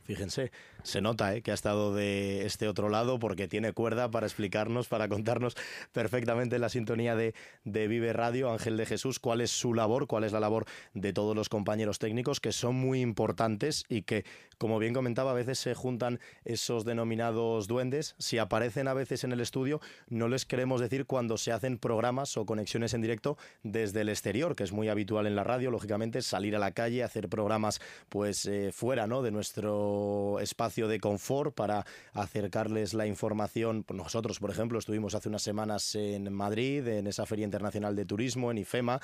Fíjense, 0.10 0.52
se 0.82 1.02
nota 1.02 1.36
¿eh? 1.36 1.44
que 1.44 1.52
ha 1.52 1.54
estado 1.54 1.94
de 1.94 2.48
este 2.48 2.68
otro 2.68 2.90
lado 2.90 3.20
porque 3.20 3.48
tiene 3.48 3.74
cuerda 3.74 4.10
para 4.10 4.26
explicarnos, 4.26 4.88
para 4.88 5.08
contarnos 5.08 5.56
perfectamente 5.92 6.58
la 6.58 6.70
sintonía 6.70 7.16
de, 7.16 7.36
Vive 7.64 8.12
Radio, 8.12 8.52
Ángel 8.52 8.76
de 8.76 8.88
Jesús, 8.88 9.20
cuál 9.20 9.40
es 9.40 9.52
su 9.52 9.76
labor, 9.76 10.08
cuál 10.08 10.24
es 10.24 10.32
la 10.32 10.40
labor 10.40 10.66
de 10.96 11.14
todos 11.14 11.36
los 11.36 11.48
compañeros 11.48 12.00
técnicos 12.00 12.40
que 12.40 12.52
son 12.52 12.74
muy 12.74 13.02
importantes 13.02 13.86
y 13.88 14.02
que, 14.02 14.26
como 14.58 14.80
bien 14.80 14.96
comentaba, 14.96 15.30
a 15.30 15.36
veces 15.36 15.60
se 15.60 15.76
juntan 15.76 16.20
esos 16.44 16.86
denominados 16.86 17.68
duendes. 17.68 18.16
Si 18.18 18.40
aparecen 18.40 18.88
a 18.88 18.96
veces 18.96 19.24
en 19.24 19.32
el 19.32 19.42
estudio, 19.42 19.80
no 20.08 20.28
les 20.28 20.48
queremos 20.48 20.82
decir 20.82 21.06
cuando 21.06 21.38
se 21.38 21.52
hacen 21.52 21.78
programas 21.78 22.36
o 22.36 22.48
conexiones 22.48 22.96
en 22.96 23.02
directo 23.02 23.38
desde 23.62 24.02
el 24.02 24.10
exterior, 24.10 24.56
que 24.56 24.64
es 24.64 24.72
muy 24.72 24.90
habitual 24.90 25.28
en 25.28 25.36
la 25.36 25.44
radio, 25.44 25.70
lógicamente, 25.70 26.24
salir 26.24 26.56
a 26.56 26.60
la 26.60 26.72
calle, 26.72 27.04
hacer 27.04 27.30
programas 27.30 27.80
pues 28.10 28.48
eh, 28.48 28.72
fuera 28.74 29.06
de 29.06 29.32
nuestro 29.32 29.99
espacio 30.42 30.88
de 30.88 31.00
confort 31.00 31.54
para 31.54 31.86
acercarles 32.14 32.94
la 32.94 33.06
información. 33.06 33.86
Nosotros, 33.94 34.40
por 34.40 34.52
ejemplo, 34.52 34.80
estuvimos 34.80 35.16
hace 35.16 35.30
unas 35.30 35.44
semanas 35.44 35.96
en 35.96 36.32
Madrid, 36.34 36.88
en 36.88 37.08
esa 37.08 37.26
Feria 37.26 37.46
Internacional 37.46 37.96
de 37.96 38.06
Turismo, 38.06 38.52
en 38.52 38.60
IFEMA, 38.60 39.00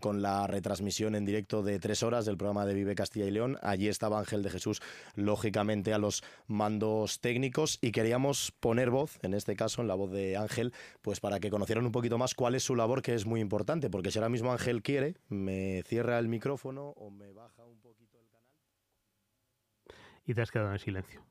con 0.00 0.22
la 0.22 0.46
retransmisión 0.46 1.14
en 1.14 1.24
directo 1.24 1.62
de 1.62 1.78
tres 1.78 2.02
horas 2.02 2.24
del 2.24 2.36
programa 2.36 2.64
de 2.66 2.74
Vive 2.74 2.94
Castilla 2.94 3.26
y 3.26 3.30
León. 3.30 3.58
Allí 3.62 3.88
estaba 3.88 4.18
Ángel 4.18 4.42
de 4.42 4.50
Jesús, 4.50 4.80
lógicamente, 5.14 5.92
a 5.92 5.98
los 5.98 6.22
mandos 6.46 7.20
técnicos 7.20 7.78
y 7.80 7.92
queríamos 7.92 8.52
poner 8.60 8.90
voz, 8.90 9.18
en 9.22 9.34
este 9.34 9.56
caso, 9.56 9.82
en 9.82 9.88
la 9.88 9.94
voz 9.94 10.10
de 10.10 10.36
Ángel, 10.36 10.72
pues 11.02 11.20
para 11.20 11.40
que 11.40 11.50
conocieran 11.50 11.86
un 11.86 11.92
poquito 11.92 12.18
más 12.18 12.34
cuál 12.34 12.54
es 12.54 12.62
su 12.62 12.76
labor, 12.76 13.02
que 13.02 13.14
es 13.14 13.26
muy 13.26 13.40
importante, 13.40 13.90
porque 13.90 14.10
si 14.10 14.18
ahora 14.18 14.28
mismo 14.28 14.52
Ángel 14.52 14.82
quiere, 14.82 15.16
me 15.28 15.82
cierra 15.86 16.18
el 16.18 16.28
micrófono 16.28 16.90
o 16.90 17.10
me 17.10 17.32
baja 17.32 17.64
un 17.64 17.78
canal. 17.78 17.89
Y 20.30 20.34
te 20.34 20.42
has 20.42 20.52
quedado 20.52 20.70
en 20.70 20.78
silencio. 20.78 21.26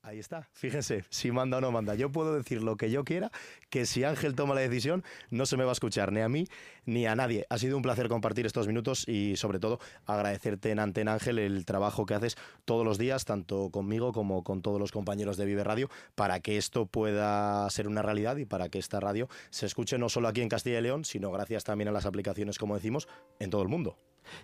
Ahí 0.00 0.18
está, 0.18 0.48
fíjense, 0.52 1.04
si 1.10 1.30
manda 1.30 1.58
o 1.58 1.60
no 1.60 1.70
manda. 1.70 1.94
Yo 1.94 2.10
puedo 2.10 2.34
decir 2.34 2.62
lo 2.62 2.78
que 2.78 2.90
yo 2.90 3.04
quiera, 3.04 3.30
que 3.68 3.84
si 3.84 4.02
Ángel 4.02 4.34
toma 4.34 4.54
la 4.54 4.62
decisión, 4.62 5.04
no 5.28 5.44
se 5.44 5.58
me 5.58 5.64
va 5.64 5.72
a 5.72 5.74
escuchar 5.74 6.10
ni 6.10 6.22
a 6.22 6.28
mí 6.30 6.46
ni 6.86 7.06
a 7.06 7.14
nadie. 7.16 7.44
Ha 7.50 7.58
sido 7.58 7.76
un 7.76 7.82
placer 7.82 8.08
compartir 8.08 8.46
estos 8.46 8.66
minutos 8.66 9.06
y 9.06 9.36
sobre 9.36 9.58
todo 9.58 9.78
agradecerte 10.06 10.70
en 10.70 10.78
Antena 10.78 11.12
Ángel 11.12 11.38
el 11.38 11.66
trabajo 11.66 12.06
que 12.06 12.14
haces 12.14 12.36
todos 12.64 12.82
los 12.82 12.96
días, 12.96 13.26
tanto 13.26 13.68
conmigo 13.68 14.12
como 14.12 14.42
con 14.42 14.62
todos 14.62 14.80
los 14.80 14.90
compañeros 14.90 15.36
de 15.36 15.44
Vive 15.44 15.64
Radio, 15.64 15.90
para 16.14 16.40
que 16.40 16.56
esto 16.56 16.86
pueda 16.86 17.68
ser 17.68 17.88
una 17.88 18.00
realidad 18.00 18.38
y 18.38 18.46
para 18.46 18.70
que 18.70 18.78
esta 18.78 19.00
radio 19.00 19.28
se 19.50 19.66
escuche 19.66 19.98
no 19.98 20.08
solo 20.08 20.28
aquí 20.28 20.40
en 20.40 20.48
Castilla 20.48 20.78
y 20.78 20.82
León, 20.82 21.04
sino 21.04 21.30
gracias 21.30 21.64
también 21.64 21.88
a 21.88 21.92
las 21.92 22.06
aplicaciones, 22.06 22.56
como 22.56 22.74
decimos, 22.74 23.06
en 23.38 23.50
todo 23.50 23.60
el 23.60 23.68
mundo. 23.68 23.98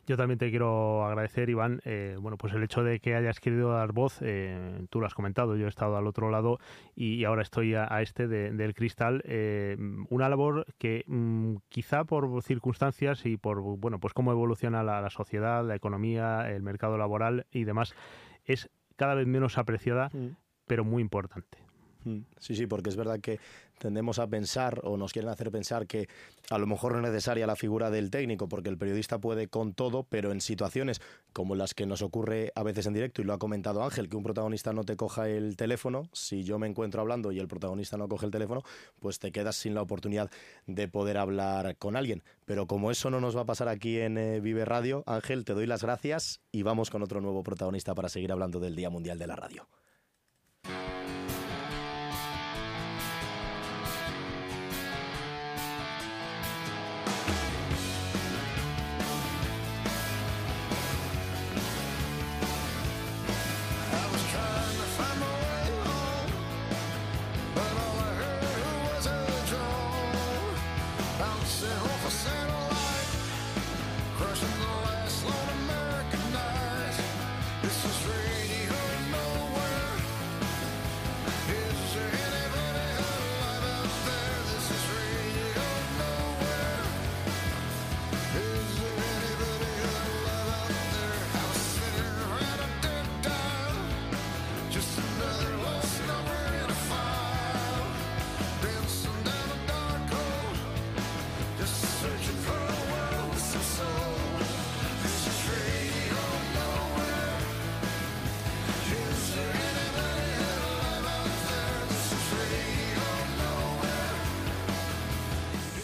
Yo 0.07 0.17
también 0.17 0.39
te 0.39 0.51
quiero 0.51 1.05
agradecer, 1.05 1.49
Iván, 1.49 1.81
eh, 1.85 2.17
bueno, 2.21 2.37
pues 2.37 2.53
el 2.55 2.63
hecho 2.63 2.83
de 2.83 3.01
que 3.01 3.15
hayas 3.15 3.41
querido 3.41 3.73
dar 3.73 3.93
voz, 3.93 4.19
eh, 4.23 4.87
tú 4.91 5.01
lo 5.01 5.07
has 5.07 5.15
comentado, 5.15 5.57
yo 5.57 5.67
he 5.67 5.69
estado 5.69 5.97
al 5.97 6.07
otro 6.07 6.31
lado 6.31 6.59
y, 6.95 7.25
ahora 7.25 7.43
estoy 7.43 7.75
a, 7.75 7.87
a 7.93 8.03
este 8.03 8.29
de- 8.29 8.53
del 8.53 8.75
cristal, 8.75 9.23
eh, 9.25 9.77
una 10.09 10.29
labor 10.29 10.67
que 10.79 11.05
mm, 11.07 11.57
quizá 11.69 12.05
por 12.05 12.43
circunstancias 12.43 13.27
y 13.27 13.37
por, 13.37 13.61
bueno, 13.79 13.99
pues 13.99 14.15
cómo 14.15 14.33
evoluciona 14.33 14.83
la, 14.83 15.01
la 15.01 15.11
sociedad, 15.11 15.65
la 15.65 15.75
economía, 15.77 16.51
el 16.51 16.63
mercado 16.63 16.99
laboral 16.99 17.47
y 17.53 17.65
demás, 17.65 17.95
es 18.45 18.71
cada 18.97 19.15
vez 19.15 19.27
menos 19.27 19.59
apreciada, 19.59 20.11
pero 20.67 20.85
muy 20.85 21.01
importante. 21.03 21.59
Mm, 22.05 22.21
Sí, 22.39 22.57
sí, 22.57 22.67
porque 22.67 22.91
es 22.91 22.97
verdad 22.97 23.21
que 23.21 23.39
tendemos 23.79 24.19
a 24.19 24.27
pensar 24.27 24.81
o 24.85 24.97
nos 24.97 25.13
quieren 25.13 25.31
hacer 25.31 25.51
pensar 25.51 25.87
que 25.87 26.09
a 26.51 26.59
lo 26.59 26.67
mejor 26.67 26.93
no 26.93 26.99
es 26.99 27.05
necesaria 27.05 27.47
la 27.47 27.57
figura 27.57 27.91
del 27.91 28.11
técnico 28.11 28.49
porque 28.49 28.69
el 28.69 28.77
periodista 28.77 29.19
puede 29.19 29.49
con 29.49 29.73
todo, 29.73 30.05
pero 30.05 30.33
en 30.33 30.41
situaciones 30.41 31.01
como 31.33 31.55
las 31.55 31.75
que 31.75 31.87
nos 31.87 32.03
ocurre 32.03 32.53
a 32.55 32.63
veces 32.63 32.87
en 32.87 32.93
directo, 32.93 33.23
y 33.23 33.25
lo 33.25 33.33
ha 33.33 33.39
comentado 33.39 33.83
Ángel, 33.83 34.09
que 34.09 34.17
un 34.17 34.23
protagonista 34.23 34.73
no 34.73 34.85
te 34.85 34.97
coja 34.97 35.29
el 35.29 35.57
teléfono, 35.57 36.09
si 36.13 36.45
yo 36.45 36.59
me 36.59 36.67
encuentro 36.67 37.01
hablando 37.01 37.33
y 37.33 37.39
el 37.39 37.49
protagonista 37.49 37.97
no 37.97 38.09
coge 38.09 38.27
el 38.27 38.33
teléfono, 38.33 38.63
pues 39.01 39.19
te 39.19 39.33
quedas 39.33 39.57
sin 39.57 39.75
la 39.75 39.83
oportunidad 39.83 40.31
de 40.67 40.89
poder 40.89 41.17
hablar 41.17 41.77
con 41.77 41.97
alguien. 41.97 42.23
Pero 42.45 42.67
como 42.67 42.91
eso 42.91 43.11
no 43.11 43.21
nos 43.21 43.37
va 43.37 43.43
a 43.43 43.47
pasar 43.47 43.69
aquí 43.69 43.99
en 43.99 44.19
eh, 44.19 44.41
Vive 44.41 44.65
Radio, 44.65 45.05
Ángel, 45.07 45.45
te 45.45 45.55
doy 45.55 45.67
las 45.67 45.83
gracias 45.83 46.41
y 46.53 46.63
vamos 46.63 46.91
con 46.91 47.03
otro 47.03 47.21
nuevo 47.21 47.43
protagonista 47.43 47.95
para 47.95 48.09
seguir 48.09 48.33
hablando 48.33 48.61
del 48.61 48.77
Día 48.77 48.91
Mundial 48.91 49.19
de 49.19 49.27
la 49.27 49.37
Radio. 49.37 49.80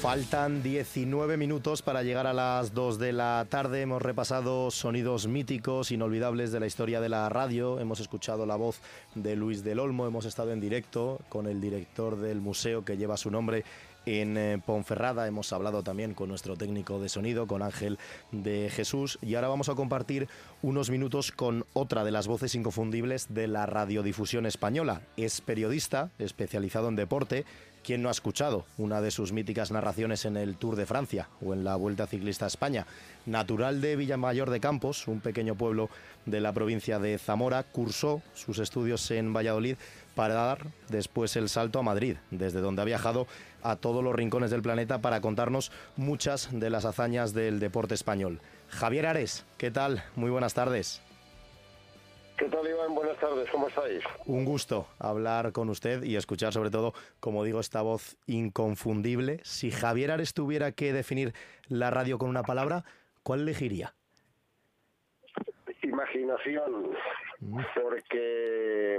Faltan 0.06 0.62
19 0.62 1.36
minutos 1.36 1.82
para 1.82 2.04
llegar 2.04 2.28
a 2.28 2.32
las 2.32 2.72
2 2.72 3.00
de 3.00 3.12
la 3.12 3.44
tarde. 3.50 3.82
Hemos 3.82 4.00
repasado 4.00 4.70
sonidos 4.70 5.26
míticos, 5.26 5.90
inolvidables 5.90 6.52
de 6.52 6.60
la 6.60 6.68
historia 6.68 7.00
de 7.00 7.08
la 7.08 7.28
radio. 7.28 7.80
Hemos 7.80 7.98
escuchado 7.98 8.46
la 8.46 8.54
voz 8.54 8.80
de 9.16 9.34
Luis 9.34 9.64
del 9.64 9.80
Olmo. 9.80 10.06
Hemos 10.06 10.24
estado 10.24 10.52
en 10.52 10.60
directo 10.60 11.18
con 11.28 11.48
el 11.48 11.60
director 11.60 12.20
del 12.20 12.40
museo 12.40 12.84
que 12.84 12.96
lleva 12.96 13.16
su 13.16 13.32
nombre 13.32 13.64
en 14.06 14.36
eh, 14.36 14.62
Ponferrada. 14.64 15.26
Hemos 15.26 15.52
hablado 15.52 15.82
también 15.82 16.14
con 16.14 16.28
nuestro 16.28 16.56
técnico 16.56 17.00
de 17.00 17.08
sonido, 17.08 17.46
con 17.46 17.62
Ángel 17.62 17.98
de 18.30 18.70
Jesús. 18.70 19.18
Y 19.20 19.34
ahora 19.34 19.48
vamos 19.48 19.68
a 19.68 19.74
compartir 19.74 20.28
unos 20.62 20.88
minutos 20.88 21.32
con 21.32 21.66
otra 21.72 22.04
de 22.04 22.12
las 22.12 22.28
voces 22.28 22.54
inconfundibles 22.54 23.34
de 23.34 23.48
la 23.48 23.66
radiodifusión 23.66 24.46
española. 24.46 25.02
Es 25.16 25.40
periodista 25.40 26.10
especializado 26.18 26.88
en 26.88 26.96
deporte. 26.96 27.44
¿Quién 27.86 28.02
no 28.02 28.08
ha 28.08 28.10
escuchado 28.10 28.64
una 28.78 29.00
de 29.00 29.12
sus 29.12 29.30
míticas 29.30 29.70
narraciones 29.70 30.24
en 30.24 30.36
el 30.36 30.56
Tour 30.56 30.74
de 30.74 30.86
Francia 30.86 31.28
o 31.40 31.54
en 31.54 31.62
la 31.62 31.76
Vuelta 31.76 32.08
Ciclista 32.08 32.44
a 32.44 32.48
España? 32.48 32.84
Natural 33.26 33.80
de 33.80 33.94
Villamayor 33.94 34.50
de 34.50 34.58
Campos, 34.58 35.06
un 35.06 35.20
pequeño 35.20 35.54
pueblo 35.54 35.88
de 36.24 36.40
la 36.40 36.52
provincia 36.52 36.98
de 36.98 37.16
Zamora, 37.16 37.62
cursó 37.62 38.22
sus 38.34 38.58
estudios 38.58 39.08
en 39.12 39.32
Valladolid 39.32 39.76
para 40.16 40.34
dar 40.34 40.66
después 40.88 41.36
el 41.36 41.48
salto 41.48 41.78
a 41.78 41.84
Madrid, 41.84 42.16
desde 42.32 42.60
donde 42.60 42.82
ha 42.82 42.86
viajado 42.86 43.28
a 43.62 43.76
todos 43.76 44.02
los 44.02 44.16
rincones 44.16 44.50
del 44.50 44.62
planeta 44.62 45.00
para 45.00 45.20
contarnos 45.20 45.70
muchas 45.94 46.48
de 46.50 46.70
las 46.70 46.86
hazañas 46.86 47.34
del 47.34 47.60
deporte 47.60 47.94
español. 47.94 48.40
Javier 48.68 49.06
Ares, 49.06 49.44
¿qué 49.58 49.70
tal? 49.70 50.02
Muy 50.16 50.30
buenas 50.30 50.54
tardes. 50.54 51.05
¿Qué 52.36 52.46
tal, 52.50 52.68
Iván? 52.68 52.94
Buenas 52.94 53.18
tardes, 53.18 53.48
¿cómo 53.50 53.68
estáis? 53.68 54.04
Un 54.26 54.44
gusto 54.44 54.86
hablar 54.98 55.52
con 55.52 55.70
usted 55.70 56.02
y 56.02 56.16
escuchar 56.16 56.52
sobre 56.52 56.70
todo, 56.70 56.92
como 57.18 57.44
digo, 57.44 57.60
esta 57.60 57.80
voz 57.80 58.18
inconfundible. 58.26 59.40
Si 59.42 59.70
Javier 59.70 60.10
Ares 60.10 60.34
tuviera 60.34 60.72
que 60.72 60.92
definir 60.92 61.32
la 61.68 61.90
radio 61.90 62.18
con 62.18 62.28
una 62.28 62.42
palabra, 62.42 62.84
¿cuál 63.22 63.40
elegiría? 63.40 63.94
Imaginación, 65.82 66.90
porque 67.74 68.98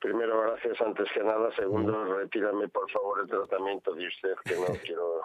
primero, 0.00 0.42
gracias 0.42 0.78
antes 0.82 1.08
que 1.12 1.22
nada. 1.22 1.54
Segundo, 1.56 2.16
retírame 2.18 2.68
por 2.68 2.90
favor 2.90 3.20
el 3.20 3.26
tratamiento 3.28 3.94
de 3.94 4.06
usted, 4.06 4.34
que 4.44 4.54
no 4.56 4.66
quiero 4.84 5.22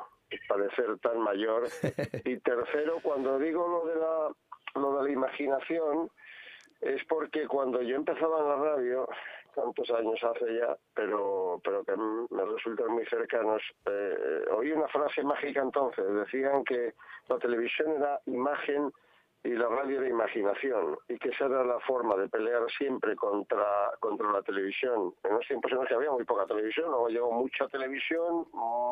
parecer 0.48 0.98
tan 1.00 1.20
mayor. 1.20 1.68
Y 2.26 2.38
tercero, 2.38 3.00
cuando 3.04 3.38
digo 3.40 3.68
lo 3.68 3.90
de 3.90 4.00
la, 4.00 4.82
lo 4.82 4.98
de 4.98 5.04
la 5.04 5.12
imaginación, 5.12 6.10
es 6.82 7.04
porque 7.06 7.48
cuando 7.48 7.82
yo 7.82 7.96
empezaba 7.96 8.40
en 8.40 8.48
la 8.48 8.56
radio, 8.56 9.08
tantos 9.54 9.90
años 9.92 10.20
hace 10.24 10.58
ya, 10.58 10.76
pero, 10.94 11.62
pero 11.64 11.84
que 11.84 11.96
me 11.96 12.46
resultan 12.46 12.92
muy 12.92 13.06
cercanos, 13.06 13.62
eh, 13.86 14.46
oí 14.52 14.72
una 14.72 14.88
frase 14.88 15.24
mágica 15.24 15.62
entonces. 15.62 16.06
Decían 16.14 16.64
que 16.64 16.94
la 17.28 17.38
televisión 17.38 17.92
era 17.98 18.20
imagen 18.26 18.92
y 19.44 19.50
la 19.50 19.68
radio 19.68 20.00
era 20.00 20.10
imaginación 20.10 20.98
y 21.08 21.18
que 21.18 21.30
esa 21.30 21.46
era 21.46 21.64
la 21.64 21.80
forma 21.80 22.16
de 22.16 22.30
pelear 22.30 22.62
siempre 22.78 23.16
contra, 23.16 23.92
contra 24.00 24.32
la 24.32 24.42
televisión. 24.44 25.14
En 25.24 25.34
los 25.34 25.48
tiempos 25.48 25.72
en 25.72 25.80
los 25.80 25.88
que 25.88 25.96
había 25.96 26.12
muy 26.12 26.24
poca 26.26 26.46
televisión, 26.46 26.90
luego 26.90 27.10
llegó 27.10 27.32
mucha 27.32 27.68
televisión, 27.68 28.46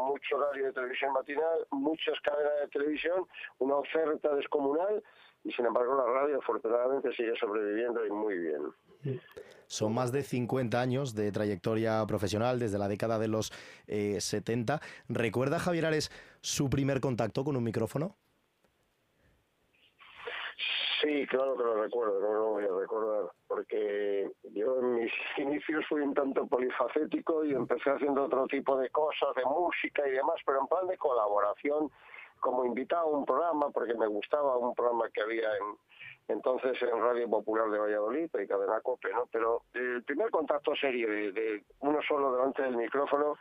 mucho 0.09 0.37
horario 0.37 0.65
de 0.65 0.73
televisión 0.73 1.13
matinal, 1.13 1.67
muchas 1.71 2.19
cadenas 2.21 2.53
de 2.61 2.67
televisión, 2.67 3.25
una 3.59 3.75
oferta 3.75 4.35
descomunal 4.35 5.03
y 5.43 5.51
sin 5.51 5.65
embargo 5.65 5.95
la 5.95 6.05
radio 6.05 6.39
afortunadamente 6.39 7.13
sigue 7.15 7.33
sobreviviendo 7.39 8.05
y 8.05 8.09
muy 8.09 8.37
bien. 8.37 8.61
Son 9.67 9.93
más 9.93 10.11
de 10.11 10.23
50 10.23 10.81
años 10.81 11.13
de 11.15 11.31
trayectoria 11.31 12.03
profesional 12.07 12.59
desde 12.59 12.79
la 12.79 12.87
década 12.87 13.19
de 13.19 13.27
los 13.27 13.53
eh, 13.87 14.19
70. 14.19 14.81
¿Recuerda 15.07 15.59
Javier 15.59 15.85
Ares 15.85 16.11
su 16.41 16.69
primer 16.69 16.99
contacto 16.99 17.43
con 17.43 17.55
un 17.55 17.63
micrófono? 17.63 18.17
Sí, 21.01 21.25
claro 21.27 21.55
que 21.55 21.63
lo 21.63 21.81
recuerdo, 21.81 22.19
no 22.19 22.33
lo 22.33 22.45
voy 22.47 22.65
a 22.65 22.79
recordar, 22.81 23.31
porque 23.47 24.29
yo 24.53 24.79
en 24.79 24.95
mis 24.95 25.11
inicios 25.37 25.85
fui 25.87 26.01
un 26.01 26.13
tanto 26.13 26.45
polifacético 26.45 27.45
y 27.45 27.53
empecé 27.53 27.89
haciendo 27.91 28.25
otro 28.25 28.47
tipo 28.47 28.77
de 28.77 28.89
cosas, 28.89 29.33
de 29.35 29.45
música 29.45 30.05
y 30.07 30.11
demás, 30.11 30.35
pero 30.45 30.59
en 30.59 30.67
plan 30.67 30.87
de 30.87 30.97
colaboración, 30.97 31.89
como 32.41 32.65
invitado 32.65 33.07
a 33.07 33.17
un 33.17 33.25
programa, 33.25 33.69
porque 33.69 33.93
me 33.93 34.07
gustaba 34.07 34.57
un 34.57 34.73
programa 34.73 35.09
que 35.13 35.21
había 35.21 35.49
en, 35.57 35.77
entonces 36.27 36.81
en 36.81 36.99
Radio 37.01 37.29
Popular 37.29 37.69
de 37.69 37.79
Valladolid 37.79 38.29
y 38.33 38.47
Cadena 38.47 38.81
Cope, 38.81 39.11
¿no? 39.13 39.27
Pero 39.31 39.63
el 39.73 40.03
primer 40.03 40.29
contacto 40.31 40.75
serio 40.75 41.09
de, 41.09 41.31
de 41.31 41.63
uno 41.79 41.99
solo 42.07 42.33
delante 42.33 42.63
del 42.63 42.75
micrófono 42.75 43.37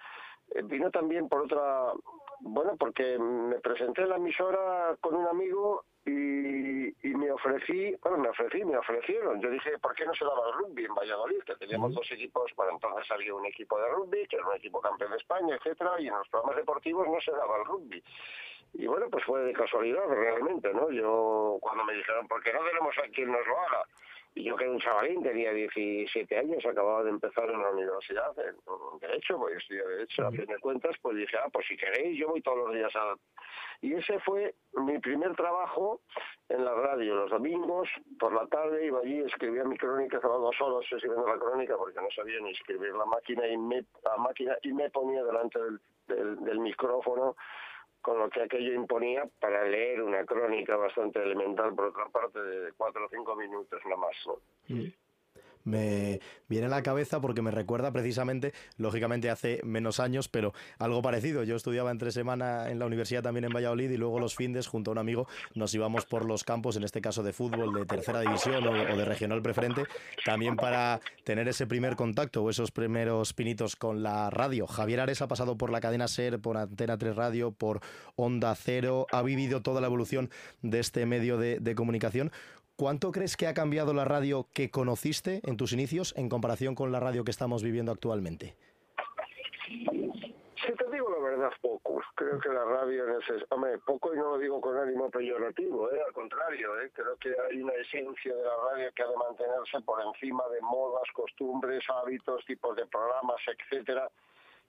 eh, 0.54 0.62
vino 0.62 0.90
también 0.90 1.28
por 1.28 1.42
otra, 1.42 1.92
bueno, 2.40 2.76
porque 2.78 3.18
me 3.18 3.56
presenté 3.60 4.02
en 4.02 4.10
la 4.10 4.16
emisora 4.16 4.96
con 5.00 5.14
un 5.14 5.26
amigo 5.26 5.84
y, 6.04 6.88
y 7.06 7.14
me 7.14 7.30
ofrecí, 7.30 7.94
bueno, 8.02 8.18
me 8.18 8.28
ofrecí, 8.28 8.64
me 8.64 8.76
ofrecieron. 8.76 9.40
Yo 9.40 9.50
dije, 9.50 9.78
¿por 9.78 9.94
qué 9.94 10.06
no 10.06 10.14
se 10.14 10.24
daba 10.24 10.48
el 10.48 10.54
rugby 10.54 10.84
en 10.84 10.94
Valladolid? 10.94 11.42
Que 11.44 11.56
teníamos 11.56 11.94
dos 11.94 12.10
equipos, 12.10 12.50
bueno, 12.56 12.72
entonces 12.72 13.10
había 13.10 13.34
un 13.34 13.46
equipo 13.46 13.78
de 13.78 13.88
rugby, 13.88 14.26
que 14.26 14.36
era 14.36 14.46
un 14.46 14.56
equipo 14.56 14.80
campeón 14.80 15.10
de 15.10 15.18
España, 15.18 15.56
etcétera, 15.56 16.00
y 16.00 16.08
en 16.08 16.14
los 16.14 16.28
programas 16.28 16.56
deportivos 16.56 17.06
no 17.08 17.20
se 17.20 17.32
daba 17.32 17.58
el 17.58 17.64
rugby. 17.64 18.02
Y 18.74 18.86
bueno, 18.86 19.06
pues 19.10 19.24
fue 19.24 19.40
de 19.42 19.52
casualidad 19.52 20.06
realmente, 20.08 20.72
¿no? 20.74 20.90
Yo, 20.90 21.58
cuando 21.60 21.84
me 21.84 21.94
dijeron, 21.94 22.28
¿por 22.28 22.42
qué 22.42 22.52
no 22.52 22.60
tenemos 22.64 22.96
a 22.98 23.08
quien 23.08 23.32
nos 23.32 23.46
lo 23.46 23.58
haga? 23.58 23.84
Y 24.38 24.44
yo 24.44 24.54
que 24.54 24.62
era 24.62 24.72
un 24.72 24.78
chavalín, 24.78 25.20
tenía 25.20 25.52
17 25.52 26.38
años, 26.38 26.64
acababa 26.64 27.02
de 27.02 27.10
empezar 27.10 27.50
en 27.50 27.60
la 27.60 27.70
universidad 27.70 28.38
en, 28.38 28.54
en 28.54 28.98
Derecho, 29.00 29.36
pues 29.36 29.54
yo 29.54 29.58
estudié 29.58 29.82
Derecho, 29.84 30.26
a 30.28 30.30
fin 30.30 30.46
de 30.46 30.58
cuentas, 30.60 30.94
pues 31.02 31.16
dije, 31.16 31.36
ah, 31.38 31.48
pues 31.52 31.66
si 31.66 31.76
queréis, 31.76 32.16
yo 32.16 32.28
voy 32.28 32.40
todos 32.40 32.58
los 32.58 32.72
días 32.72 32.94
a... 32.94 33.16
Y 33.80 33.94
ese 33.94 34.20
fue 34.20 34.54
mi 34.74 34.96
primer 35.00 35.34
trabajo 35.34 36.02
en 36.48 36.64
la 36.64 36.72
radio, 36.72 37.16
los 37.16 37.30
domingos, 37.30 37.88
por 38.20 38.32
la 38.32 38.46
tarde, 38.46 38.86
iba 38.86 39.00
allí, 39.00 39.18
escribía 39.22 39.64
mi 39.64 39.76
crónica, 39.76 40.18
estaba 40.18 40.36
dos 40.36 40.54
horas 40.60 40.86
escribiendo 40.88 41.26
la 41.26 41.38
crónica 41.38 41.76
porque 41.76 42.00
no 42.00 42.08
sabía 42.14 42.38
ni 42.40 42.52
escribir 42.52 42.94
la 42.94 43.06
máquina 43.06 43.44
y 43.48 43.56
me, 43.56 43.84
la 44.04 44.16
máquina, 44.18 44.56
y 44.62 44.72
me 44.72 44.88
ponía 44.90 45.24
delante 45.24 45.58
del, 45.60 45.80
del, 46.06 46.44
del 46.44 46.60
micrófono 46.60 47.34
con 48.00 48.18
lo 48.18 48.30
que 48.30 48.42
aquello 48.42 48.72
imponía 48.74 49.28
para 49.40 49.64
leer 49.64 50.02
una 50.02 50.24
crónica 50.24 50.76
bastante 50.76 51.22
elemental, 51.22 51.74
por 51.74 51.86
otra 51.86 52.06
parte, 52.06 52.40
de 52.42 52.72
cuatro 52.72 53.06
o 53.06 53.08
cinco 53.08 53.34
minutos 53.36 53.80
nada 53.84 53.96
más. 53.96 54.16
Me 55.64 56.20
viene 56.48 56.66
a 56.66 56.70
la 56.70 56.82
cabeza 56.82 57.20
porque 57.20 57.42
me 57.42 57.50
recuerda 57.50 57.92
precisamente, 57.92 58.52
lógicamente 58.76 59.30
hace 59.30 59.60
menos 59.64 60.00
años, 60.00 60.28
pero 60.28 60.52
algo 60.78 61.02
parecido. 61.02 61.44
Yo 61.44 61.56
estudiaba 61.56 61.90
entre 61.90 62.10
semana 62.10 62.70
en 62.70 62.78
la 62.78 62.86
universidad 62.86 63.22
también 63.22 63.44
en 63.44 63.52
Valladolid 63.52 63.90
y 63.90 63.96
luego 63.96 64.20
los 64.20 64.34
findes 64.34 64.66
junto 64.66 64.90
a 64.90 64.92
un 64.92 64.98
amigo 64.98 65.28
nos 65.54 65.74
íbamos 65.74 66.06
por 66.06 66.24
los 66.24 66.44
campos, 66.44 66.76
en 66.76 66.84
este 66.84 67.00
caso 67.00 67.22
de 67.22 67.32
fútbol 67.32 67.74
de 67.74 67.86
tercera 67.86 68.20
división 68.20 68.66
o, 68.66 68.72
de 68.72 69.04
regional 69.04 69.42
preferente, 69.42 69.84
también 70.24 70.56
para 70.56 71.00
tener 71.24 71.48
ese 71.48 71.66
primer 71.66 71.96
contacto 71.96 72.42
o 72.42 72.50
esos 72.50 72.70
primeros 72.70 73.32
pinitos 73.32 73.76
con 73.76 74.02
la 74.02 74.30
radio. 74.30 74.66
Javier 74.66 75.00
Ares 75.00 75.22
ha 75.22 75.28
pasado 75.28 75.56
por 75.56 75.70
la 75.70 75.80
cadena 75.80 76.08
SER, 76.08 76.40
por 76.40 76.56
Antena 76.56 76.96
3 76.96 77.16
Radio, 77.16 77.52
por 77.52 77.80
Onda 78.16 78.54
Cero, 78.54 79.06
ha 79.12 79.22
vivido 79.22 79.62
toda 79.62 79.80
la 79.80 79.86
evolución 79.86 80.30
de 80.62 80.80
este 80.80 81.06
medio 81.06 81.38
de 81.38 81.74
comunicación. 81.74 82.32
¿Cuánto 82.78 83.10
crees 83.10 83.36
que 83.36 83.48
ha 83.48 83.54
cambiado 83.54 83.92
la 83.92 84.04
radio 84.04 84.46
que 84.54 84.70
conociste 84.70 85.40
en 85.42 85.56
tus 85.56 85.72
inicios 85.72 86.14
en 86.16 86.28
comparación 86.28 86.76
con 86.76 86.92
la 86.92 87.00
radio 87.00 87.24
que 87.24 87.32
estamos 87.32 87.60
viviendo 87.60 87.90
actualmente? 87.90 88.54
Si 89.66 90.72
te 90.76 90.90
digo 90.92 91.10
la 91.10 91.18
verdad, 91.28 91.50
poco. 91.60 92.00
Creo 92.14 92.38
que 92.38 92.48
la 92.50 92.64
radio 92.64 93.08
en 93.08 93.20
ese... 93.20 93.44
Hombre, 93.48 93.78
poco 93.78 94.14
y 94.14 94.16
no 94.16 94.30
lo 94.30 94.38
digo 94.38 94.60
con 94.60 94.76
ánimo 94.78 95.10
peyorativo, 95.10 95.90
¿eh? 95.90 95.98
al 96.06 96.12
contrario. 96.12 96.80
¿eh? 96.80 96.88
Creo 96.94 97.16
que 97.16 97.34
hay 97.50 97.60
una 97.60 97.72
esencia 97.72 98.32
de 98.32 98.44
la 98.44 98.56
radio 98.70 98.92
que 98.94 99.02
ha 99.02 99.08
de 99.08 99.16
mantenerse 99.16 99.80
por 99.80 100.00
encima 100.00 100.44
de 100.54 100.60
modas, 100.60 101.10
costumbres, 101.14 101.82
hábitos, 101.90 102.44
tipos 102.44 102.76
de 102.76 102.86
programas, 102.86 103.40
etcétera. 103.48 104.08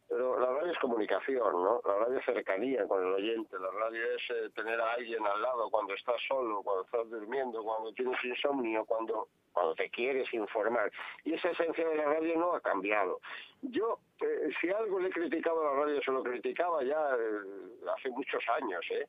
Pero 0.09 0.39
la 0.39 0.47
radio 0.47 0.71
es 0.71 0.79
comunicación, 0.79 1.53
¿no? 1.63 1.81
La 1.85 1.99
radio 1.99 2.17
es 2.17 2.25
cercanía 2.25 2.87
con 2.87 3.05
el 3.05 3.13
oyente. 3.13 3.59
La 3.59 3.69
radio 3.69 4.01
es 4.15 4.21
eh, 4.31 4.49
tener 4.55 4.81
a 4.81 4.93
alguien 4.93 5.23
al 5.25 5.39
lado 5.39 5.69
cuando 5.69 5.93
estás 5.93 6.15
solo, 6.27 6.63
cuando 6.63 6.83
estás 6.83 7.07
durmiendo, 7.11 7.63
cuando 7.63 7.93
tienes 7.93 8.17
insomnio, 8.23 8.85
cuando, 8.85 9.27
cuando 9.53 9.75
te 9.75 9.87
quieres 9.91 10.33
informar. 10.33 10.91
Y 11.23 11.35
esa 11.35 11.51
esencia 11.51 11.87
de 11.87 11.95
la 11.95 12.05
radio 12.05 12.35
no 12.37 12.53
ha 12.55 12.59
cambiado. 12.61 13.19
Yo, 13.61 13.99
eh, 14.21 14.49
si 14.59 14.69
algo 14.71 14.99
le 14.99 15.09
he 15.09 15.11
criticado 15.11 15.61
a 15.61 15.75
la 15.75 15.81
radio, 15.85 16.01
se 16.01 16.11
lo 16.11 16.23
criticaba 16.23 16.83
ya 16.83 17.15
eh, 17.15 17.89
hace 17.95 18.09
muchos 18.09 18.41
años, 18.59 18.83
¿eh? 18.89 19.07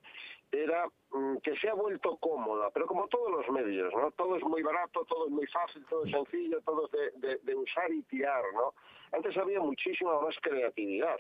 era 0.52 0.86
mm, 1.12 1.36
que 1.38 1.56
se 1.56 1.68
ha 1.70 1.74
vuelto 1.74 2.16
cómoda, 2.18 2.70
pero 2.74 2.84
como 2.86 3.06
todos 3.08 3.30
los 3.30 3.48
medios, 3.50 3.94
¿no? 3.94 4.10
Todo 4.10 4.36
es 4.36 4.42
muy 4.42 4.62
barato, 4.62 5.04
todo 5.06 5.26
es 5.26 5.30
muy 5.32 5.46
fácil, 5.46 5.82
todo 5.88 6.04
es 6.04 6.10
sencillo, 6.10 6.60
todo 6.62 6.86
es 6.86 6.90
de, 6.92 7.28
de- 7.28 7.38
de 7.38 7.54
usar 7.54 7.90
y 7.90 8.02
tirar, 8.02 8.42
¿no? 8.52 8.74
Antes 9.12 9.36
había 9.36 9.60
muchísima 9.60 10.20
más 10.20 10.36
creatividad. 10.40 11.16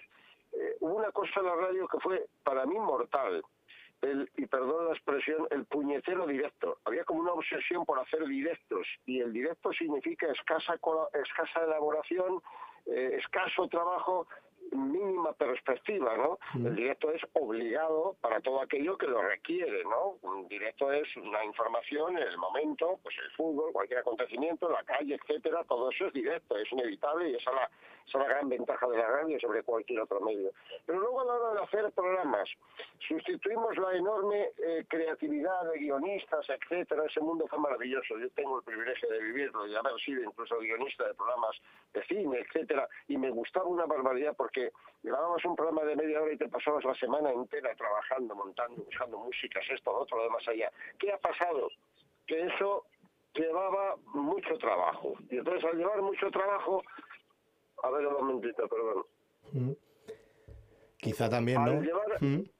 Eh, 0.52 0.76
hubo 0.80 0.96
una 0.96 1.10
cosa 1.12 1.40
en 1.40 1.46
la 1.46 1.54
radio 1.54 1.88
que 1.88 1.98
fue 2.00 2.26
para 2.42 2.66
mí 2.66 2.78
mortal, 2.78 3.42
el, 4.02 4.30
y 4.36 4.46
perdón 4.46 4.86
la 4.86 4.92
expresión, 4.92 5.46
el 5.50 5.64
puñetero 5.66 6.26
directo. 6.26 6.78
Había 6.84 7.04
como 7.04 7.20
una 7.20 7.32
obsesión 7.32 7.84
por 7.84 7.98
hacer 7.98 8.24
directos, 8.26 8.86
y 9.06 9.20
el 9.20 9.32
directo 9.32 9.72
significa 9.72 10.26
escasa, 10.26 10.74
escasa 10.74 11.64
elaboración, 11.64 12.42
eh, 12.86 13.16
escaso 13.18 13.68
trabajo, 13.68 14.26
mínima 14.72 15.32
perspectiva, 15.32 16.16
¿no? 16.16 16.38
El 16.54 16.74
directo 16.74 17.10
es 17.12 17.22
obligado 17.34 18.16
para 18.20 18.40
todo 18.40 18.60
aquello 18.60 18.96
que 18.96 19.06
lo 19.06 19.22
requiere, 19.22 19.84
¿no? 19.84 20.18
Un 20.22 20.48
directo 20.48 20.92
es 20.92 21.16
una 21.16 21.44
información 21.44 22.16
en 22.16 22.24
el 22.24 22.38
momento, 22.38 22.98
pues 23.02 23.16
el 23.18 23.30
fútbol, 23.32 23.72
cualquier 23.72 24.00
acontecimiento, 24.00 24.70
la 24.70 24.82
calle, 24.84 25.14
etcétera, 25.14 25.64
todo 25.64 25.90
eso 25.90 26.06
es 26.06 26.12
directo, 26.12 26.56
es 26.56 26.70
inevitable 26.72 27.30
y 27.30 27.34
esa 27.34 27.50
es 27.50 27.56
la, 27.56 27.70
es 28.06 28.14
la 28.14 28.24
gran 28.24 28.48
ventaja 28.48 28.86
de 28.88 28.98
la 28.98 29.06
radio 29.06 29.38
sobre 29.40 29.62
cualquier 29.62 30.00
otro 30.00 30.20
medio. 30.20 30.50
Pero 30.86 31.00
luego 31.00 31.20
a 31.20 31.24
la 31.24 31.34
hora 31.34 31.54
de 31.54 31.64
hacer 31.64 31.92
programas, 31.92 32.48
sustituimos 33.06 33.76
la 33.76 33.94
enorme 33.94 34.50
eh, 34.58 34.84
creatividad 34.88 35.70
de 35.72 35.78
guionistas, 35.78 36.48
etcétera, 36.48 37.04
ese 37.06 37.20
mundo 37.20 37.46
fue 37.48 37.58
maravilloso. 37.58 38.18
Yo 38.18 38.28
tengo 38.30 38.58
el 38.58 38.64
privilegio 38.64 39.08
de 39.08 39.20
vivirlo 39.20 39.66
y 39.66 39.74
haber 39.74 39.98
sido 40.04 40.22
incluso 40.22 40.58
guionista 40.58 41.06
de 41.06 41.14
programas 41.14 41.56
de 41.92 42.04
cine, 42.04 42.38
etcétera, 42.38 42.88
y 43.08 43.16
me 43.16 43.30
gustaba 43.30 43.66
una 43.66 43.86
barbaridad 43.86 44.34
porque 44.36 44.72
grababas 45.02 45.44
un 45.44 45.56
programa 45.56 45.84
de 45.84 45.96
media 45.96 46.20
hora 46.20 46.32
y 46.32 46.36
te 46.36 46.48
pasabas 46.48 46.84
la 46.84 46.94
semana 46.94 47.30
entera 47.30 47.74
trabajando, 47.74 48.34
montando, 48.34 48.82
buscando 48.82 49.18
músicas, 49.18 49.64
esto, 49.70 49.92
lo 49.92 50.00
otro, 50.00 50.18
lo 50.18 50.24
demás 50.24 50.46
allá. 50.48 50.70
¿Qué 50.98 51.12
ha 51.12 51.18
pasado? 51.18 51.68
Que 52.26 52.46
eso 52.46 52.84
llevaba 53.34 53.96
mucho 54.14 54.56
trabajo. 54.58 55.14
Y 55.30 55.38
entonces 55.38 55.64
al 55.64 55.78
llevar 55.78 56.02
mucho 56.02 56.30
trabajo, 56.30 56.82
a 57.82 57.90
ver 57.90 58.06
un 58.06 58.14
momentito, 58.14 58.68
perdón. 58.68 59.04
Mm. 59.52 59.72
Quizá 60.98 61.28
también, 61.28 61.64
¿no? 61.64 61.70
Al 61.72 61.82
llevar- 61.82 62.20
Mm. 62.22 62.34
Al 62.40 62.50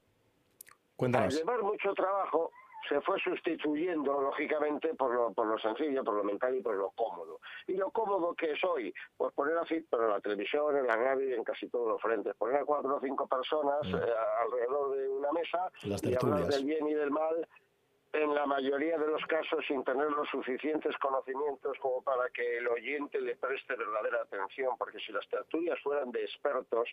Cuéntanos. 0.95 1.35
llevar 1.35 1.61
mucho 1.63 1.93
trabajo, 1.93 2.51
se 2.89 2.99
fue 3.01 3.19
sustituyendo, 3.19 4.21
lógicamente, 4.21 4.93
por 4.95 5.13
lo, 5.13 5.31
por 5.33 5.47
lo 5.47 5.57
sencillo, 5.59 6.03
por 6.03 6.15
lo 6.15 6.23
mental 6.23 6.55
y 6.55 6.61
por 6.61 6.75
lo 6.75 6.89
cómodo. 6.91 7.39
¿Y 7.67 7.73
lo 7.73 7.89
cómodo 7.91 8.33
que 8.35 8.51
es 8.51 8.63
hoy? 8.63 8.93
Pues 9.17 9.33
poner 9.33 9.57
así, 9.57 9.85
pero 9.89 10.03
en 10.05 10.09
la 10.11 10.19
televisión, 10.19 10.75
en 10.77 10.85
la 10.87 10.95
radio 10.95 11.29
y 11.29 11.33
en 11.33 11.43
casi 11.43 11.67
todos 11.69 11.87
los 11.87 12.01
frentes. 12.01 12.35
Poner 12.35 12.57
a 12.57 12.65
cuatro 12.65 12.97
o 12.97 12.99
cinco 12.99 13.27
personas 13.27 13.81
eh, 13.87 14.13
alrededor 14.43 14.95
de 14.95 15.09
una 15.09 15.31
mesa 15.31 15.71
Las 15.83 16.03
y 16.03 16.15
hablar 16.15 16.45
del 16.47 16.65
bien 16.65 16.87
y 16.87 16.93
del 16.93 17.11
mal 17.11 17.47
en 18.13 18.35
la 18.35 18.45
mayoría 18.45 18.97
de 18.97 19.07
los 19.07 19.25
casos 19.25 19.63
sin 19.67 19.83
tener 19.83 20.11
los 20.11 20.27
suficientes 20.29 20.97
conocimientos 20.97 21.77
como 21.79 22.01
para 22.01 22.29
que 22.29 22.57
el 22.57 22.67
oyente 22.67 23.21
le 23.21 23.35
preste 23.35 23.75
verdadera 23.75 24.21
atención, 24.23 24.75
porque 24.77 24.99
si 24.99 25.13
las 25.13 25.27
tertulias 25.29 25.79
fueran 25.81 26.11
de 26.11 26.23
expertos, 26.23 26.89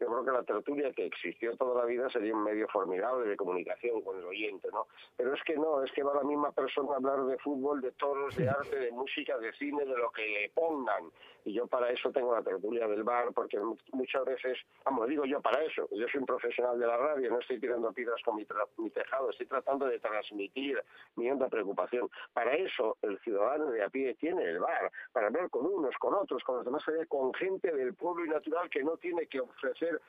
yo 0.00 0.06
creo 0.06 0.24
que 0.24 0.30
la 0.30 0.42
tertulia 0.42 0.92
que 0.92 1.06
existió 1.06 1.54
toda 1.56 1.82
la 1.82 1.86
vida 1.86 2.08
sería 2.10 2.34
un 2.34 2.42
medio 2.42 2.66
formidable 2.68 3.28
de 3.28 3.36
comunicación 3.36 4.00
con 4.00 4.18
el 4.18 4.24
oyente, 4.24 4.68
¿no? 4.72 4.86
Pero 5.16 5.34
es 5.34 5.42
que 5.44 5.56
no, 5.56 5.82
es 5.84 5.92
que 5.92 6.02
va 6.02 6.14
la 6.14 6.24
misma 6.24 6.52
persona 6.52 6.94
a 6.94 6.96
hablar 6.96 7.24
de 7.26 7.38
fútbol, 7.38 7.80
de 7.82 7.92
toros, 7.92 8.34
de 8.36 8.48
arte, 8.48 8.76
de 8.76 8.90
música, 8.92 9.36
de 9.38 9.52
cine, 9.52 9.84
de 9.84 9.96
lo 9.96 10.10
que 10.10 10.26
le 10.26 10.48
pongan. 10.50 11.10
Y 11.44 11.52
yo 11.52 11.66
para 11.66 11.90
eso 11.90 12.10
tengo 12.12 12.34
la 12.34 12.42
tertulia 12.42 12.86
del 12.86 13.02
bar, 13.02 13.32
porque 13.34 13.58
mu- 13.58 13.76
muchas 13.92 14.24
veces, 14.24 14.58
vamos, 14.84 15.08
digo 15.08 15.24
yo 15.24 15.40
para 15.40 15.62
eso, 15.64 15.88
yo 15.90 16.06
soy 16.08 16.20
un 16.20 16.26
profesional 16.26 16.78
de 16.78 16.86
la 16.86 16.96
radio, 16.96 17.30
no 17.30 17.40
estoy 17.40 17.58
tirando 17.58 17.92
piedras 17.92 18.20
con 18.24 18.36
mi, 18.36 18.46
mi 18.78 18.90
tejado, 18.90 19.30
estoy 19.30 19.46
tratando 19.46 19.86
de 19.86 19.98
transmitir 19.98 20.82
mi 21.16 21.30
honda 21.30 21.48
preocupación. 21.48 22.08
Para 22.32 22.54
eso 22.54 22.96
el 23.02 23.18
ciudadano 23.20 23.70
de 23.70 23.82
a 23.82 23.88
pie 23.88 24.14
tiene 24.14 24.42
el 24.44 24.60
bar, 24.60 24.90
para 25.12 25.26
hablar 25.26 25.50
con 25.50 25.66
unos, 25.66 25.96
con 25.98 26.14
otros, 26.14 26.42
con 26.44 26.56
los 26.56 26.64
demás, 26.64 26.86
allá, 26.88 27.06
con 27.06 27.32
gente 27.34 27.72
del 27.72 27.94
pueblo 27.94 28.24
y 28.24 28.28
natural 28.28 28.70
que 28.70 28.82
no 28.84 28.96
tiene 28.96 29.26
que 29.26 29.40
ofrecer 29.40 30.00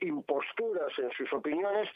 imposturas 0.00 0.92
en 0.98 1.10
sus 1.12 1.32
opiniones 1.32 1.88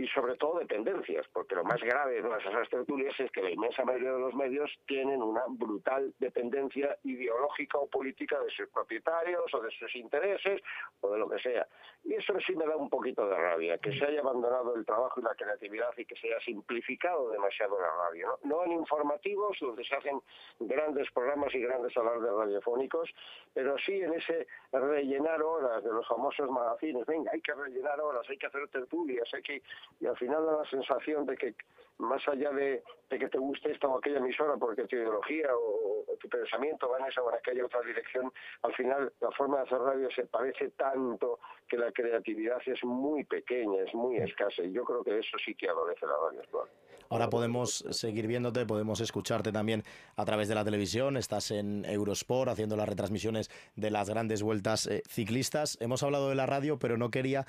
y 0.00 0.06
sobre 0.08 0.34
todo 0.36 0.58
dependencias, 0.58 1.26
porque 1.32 1.54
lo 1.54 1.62
más 1.62 1.80
grave 1.80 2.14
de 2.14 2.22
todas 2.22 2.42
esas 2.44 2.68
tertulias 2.70 3.18
es 3.20 3.30
que 3.32 3.42
la 3.42 3.50
inmensa 3.50 3.84
mayoría 3.84 4.12
de 4.12 4.18
los 4.18 4.34
medios 4.34 4.70
tienen 4.86 5.22
una 5.22 5.42
brutal 5.48 6.14
dependencia 6.18 6.96
ideológica 7.04 7.76
o 7.76 7.86
política 7.86 8.40
de 8.40 8.50
sus 8.50 8.68
propietarios 8.68 9.52
o 9.52 9.60
de 9.60 9.70
sus 9.72 9.94
intereses 9.96 10.62
o 11.02 11.10
de 11.10 11.18
lo 11.18 11.28
que 11.28 11.38
sea. 11.40 11.66
Y 12.04 12.14
eso 12.14 12.32
sí 12.46 12.56
me 12.56 12.66
da 12.66 12.76
un 12.76 12.88
poquito 12.88 13.28
de 13.28 13.36
rabia, 13.36 13.76
que 13.76 13.92
se 13.92 14.06
haya 14.06 14.20
abandonado 14.20 14.74
el 14.74 14.86
trabajo 14.86 15.20
y 15.20 15.24
la 15.24 15.34
creatividad 15.34 15.90
y 15.98 16.06
que 16.06 16.16
se 16.16 16.28
haya 16.28 16.40
simplificado 16.40 17.30
demasiado 17.30 17.78
la 17.78 17.90
radio. 18.04 18.38
No, 18.44 18.56
no 18.56 18.64
en 18.64 18.72
informativos, 18.72 19.58
donde 19.60 19.84
se 19.84 19.94
hacen 19.94 20.18
grandes 20.60 21.10
programas 21.10 21.54
y 21.54 21.60
grandes 21.60 21.94
alardes 21.98 22.32
radiofónicos, 22.32 23.10
pero 23.52 23.76
sí 23.78 24.00
en 24.00 24.14
ese 24.14 24.46
rellenar 24.72 25.42
horas 25.42 25.84
de 25.84 25.92
los 25.92 26.06
famosos 26.08 26.50
magazines. 26.50 27.04
Venga, 27.04 27.32
hay 27.32 27.42
que 27.42 27.49
rellenar 27.54 28.00
horas, 28.00 28.28
hay 28.28 28.36
que 28.36 28.46
hacer 28.46 28.66
tertulias, 28.68 29.28
hay 29.32 29.42
que... 29.42 29.62
Y 30.00 30.06
al 30.06 30.16
final 30.16 30.44
da 30.46 30.58
la 30.58 30.70
sensación 30.70 31.26
de 31.26 31.36
que 31.36 31.54
más 31.98 32.26
allá 32.28 32.50
de, 32.50 32.82
de 33.10 33.18
que 33.18 33.28
te 33.28 33.38
guste 33.38 33.72
esta 33.72 33.86
o 33.86 33.98
aquella 33.98 34.18
emisora 34.18 34.56
porque 34.56 34.86
tu 34.86 34.96
ideología 34.96 35.54
o, 35.54 36.04
o 36.06 36.16
tu 36.16 36.28
pensamiento 36.28 36.88
va 36.88 36.98
en 36.98 37.06
esa 37.06 37.22
o 37.22 37.30
en 37.30 37.36
aquella 37.36 37.66
otra 37.66 37.82
dirección, 37.82 38.32
al 38.62 38.74
final 38.74 39.12
la 39.20 39.30
forma 39.32 39.58
de 39.58 39.62
hacer 39.64 39.78
radio 39.78 40.10
se 40.10 40.26
parece 40.26 40.70
tanto 40.70 41.38
que 41.68 41.76
la 41.76 41.92
creatividad 41.92 42.60
es 42.66 42.82
muy 42.84 43.24
pequeña, 43.24 43.82
es 43.82 43.94
muy 43.94 44.16
escasa 44.16 44.62
y 44.62 44.72
yo 44.72 44.84
creo 44.84 45.04
que 45.04 45.18
eso 45.18 45.36
sí 45.44 45.54
que 45.54 45.68
adolece 45.68 46.06
la 46.06 46.16
radio 46.16 46.40
actual. 46.40 46.68
Ahora 47.12 47.28
podemos 47.28 47.84
seguir 47.90 48.28
viéndote, 48.28 48.64
podemos 48.66 49.00
escucharte 49.00 49.50
también 49.50 49.82
a 50.14 50.24
través 50.24 50.46
de 50.46 50.54
la 50.54 50.64
televisión. 50.64 51.16
Estás 51.16 51.50
en 51.50 51.84
Eurosport 51.84 52.48
haciendo 52.48 52.76
las 52.76 52.88
retransmisiones 52.88 53.50
de 53.74 53.90
las 53.90 54.08
grandes 54.08 54.44
vueltas 54.44 54.86
eh, 54.86 55.02
ciclistas. 55.08 55.76
Hemos 55.80 56.04
hablado 56.04 56.28
de 56.28 56.36
la 56.36 56.46
radio, 56.46 56.78
pero 56.78 56.96
no 56.96 57.10
quería 57.10 57.48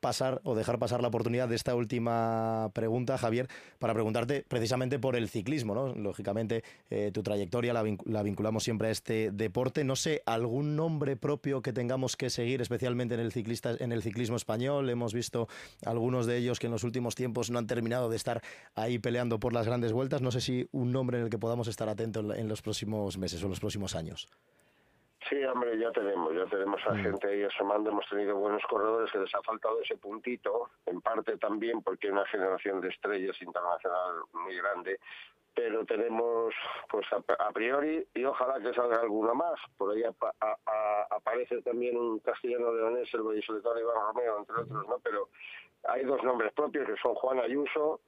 pasar 0.00 0.40
o 0.44 0.54
dejar 0.54 0.78
pasar 0.78 1.02
la 1.02 1.08
oportunidad 1.08 1.48
de 1.48 1.56
esta 1.56 1.74
última 1.74 2.70
pregunta, 2.72 3.18
Javier, 3.18 3.48
para 3.78 3.92
preguntarte 3.94 4.44
precisamente 4.46 4.98
por 4.98 5.16
el 5.16 5.28
ciclismo. 5.28 5.74
Lógicamente, 5.94 6.62
eh, 6.90 7.10
tu 7.12 7.22
trayectoria 7.22 7.72
la, 7.72 7.82
vincu- 7.82 8.06
la 8.06 8.22
vinculamos 8.22 8.64
siempre 8.64 8.88
a 8.88 8.90
este 8.90 9.30
deporte. 9.32 9.84
No 9.84 9.96
sé, 9.96 10.22
¿algún 10.26 10.76
nombre 10.76 11.16
propio 11.16 11.62
que 11.62 11.72
tengamos 11.72 12.16
que 12.16 12.30
seguir, 12.30 12.62
especialmente 12.62 13.14
en 13.14 13.20
el, 13.20 13.32
en 13.80 13.92
el 13.92 14.02
ciclismo 14.02 14.36
español? 14.36 14.88
Hemos 14.90 15.14
visto 15.14 15.48
algunos 15.84 16.26
de 16.26 16.36
ellos 16.36 16.58
que 16.58 16.66
en 16.66 16.72
los 16.72 16.84
últimos 16.84 17.14
tiempos 17.14 17.50
no 17.50 17.58
han 17.58 17.66
terminado 17.66 18.08
de 18.08 18.16
estar 18.16 18.42
ahí 18.74 18.98
peleando 18.98 19.40
por 19.40 19.52
las 19.52 19.66
grandes 19.66 19.92
vueltas. 19.92 20.22
No 20.22 20.30
sé 20.30 20.40
si 20.40 20.68
un 20.72 20.92
nombre 20.92 21.18
en 21.18 21.24
el 21.24 21.30
que 21.30 21.38
podamos 21.38 21.68
estar 21.68 21.88
atentos 21.88 22.24
en 22.36 22.48
los 22.48 22.62
próximos 22.62 23.18
meses 23.18 23.42
o 23.42 23.46
en 23.46 23.50
los 23.50 23.60
próximos 23.60 23.94
años. 23.94 24.28
Sí, 25.28 25.42
hombre, 25.44 25.78
ya 25.78 25.90
tenemos, 25.92 26.34
ya 26.34 26.46
tenemos 26.46 26.80
a 26.86 26.96
gente 26.96 27.28
ahí 27.28 27.44
asomando, 27.44 27.90
hemos 27.90 28.08
tenido 28.08 28.36
buenos 28.36 28.62
corredores 28.68 29.10
que 29.12 29.18
les 29.18 29.34
ha 29.34 29.42
faltado 29.42 29.80
ese 29.80 29.96
puntito, 29.96 30.70
en 30.86 31.00
parte 31.00 31.36
también 31.38 31.80
porque 31.82 32.08
hay 32.08 32.12
una 32.12 32.26
generación 32.26 32.80
de 32.80 32.88
estrellas 32.88 33.40
internacional 33.40 34.22
muy 34.32 34.56
grande, 34.56 34.98
pero 35.54 35.84
tenemos 35.84 36.54
pues 36.88 37.06
a, 37.12 37.22
a 37.44 37.52
priori 37.52 38.04
y 38.14 38.24
ojalá 38.24 38.58
que 38.60 38.74
salga 38.74 39.00
alguna 39.00 39.32
más. 39.34 39.60
Por 39.76 39.94
ahí 39.94 40.02
a- 40.02 40.12
a- 40.40 41.06
aparece 41.10 41.62
también 41.62 41.96
un 41.96 42.18
castellano 42.20 42.72
leonés, 42.72 43.12
el 43.14 43.22
vallisoletano 43.22 43.78
Iván 43.78 43.96
Romeo, 44.08 44.38
entre 44.38 44.56
otros, 44.56 44.88
¿no? 44.88 44.98
Pero 45.00 45.28
hay 45.84 46.04
dos 46.04 46.22
nombres 46.24 46.52
propios 46.54 46.86
que 46.88 46.96
son 46.96 47.14
Juan 47.14 47.38
Ayuso, 47.40 48.00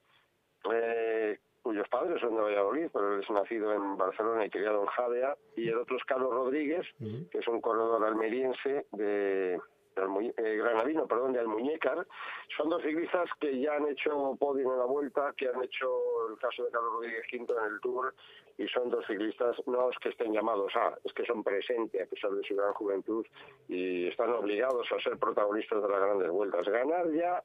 eh, 0.72 1.38
cuyos 1.64 1.88
padres 1.88 2.20
son 2.20 2.36
de 2.36 2.42
Valladolid, 2.42 2.88
pero 2.92 3.14
él 3.14 3.22
es 3.22 3.30
nacido 3.30 3.72
en 3.72 3.96
Barcelona 3.96 4.44
y 4.44 4.50
criado 4.50 4.82
en 4.82 4.86
Jadea, 4.86 5.36
y 5.56 5.68
el 5.70 5.78
otro 5.78 5.96
es 5.96 6.04
Carlos 6.04 6.30
Rodríguez, 6.30 6.86
que 6.98 7.38
es 7.38 7.48
un 7.48 7.62
corredor 7.62 8.04
almeriense 8.04 8.86
de, 8.92 9.58
de 9.96 10.32
eh, 10.36 10.56
granadino, 10.58 11.06
perdón, 11.06 11.32
de 11.32 11.40
Almuñécar. 11.40 12.06
Son 12.54 12.68
dos 12.68 12.82
ciclistas 12.82 13.30
que 13.40 13.58
ya 13.58 13.76
han 13.76 13.88
hecho 13.88 14.36
podio 14.38 14.74
en 14.74 14.78
la 14.78 14.84
vuelta, 14.84 15.32
que 15.38 15.48
han 15.48 15.64
hecho 15.64 15.88
el 16.30 16.38
caso 16.38 16.64
de 16.64 16.70
Carlos 16.70 16.92
Rodríguez 16.92 17.24
quinto 17.30 17.58
en 17.58 17.72
el 17.72 17.80
Tour, 17.80 18.14
y 18.58 18.68
son 18.68 18.90
dos 18.90 19.04
ciclistas, 19.06 19.56
no 19.66 19.90
es 19.90 19.98
que 19.98 20.10
estén 20.10 20.34
llamados 20.34 20.70
a, 20.76 20.98
es 21.02 21.12
que 21.14 21.24
son 21.24 21.42
presentes 21.42 22.02
a 22.02 22.10
pesar 22.10 22.30
de 22.32 22.44
su 22.44 22.54
gran 22.54 22.74
juventud 22.74 23.26
y 23.68 24.08
están 24.08 24.30
obligados 24.30 24.86
a 24.92 25.00
ser 25.00 25.18
protagonistas 25.18 25.82
de 25.82 25.88
las 25.88 26.00
grandes 26.00 26.30
vueltas. 26.30 26.68
Ganar 26.68 27.10
ya 27.10 27.42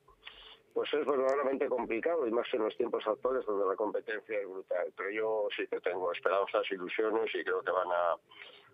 pues 0.73 0.93
es 0.93 1.05
verdaderamente 1.05 1.67
complicado 1.67 2.27
y 2.27 2.31
más 2.31 2.47
en 2.53 2.63
los 2.63 2.75
tiempos 2.77 3.05
actuales 3.07 3.45
donde 3.45 3.65
la 3.65 3.75
competencia 3.75 4.39
es 4.39 4.47
brutal. 4.47 4.93
Pero 4.95 5.09
yo 5.09 5.47
sí 5.55 5.67
que 5.67 5.79
tengo 5.81 6.11
esperanzas, 6.11 6.69
ilusiones 6.71 7.29
y 7.33 7.43
creo 7.43 7.61
que 7.61 7.71
van 7.71 7.87
a, 7.87 8.15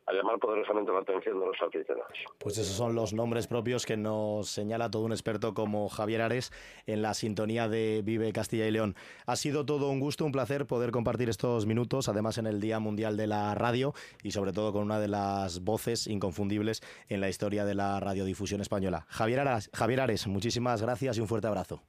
a 0.08 0.14
llamar 0.14 0.38
poderosamente 0.40 0.92
la 0.92 1.00
atención 1.00 1.40
de 1.40 1.46
los 1.48 1.62
aficionados. 1.62 2.18
Pues 2.40 2.58
esos 2.58 2.76
son 2.76 2.96
los 2.96 3.14
nombres 3.14 3.48
propios 3.48 3.86
que 3.86 3.98
nos 3.98 4.50
señala 4.50 4.92
todo 4.92 5.04
un 5.04 5.12
experto 5.12 5.54
como 5.54 5.90
Javier 5.90 6.22
Ares 6.22 6.52
en 6.86 7.02
la 7.02 7.14
sintonía 7.14 7.68
de 7.68 8.02
Vive 8.04 8.32
Castilla 8.32 8.68
y 8.68 8.72
León. 8.72 8.96
Ha 9.26 9.36
sido 9.36 9.66
todo 9.66 9.90
un 9.90 10.00
gusto, 10.00 10.26
un 10.26 10.32
placer 10.32 10.68
poder 10.68 10.92
compartir 10.92 11.30
estos 11.30 11.66
minutos, 11.66 12.08
además 12.08 12.38
en 12.38 12.46
el 12.46 12.62
Día 12.62 12.80
Mundial 12.80 13.18
de 13.18 13.28
la 13.28 13.56
Radio 13.56 13.94
y 14.22 14.32
sobre 14.32 14.54
todo 14.54 14.72
con 14.72 14.84
una 14.84 15.00
de 15.00 15.08
las 15.08 15.64
voces 15.64 16.08
inconfundibles 16.08 16.82
en 17.10 17.22
la 17.22 17.30
historia 17.30 17.66
de 17.66 17.76
la 17.76 18.00
radiodifusión 18.00 18.62
española. 18.62 19.06
Javier 19.10 19.40
Ares, 19.40 19.72
Javier 19.74 20.02
Ares 20.02 20.28
muchísimas 20.28 20.82
gracias 20.82 21.18
y 21.18 21.22
un 21.22 21.28
fuerte 21.28 21.48
abrazo. 21.48 21.82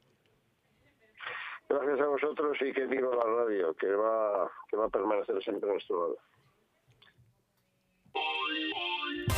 Gracias 1.68 2.00
a 2.00 2.06
vosotros 2.06 2.56
y 2.60 2.72
que 2.72 2.86
digo 2.86 3.12
la 3.14 3.24
radio, 3.24 3.74
que 3.74 3.88
va, 3.88 4.50
que 4.70 4.76
va 4.76 4.86
a 4.86 4.88
permanecer 4.88 5.42
siempre 5.42 5.68
a 5.68 5.72
nuestro 5.72 6.00
lado. 6.00 6.16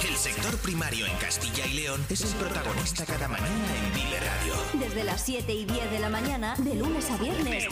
El 0.06 0.16
sector 0.16 0.56
primario 0.58 1.06
en 1.06 1.16
Castilla 1.16 1.66
y 1.66 1.74
León 1.74 2.04
es 2.08 2.22
el 2.22 2.32
protagonista 2.38 3.04
cada 3.04 3.26
mañana 3.28 3.76
en 3.76 3.94
Vive 3.94 4.20
Radio. 4.20 4.54
Desde 4.74 5.04
las 5.04 5.24
7 5.24 5.52
y 5.52 5.64
10 5.64 5.90
de 5.90 5.98
la 5.98 6.08
mañana, 6.08 6.54
de 6.58 6.74
lunes 6.74 7.10
a 7.10 7.16
viernes. 7.16 7.66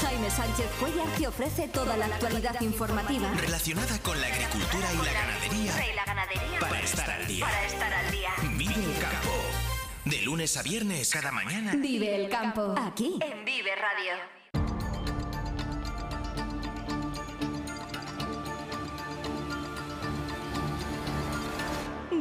Jaime 0.00 0.30
Sánchez 0.30 0.66
Cuellar 0.78 1.08
te 1.16 1.26
ofrece 1.26 1.68
toda 1.68 1.96
la 1.96 2.06
actualidad 2.06 2.60
informativa. 2.60 3.32
Relacionada 3.40 3.98
con 4.00 4.20
la 4.20 4.26
agricultura 4.26 4.88
y 4.92 5.04
la 5.04 5.12
ganadería. 5.12 5.92
Y 5.92 5.96
la 5.96 6.04
ganadería. 6.04 6.58
Para 6.60 6.80
estar 6.80 7.10
al 7.10 7.26
día. 7.26 7.46
Para 7.46 7.66
estar 7.66 7.92
al 7.92 8.10
día. 8.10 8.30
Vive 8.56 8.74
el 8.74 9.00
campo. 9.00 9.30
De 10.04 10.22
lunes 10.22 10.56
a 10.56 10.62
viernes 10.62 11.10
cada 11.10 11.32
mañana. 11.32 11.74
Vive 11.76 12.24
el 12.24 12.28
campo. 12.28 12.74
Aquí, 12.78 13.18
en 13.20 13.44
Vive 13.44 13.74
Radio. 13.76 14.41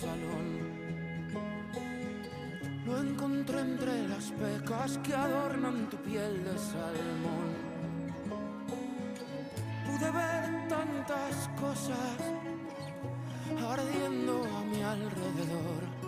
Salón. 0.00 0.46
Lo 2.86 2.98
encontré 3.00 3.60
entre 3.60 4.08
las 4.08 4.30
pecas 4.32 4.98
que 4.98 5.14
adornan 5.14 5.90
tu 5.90 5.96
piel 5.98 6.44
de 6.44 6.58
salmón. 6.58 7.48
Pude 9.86 10.10
ver 10.10 10.68
tantas 10.68 11.48
cosas 11.60 12.18
ardiendo 13.70 14.44
a 14.44 14.64
mi 14.64 14.82
alrededor. 14.82 15.98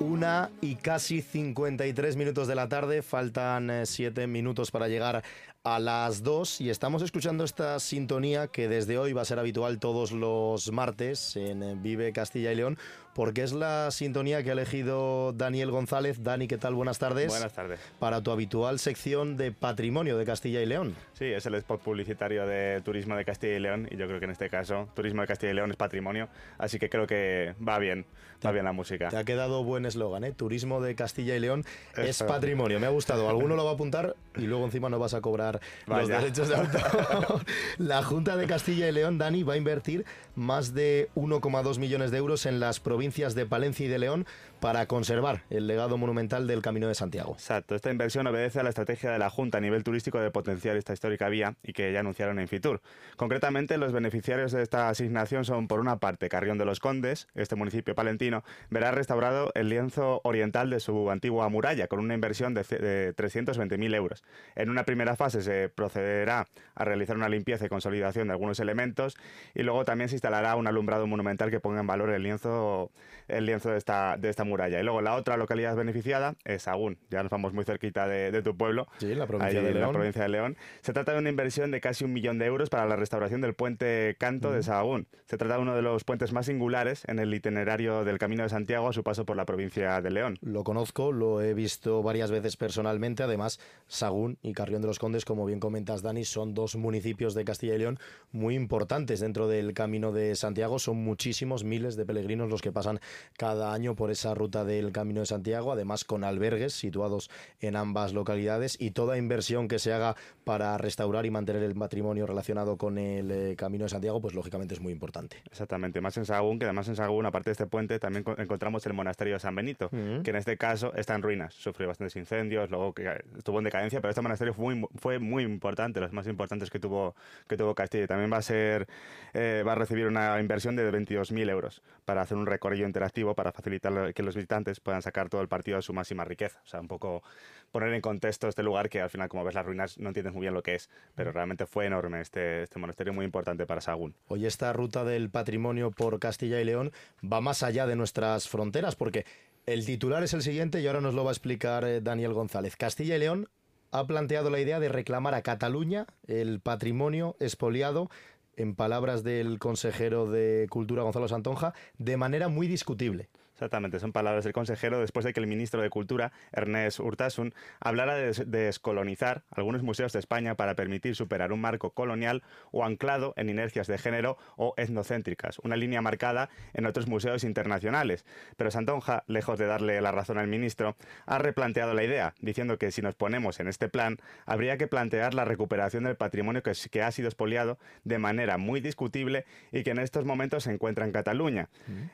Una 0.00 0.50
y 0.60 0.76
casi 0.76 1.22
53 1.22 2.16
minutos 2.16 2.46
de 2.48 2.54
la 2.54 2.68
tarde, 2.68 3.02
faltan 3.02 3.84
7 3.84 4.26
minutos 4.26 4.70
para 4.70 4.88
llegar 4.88 5.24
a 5.66 5.80
las 5.80 6.22
2 6.22 6.60
y 6.60 6.70
estamos 6.70 7.02
escuchando 7.02 7.42
esta 7.42 7.80
sintonía 7.80 8.46
que 8.46 8.68
desde 8.68 8.98
hoy 8.98 9.12
va 9.12 9.22
a 9.22 9.24
ser 9.24 9.40
habitual 9.40 9.80
todos 9.80 10.12
los 10.12 10.70
martes 10.70 11.34
en 11.34 11.82
Vive 11.82 12.12
Castilla 12.12 12.52
y 12.52 12.54
León, 12.54 12.78
porque 13.16 13.42
es 13.42 13.52
la 13.52 13.90
sintonía 13.90 14.44
que 14.44 14.50
ha 14.50 14.52
elegido 14.52 15.32
Daniel 15.32 15.72
González. 15.72 16.22
Dani, 16.22 16.46
¿qué 16.46 16.56
tal? 16.56 16.74
Buenas 16.74 17.00
tardes. 17.00 17.28
Buenas 17.28 17.52
tardes. 17.52 17.80
Para 17.98 18.22
tu 18.22 18.30
habitual 18.30 18.78
sección 18.78 19.36
de 19.36 19.50
patrimonio 19.50 20.16
de 20.16 20.24
Castilla 20.24 20.62
y 20.62 20.66
León. 20.66 20.94
Sí, 21.14 21.24
es 21.24 21.44
el 21.46 21.54
spot 21.56 21.80
publicitario 21.80 22.46
de 22.46 22.80
Turismo 22.84 23.16
de 23.16 23.24
Castilla 23.24 23.54
y 23.56 23.58
León 23.60 23.88
y 23.90 23.96
yo 23.96 24.06
creo 24.06 24.20
que 24.20 24.26
en 24.26 24.32
este 24.32 24.48
caso 24.48 24.88
Turismo 24.94 25.22
de 25.22 25.26
Castilla 25.26 25.50
y 25.50 25.56
León 25.56 25.70
es 25.72 25.76
patrimonio, 25.76 26.28
así 26.58 26.78
que 26.78 26.88
creo 26.88 27.08
que 27.08 27.54
va 27.66 27.80
bien, 27.80 28.06
va 28.44 28.52
bien 28.52 28.66
la 28.66 28.72
música. 28.72 29.08
Te 29.08 29.16
ha 29.16 29.24
quedado 29.24 29.64
buen 29.64 29.84
eslogan, 29.84 30.22
¿eh? 30.22 30.30
Turismo 30.30 30.80
de 30.80 30.94
Castilla 30.94 31.34
y 31.34 31.40
León 31.40 31.64
es 31.96 32.10
Eso. 32.10 32.26
patrimonio. 32.28 32.78
Me 32.78 32.86
ha 32.86 32.90
gustado. 32.90 33.28
Alguno 33.28 33.56
lo 33.56 33.64
va 33.64 33.72
a 33.72 33.74
apuntar 33.74 34.14
y 34.36 34.42
luego 34.42 34.64
encima 34.64 34.88
no 34.90 34.98
vas 35.00 35.14
a 35.14 35.20
cobrar 35.20 35.55
los 35.86 36.08
derechos 36.08 36.48
de 36.48 36.56
autor. 36.56 37.44
La 37.78 38.02
Junta 38.02 38.36
de 38.36 38.46
Castilla 38.46 38.88
y 38.88 38.92
León, 38.92 39.18
Dani, 39.18 39.42
va 39.42 39.54
a 39.54 39.56
invertir 39.56 40.04
más 40.36 40.74
de 40.74 41.08
1,2 41.16 41.78
millones 41.78 42.10
de 42.10 42.18
euros 42.18 42.46
en 42.46 42.60
las 42.60 42.78
provincias 42.78 43.34
de 43.34 43.46
Palencia 43.46 43.86
y 43.86 43.88
de 43.88 43.98
León 43.98 44.26
para 44.60 44.86
conservar 44.86 45.42
el 45.50 45.66
legado 45.66 45.98
monumental 45.98 46.46
del 46.46 46.62
Camino 46.62 46.88
de 46.88 46.94
Santiago. 46.94 47.32
Exacto, 47.32 47.74
esta 47.74 47.90
inversión 47.90 48.26
obedece 48.26 48.60
a 48.60 48.62
la 48.62 48.68
estrategia 48.70 49.10
de 49.10 49.18
la 49.18 49.28
Junta 49.30 49.58
a 49.58 49.60
nivel 49.60 49.82
turístico 49.84 50.18
de 50.20 50.30
potenciar 50.30 50.76
esta 50.76 50.92
histórica 50.92 51.28
vía 51.28 51.56
y 51.62 51.72
que 51.72 51.92
ya 51.92 52.00
anunciaron 52.00 52.38
en 52.38 52.48
Fitur. 52.48 52.80
Concretamente, 53.16 53.76
los 53.78 53.92
beneficiarios 53.92 54.52
de 54.52 54.62
esta 54.62 54.88
asignación 54.88 55.44
son, 55.44 55.68
por 55.68 55.80
una 55.80 55.96
parte, 55.98 56.28
Carrión 56.28 56.58
de 56.58 56.64
los 56.64 56.80
Condes, 56.80 57.28
este 57.34 57.56
municipio 57.56 57.94
palentino, 57.94 58.44
verá 58.70 58.90
restaurado 58.92 59.50
el 59.54 59.68
lienzo 59.68 60.20
oriental 60.24 60.70
de 60.70 60.80
su 60.80 61.10
antigua 61.10 61.48
muralla 61.48 61.86
con 61.88 61.98
una 62.00 62.14
inversión 62.14 62.54
de, 62.54 62.64
ce- 62.64 62.78
de 62.78 63.14
320.000 63.14 63.94
euros. 63.94 64.22
En 64.54 64.70
una 64.70 64.84
primera 64.84 65.16
fase 65.16 65.42
se 65.42 65.68
procederá 65.68 66.46
a 66.74 66.84
realizar 66.84 67.16
una 67.16 67.28
limpieza 67.28 67.66
y 67.66 67.68
consolidación 67.68 68.28
de 68.28 68.32
algunos 68.32 68.60
elementos 68.60 69.16
y 69.54 69.62
luego 69.62 69.84
también 69.84 70.08
se 70.08 70.16
instalará 70.26 70.56
un 70.56 70.66
alumbrado 70.66 71.06
monumental 71.06 71.52
que 71.52 71.60
ponga 71.60 71.80
en 71.80 71.86
valor 71.86 72.10
el 72.10 72.20
lienzo, 72.24 72.90
el 73.28 73.46
lienzo 73.46 73.70
de, 73.70 73.78
esta, 73.78 74.16
de 74.16 74.28
esta 74.28 74.42
muralla. 74.42 74.80
Y 74.80 74.82
luego 74.82 75.00
la 75.00 75.14
otra 75.14 75.36
localidad 75.36 75.76
beneficiada 75.76 76.34
es 76.44 76.62
Sagún, 76.62 76.98
ya 77.10 77.22
nos 77.22 77.30
vamos 77.30 77.52
muy 77.52 77.64
cerquita 77.64 78.08
de, 78.08 78.32
de 78.32 78.42
tu 78.42 78.56
pueblo. 78.56 78.88
Sí, 78.98 79.14
la 79.14 79.26
provincia 79.28 79.60
ahí 79.60 79.64
de 79.64 79.70
en 79.70 79.74
la 79.76 79.80
León. 79.82 79.92
provincia 79.92 80.22
de 80.22 80.28
León. 80.28 80.56
Se 80.80 80.92
trata 80.92 81.12
de 81.12 81.20
una 81.20 81.28
inversión 81.30 81.70
de 81.70 81.80
casi 81.80 82.04
un 82.04 82.12
millón 82.12 82.38
de 82.40 82.46
euros 82.46 82.70
para 82.70 82.86
la 82.86 82.96
restauración 82.96 83.40
del 83.40 83.54
puente 83.54 84.16
Canto 84.18 84.50
de 84.50 84.58
Ujú. 84.58 84.66
Sahagún. 84.66 85.06
Se 85.26 85.36
trata 85.36 85.54
de 85.56 85.62
uno 85.62 85.76
de 85.76 85.82
los 85.82 86.02
puentes 86.02 86.32
más 86.32 86.46
singulares 86.46 87.04
en 87.06 87.20
el 87.20 87.32
itinerario 87.32 88.04
del 88.04 88.18
Camino 88.18 88.42
de 88.42 88.48
Santiago 88.48 88.88
a 88.88 88.92
su 88.92 89.04
paso 89.04 89.24
por 89.24 89.36
la 89.36 89.44
provincia 89.46 90.00
de 90.02 90.10
León. 90.10 90.38
Lo 90.40 90.64
conozco, 90.64 91.12
lo 91.12 91.40
he 91.40 91.54
visto 91.54 92.02
varias 92.02 92.32
veces 92.32 92.56
personalmente. 92.56 93.22
Además, 93.22 93.60
Sagún 93.86 94.38
y 94.42 94.54
Carrión 94.54 94.82
de 94.82 94.88
los 94.88 94.98
Condes, 94.98 95.24
como 95.24 95.46
bien 95.46 95.60
comentas, 95.60 96.02
Dani, 96.02 96.24
son 96.24 96.52
dos 96.52 96.74
municipios 96.74 97.34
de 97.34 97.44
Castilla 97.44 97.74
y 97.74 97.78
León 97.78 98.00
muy 98.32 98.56
importantes 98.56 99.20
dentro 99.20 99.46
del 99.46 99.72
Camino 99.72 100.10
de 100.10 100.15
Santiago. 100.34 100.78
Son 100.78 100.96
muchísimos 100.96 101.64
miles 101.64 101.96
de 101.96 102.06
peregrinos 102.06 102.48
los 102.48 102.62
que 102.62 102.72
pasan 102.72 103.00
cada 103.36 103.72
año 103.72 103.94
por 103.94 104.10
esa 104.10 104.34
ruta 104.34 104.64
del 104.64 104.92
Camino 104.92 105.20
de 105.20 105.26
Santiago, 105.26 105.72
además 105.72 106.04
con 106.04 106.24
albergues 106.24 106.72
situados 106.72 107.30
en 107.60 107.76
ambas 107.76 108.12
localidades 108.12 108.76
y 108.80 108.92
toda 108.92 109.18
inversión 109.18 109.68
que 109.68 109.78
se 109.78 109.92
haga 109.92 110.16
para 110.44 110.78
restaurar 110.78 111.26
y 111.26 111.30
mantener 111.30 111.62
el 111.62 111.74
patrimonio 111.74 112.26
relacionado 112.26 112.76
con 112.76 112.98
el 112.98 113.30
eh, 113.30 113.54
Camino 113.56 113.84
de 113.84 113.90
Santiago, 113.90 114.20
pues 114.20 114.34
lógicamente 114.34 114.74
es 114.74 114.80
muy 114.80 114.92
importante. 114.92 115.36
Exactamente, 115.50 116.00
más 116.00 116.16
en 116.16 116.24
Sahagún, 116.24 116.58
que 116.58 116.64
además 116.64 116.88
en 116.88 116.96
Sahagún, 116.96 117.26
aparte 117.26 117.50
de 117.50 117.52
este 117.52 117.66
puente, 117.66 117.98
también 117.98 118.24
co- 118.24 118.36
encontramos 118.38 118.84
el 118.86 118.92
monasterio 118.92 119.34
de 119.34 119.40
San 119.40 119.54
Benito, 119.54 119.86
Ujú. 119.86 120.22
que 120.22 120.30
en 120.30 120.36
este 120.36 120.56
caso 120.56 120.94
está 120.94 121.14
en 121.14 121.22
ruinas, 121.22 121.54
sufrió 121.54 121.88
bastantes 121.88 122.16
incendios, 122.16 122.70
luego 122.70 122.92
que 122.92 123.10
estuvo 123.36 123.58
en 123.58 123.64
decadencia, 123.64 124.00
pero 124.00 124.10
este 124.10 124.22
monasterio 124.22 124.54
fue 124.54 124.74
muy, 124.74 124.88
fue 124.96 125.18
muy 125.18 125.42
importante, 125.42 126.00
los 126.00 126.12
más 126.12 126.26
importantes 126.26 126.70
que 126.70 126.78
tuvo, 126.78 127.14
que 127.48 127.56
tuvo 127.56 127.74
Castilla. 127.74 128.06
También 128.06 128.32
va 128.32 128.38
a 128.38 128.42
ser, 128.42 128.86
eh, 129.34 129.62
va 129.66 129.72
a 129.72 129.74
recibir 129.74 130.05
una 130.06 130.40
inversión 130.40 130.76
de 130.76 130.90
22.000 130.90 131.50
euros 131.50 131.82
para 132.04 132.22
hacer 132.22 132.36
un 132.36 132.46
recorrido 132.46 132.86
interactivo 132.86 133.34
para 133.34 133.52
facilitar 133.52 134.14
que 134.14 134.22
los 134.22 134.34
visitantes 134.34 134.80
puedan 134.80 135.02
sacar 135.02 135.28
todo 135.28 135.40
el 135.40 135.48
partido 135.48 135.76
de 135.76 135.82
su 135.82 135.92
máxima 135.92 136.24
riqueza. 136.24 136.60
O 136.64 136.68
sea, 136.68 136.80
un 136.80 136.88
poco 136.88 137.22
poner 137.70 137.92
en 137.92 138.00
contexto 138.00 138.48
este 138.48 138.62
lugar 138.62 138.88
que 138.88 139.00
al 139.00 139.10
final, 139.10 139.28
como 139.28 139.44
ves 139.44 139.54
las 139.54 139.66
ruinas, 139.66 139.98
no 139.98 140.08
entiendes 140.08 140.32
muy 140.32 140.42
bien 140.42 140.54
lo 140.54 140.62
que 140.62 140.74
es, 140.74 140.90
pero 141.14 141.32
realmente 141.32 141.66
fue 141.66 141.86
enorme 141.86 142.20
este, 142.20 142.62
este 142.62 142.78
monasterio 142.78 143.12
muy 143.12 143.24
importante 143.24 143.66
para 143.66 143.80
Sagún. 143.80 144.14
Hoy 144.28 144.46
esta 144.46 144.72
ruta 144.72 145.04
del 145.04 145.30
patrimonio 145.30 145.90
por 145.90 146.18
Castilla 146.18 146.60
y 146.60 146.64
León 146.64 146.92
va 147.22 147.40
más 147.40 147.62
allá 147.62 147.86
de 147.86 147.96
nuestras 147.96 148.48
fronteras, 148.48 148.96
porque 148.96 149.24
el 149.66 149.84
titular 149.84 150.22
es 150.22 150.32
el 150.32 150.42
siguiente 150.42 150.80
y 150.80 150.86
ahora 150.86 151.00
nos 151.00 151.14
lo 151.14 151.24
va 151.24 151.30
a 151.30 151.32
explicar 151.32 151.84
eh, 151.84 152.00
Daniel 152.00 152.32
González. 152.32 152.76
Castilla 152.76 153.16
y 153.16 153.18
León 153.18 153.48
ha 153.90 154.06
planteado 154.06 154.50
la 154.50 154.60
idea 154.60 154.80
de 154.80 154.88
reclamar 154.88 155.34
a 155.34 155.42
Cataluña 155.42 156.06
el 156.26 156.60
patrimonio 156.60 157.36
expoliado 157.40 158.10
en 158.56 158.74
palabras 158.74 159.22
del 159.22 159.58
consejero 159.58 160.30
de 160.30 160.66
Cultura 160.70 161.02
Gonzalo 161.02 161.28
Santonja, 161.28 161.74
de 161.98 162.16
manera 162.16 162.48
muy 162.48 162.66
discutible. 162.66 163.28
Exactamente, 163.56 163.98
son 164.00 164.12
palabras 164.12 164.44
del 164.44 164.52
consejero 164.52 165.00
después 165.00 165.24
de 165.24 165.32
que 165.32 165.40
el 165.40 165.46
ministro 165.46 165.80
de 165.80 165.88
Cultura, 165.88 166.30
Ernest 166.52 167.00
Urtasun, 167.00 167.54
hablara 167.80 168.14
de 168.14 168.26
des- 168.26 168.50
de 168.50 168.58
descolonizar 168.66 169.44
algunos 169.50 169.82
museos 169.82 170.12
de 170.12 170.18
España 170.18 170.56
para 170.56 170.74
permitir 170.74 171.16
superar 171.16 171.52
un 171.52 171.62
marco 171.62 171.88
colonial 171.94 172.42
o 172.70 172.84
anclado 172.84 173.32
en 173.38 173.48
inercias 173.48 173.86
de 173.86 173.96
género 173.96 174.36
o 174.56 174.74
etnocéntricas, 174.76 175.58
una 175.60 175.76
línea 175.76 176.02
marcada 176.02 176.50
en 176.74 176.84
otros 176.84 177.06
museos 177.08 177.44
internacionales. 177.44 178.26
Pero 178.58 178.70
Santonja, 178.70 179.24
lejos 179.26 179.58
de 179.58 179.64
darle 179.64 180.02
la 180.02 180.12
razón 180.12 180.36
al 180.36 180.48
ministro, 180.48 180.94
ha 181.24 181.38
replanteado 181.38 181.94
la 181.94 182.04
idea, 182.04 182.34
diciendo 182.40 182.76
que 182.76 182.92
si 182.92 183.00
nos 183.00 183.14
ponemos 183.14 183.58
en 183.58 183.68
este 183.68 183.88
plan, 183.88 184.18
habría 184.44 184.76
que 184.76 184.86
plantear 184.86 185.32
la 185.32 185.46
recuperación 185.46 186.04
del 186.04 186.16
patrimonio 186.16 186.62
que, 186.62 186.72
que 186.90 187.02
ha 187.02 187.10
sido 187.10 187.28
expoliado 187.28 187.78
de 188.04 188.18
manera 188.18 188.58
muy 188.58 188.80
discutible 188.82 189.46
y 189.72 189.82
que 189.82 189.92
en 189.92 189.98
estos 189.98 190.26
momentos 190.26 190.64
se 190.64 190.72
encuentra 190.74 191.06
en 191.06 191.12
Cataluña. 191.12 191.70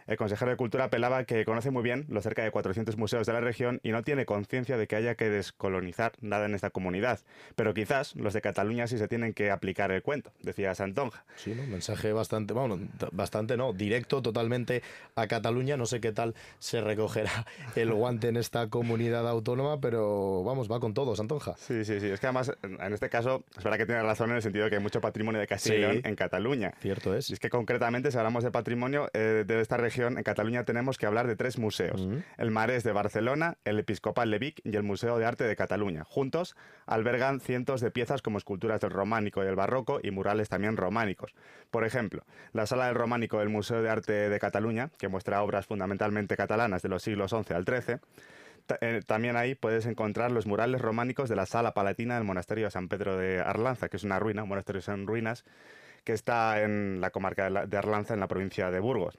El 0.07 0.17
consejero 0.17 0.53
de 0.53 0.57
Cultura 0.57 0.85
apelaba 0.85 1.25
que 1.25 1.32
conoce 1.45 1.71
muy 1.71 1.83
bien 1.83 2.07
los 2.09 2.23
cerca 2.23 2.43
de 2.43 2.51
400 2.51 2.97
museos 2.97 3.27
de 3.27 3.33
la 3.33 3.41
región 3.41 3.81
y 3.83 3.91
no 3.91 4.03
tiene 4.03 4.27
conciencia 4.27 4.77
de 4.77 4.87
que 4.87 4.97
haya 4.97 5.15
que 5.15 5.31
descolonizar 5.31 6.13
nada 6.21 6.47
en 6.47 6.55
esta 6.55 6.71
comunidad. 6.71 7.21
Pero 7.57 7.75
quizás 7.75 8.15
los 8.17 8.33
de 8.33 8.41
Cataluña 8.41 8.87
sí 8.87 8.99
se 8.99 9.09
tienen 9.09 9.35
que 9.35 9.51
aplicar 9.51 9.91
el 9.93 10.03
cuento, 10.03 10.33
decía 10.43 10.75
Santonja. 10.75 11.25
Sí, 11.37 11.55
¿no? 11.55 11.63
Un 11.63 11.71
mensaje 11.71 12.13
bastante, 12.13 12.55
bueno, 12.55 12.79
bastante 13.13 13.57
no, 13.57 13.73
directo 13.73 14.23
totalmente 14.23 14.83
a 15.17 15.27
Cataluña. 15.27 15.77
No 15.77 15.87
sé 15.87 16.01
qué 16.01 16.13
tal 16.13 16.35
se 16.59 16.81
recogerá 16.81 17.47
el 17.77 17.93
guante 17.93 18.29
en 18.29 18.37
esta 18.37 18.69
comunidad 18.69 19.29
autónoma, 19.29 19.81
pero 19.81 20.45
vamos, 20.45 20.71
va 20.71 20.81
con 20.81 20.95
todo, 20.95 21.17
Santonja. 21.17 21.55
Sí, 21.57 21.85
sí, 21.85 22.01
sí. 22.01 22.07
Es 22.07 22.21
que 22.21 22.27
además, 22.27 22.53
en 22.63 22.93
este 22.93 23.09
caso, 23.09 23.45
es 23.57 23.65
verdad 23.65 23.79
que 23.79 23.87
tiene 23.87 24.03
razón 24.03 24.31
en 24.31 24.37
el 24.37 24.43
sentido 24.43 24.65
de 24.65 24.71
que 24.71 24.77
hay 24.77 24.83
mucho 24.83 25.01
patrimonio 25.01 25.41
de 25.41 25.47
Castilla 25.47 25.93
Sí. 25.93 26.01
En 26.05 26.17
Cataluña. 26.17 26.75
Cierto 26.81 27.15
es. 27.15 27.31
Y 27.31 27.35
es 27.35 27.41
que 27.41 27.51
concretamente, 27.51 28.11
si 28.11 28.19
hablamos 28.19 28.45
de 28.45 28.51
patrimonio 28.51 29.09
eh, 29.15 29.45
de 29.47 29.61
esta 29.61 29.77
región, 29.77 30.19
en 30.19 30.25
Cataluña 30.25 30.65
tenemos 30.65 30.99
que 30.99 31.07
hablar 31.07 31.22
de 31.27 31.37
tres 31.37 31.59
museos. 31.59 32.09
El 32.39 32.51
Marés 32.51 32.85
de 32.85 32.93
Barcelona, 32.93 33.57
el 33.65 33.79
Episcopal 33.79 34.31
de 34.31 34.39
Vic 34.39 34.61
y 34.65 34.77
el 34.77 34.83
Museo 34.83 35.19
de 35.19 35.25
Arte 35.25 35.45
de 35.45 35.57
Cataluña. 35.57 36.05
Juntos 36.05 36.57
albergan 36.87 37.41
cientos 37.41 37.81
de 37.81 37.91
piezas 37.91 38.23
como 38.23 38.39
esculturas 38.39 38.81
del 38.81 38.91
románico 38.91 39.43
y 39.43 39.47
del 39.47 39.57
barroco 39.57 40.01
y 40.03 40.11
murales 40.11 40.49
también 40.49 40.77
románicos. 40.77 41.35
Por 41.71 41.85
ejemplo, 41.85 42.25
la 42.53 42.67
sala 42.67 42.87
del 42.87 42.95
románico 42.95 43.39
del 43.39 43.49
Museo 43.49 43.83
de 43.83 43.91
Arte 43.91 44.13
de 44.29 44.39
Cataluña, 44.39 44.91
que 44.99 45.09
muestra 45.09 45.43
obras 45.43 45.67
fundamentalmente 45.67 46.37
catalanas 46.37 46.83
de 46.83 46.89
los 46.89 47.03
siglos 47.03 47.31
XI 47.31 47.55
al 47.55 47.65
XIII, 47.65 48.01
eh, 48.81 49.03
también 49.07 49.37
ahí 49.37 49.55
puedes 49.55 49.87
encontrar 49.87 50.31
los 50.31 50.47
murales 50.47 50.81
románicos 50.81 51.29
de 51.29 51.37
la 51.37 51.47
sala 51.47 51.75
palatina 51.75 52.15
del 52.15 52.25
monasterio 52.25 52.67
de 52.67 52.71
San 52.71 52.89
Pedro 52.89 53.17
de 53.17 53.41
Arlanza, 53.41 53.89
que 53.89 53.97
es 53.97 54.05
una 54.05 54.19
ruina, 54.19 54.45
un 54.45 54.49
monasterio 54.49 54.81
en 54.87 55.07
ruinas, 55.07 55.45
que 56.05 56.13
está 56.13 56.63
en 56.63 57.01
la 57.01 57.11
comarca 57.11 57.67
de 57.67 57.77
Arlanza, 57.77 58.15
en 58.15 58.21
la 58.21 58.29
provincia 58.29 58.71
de 58.71 58.81
Burgos. 58.81 59.19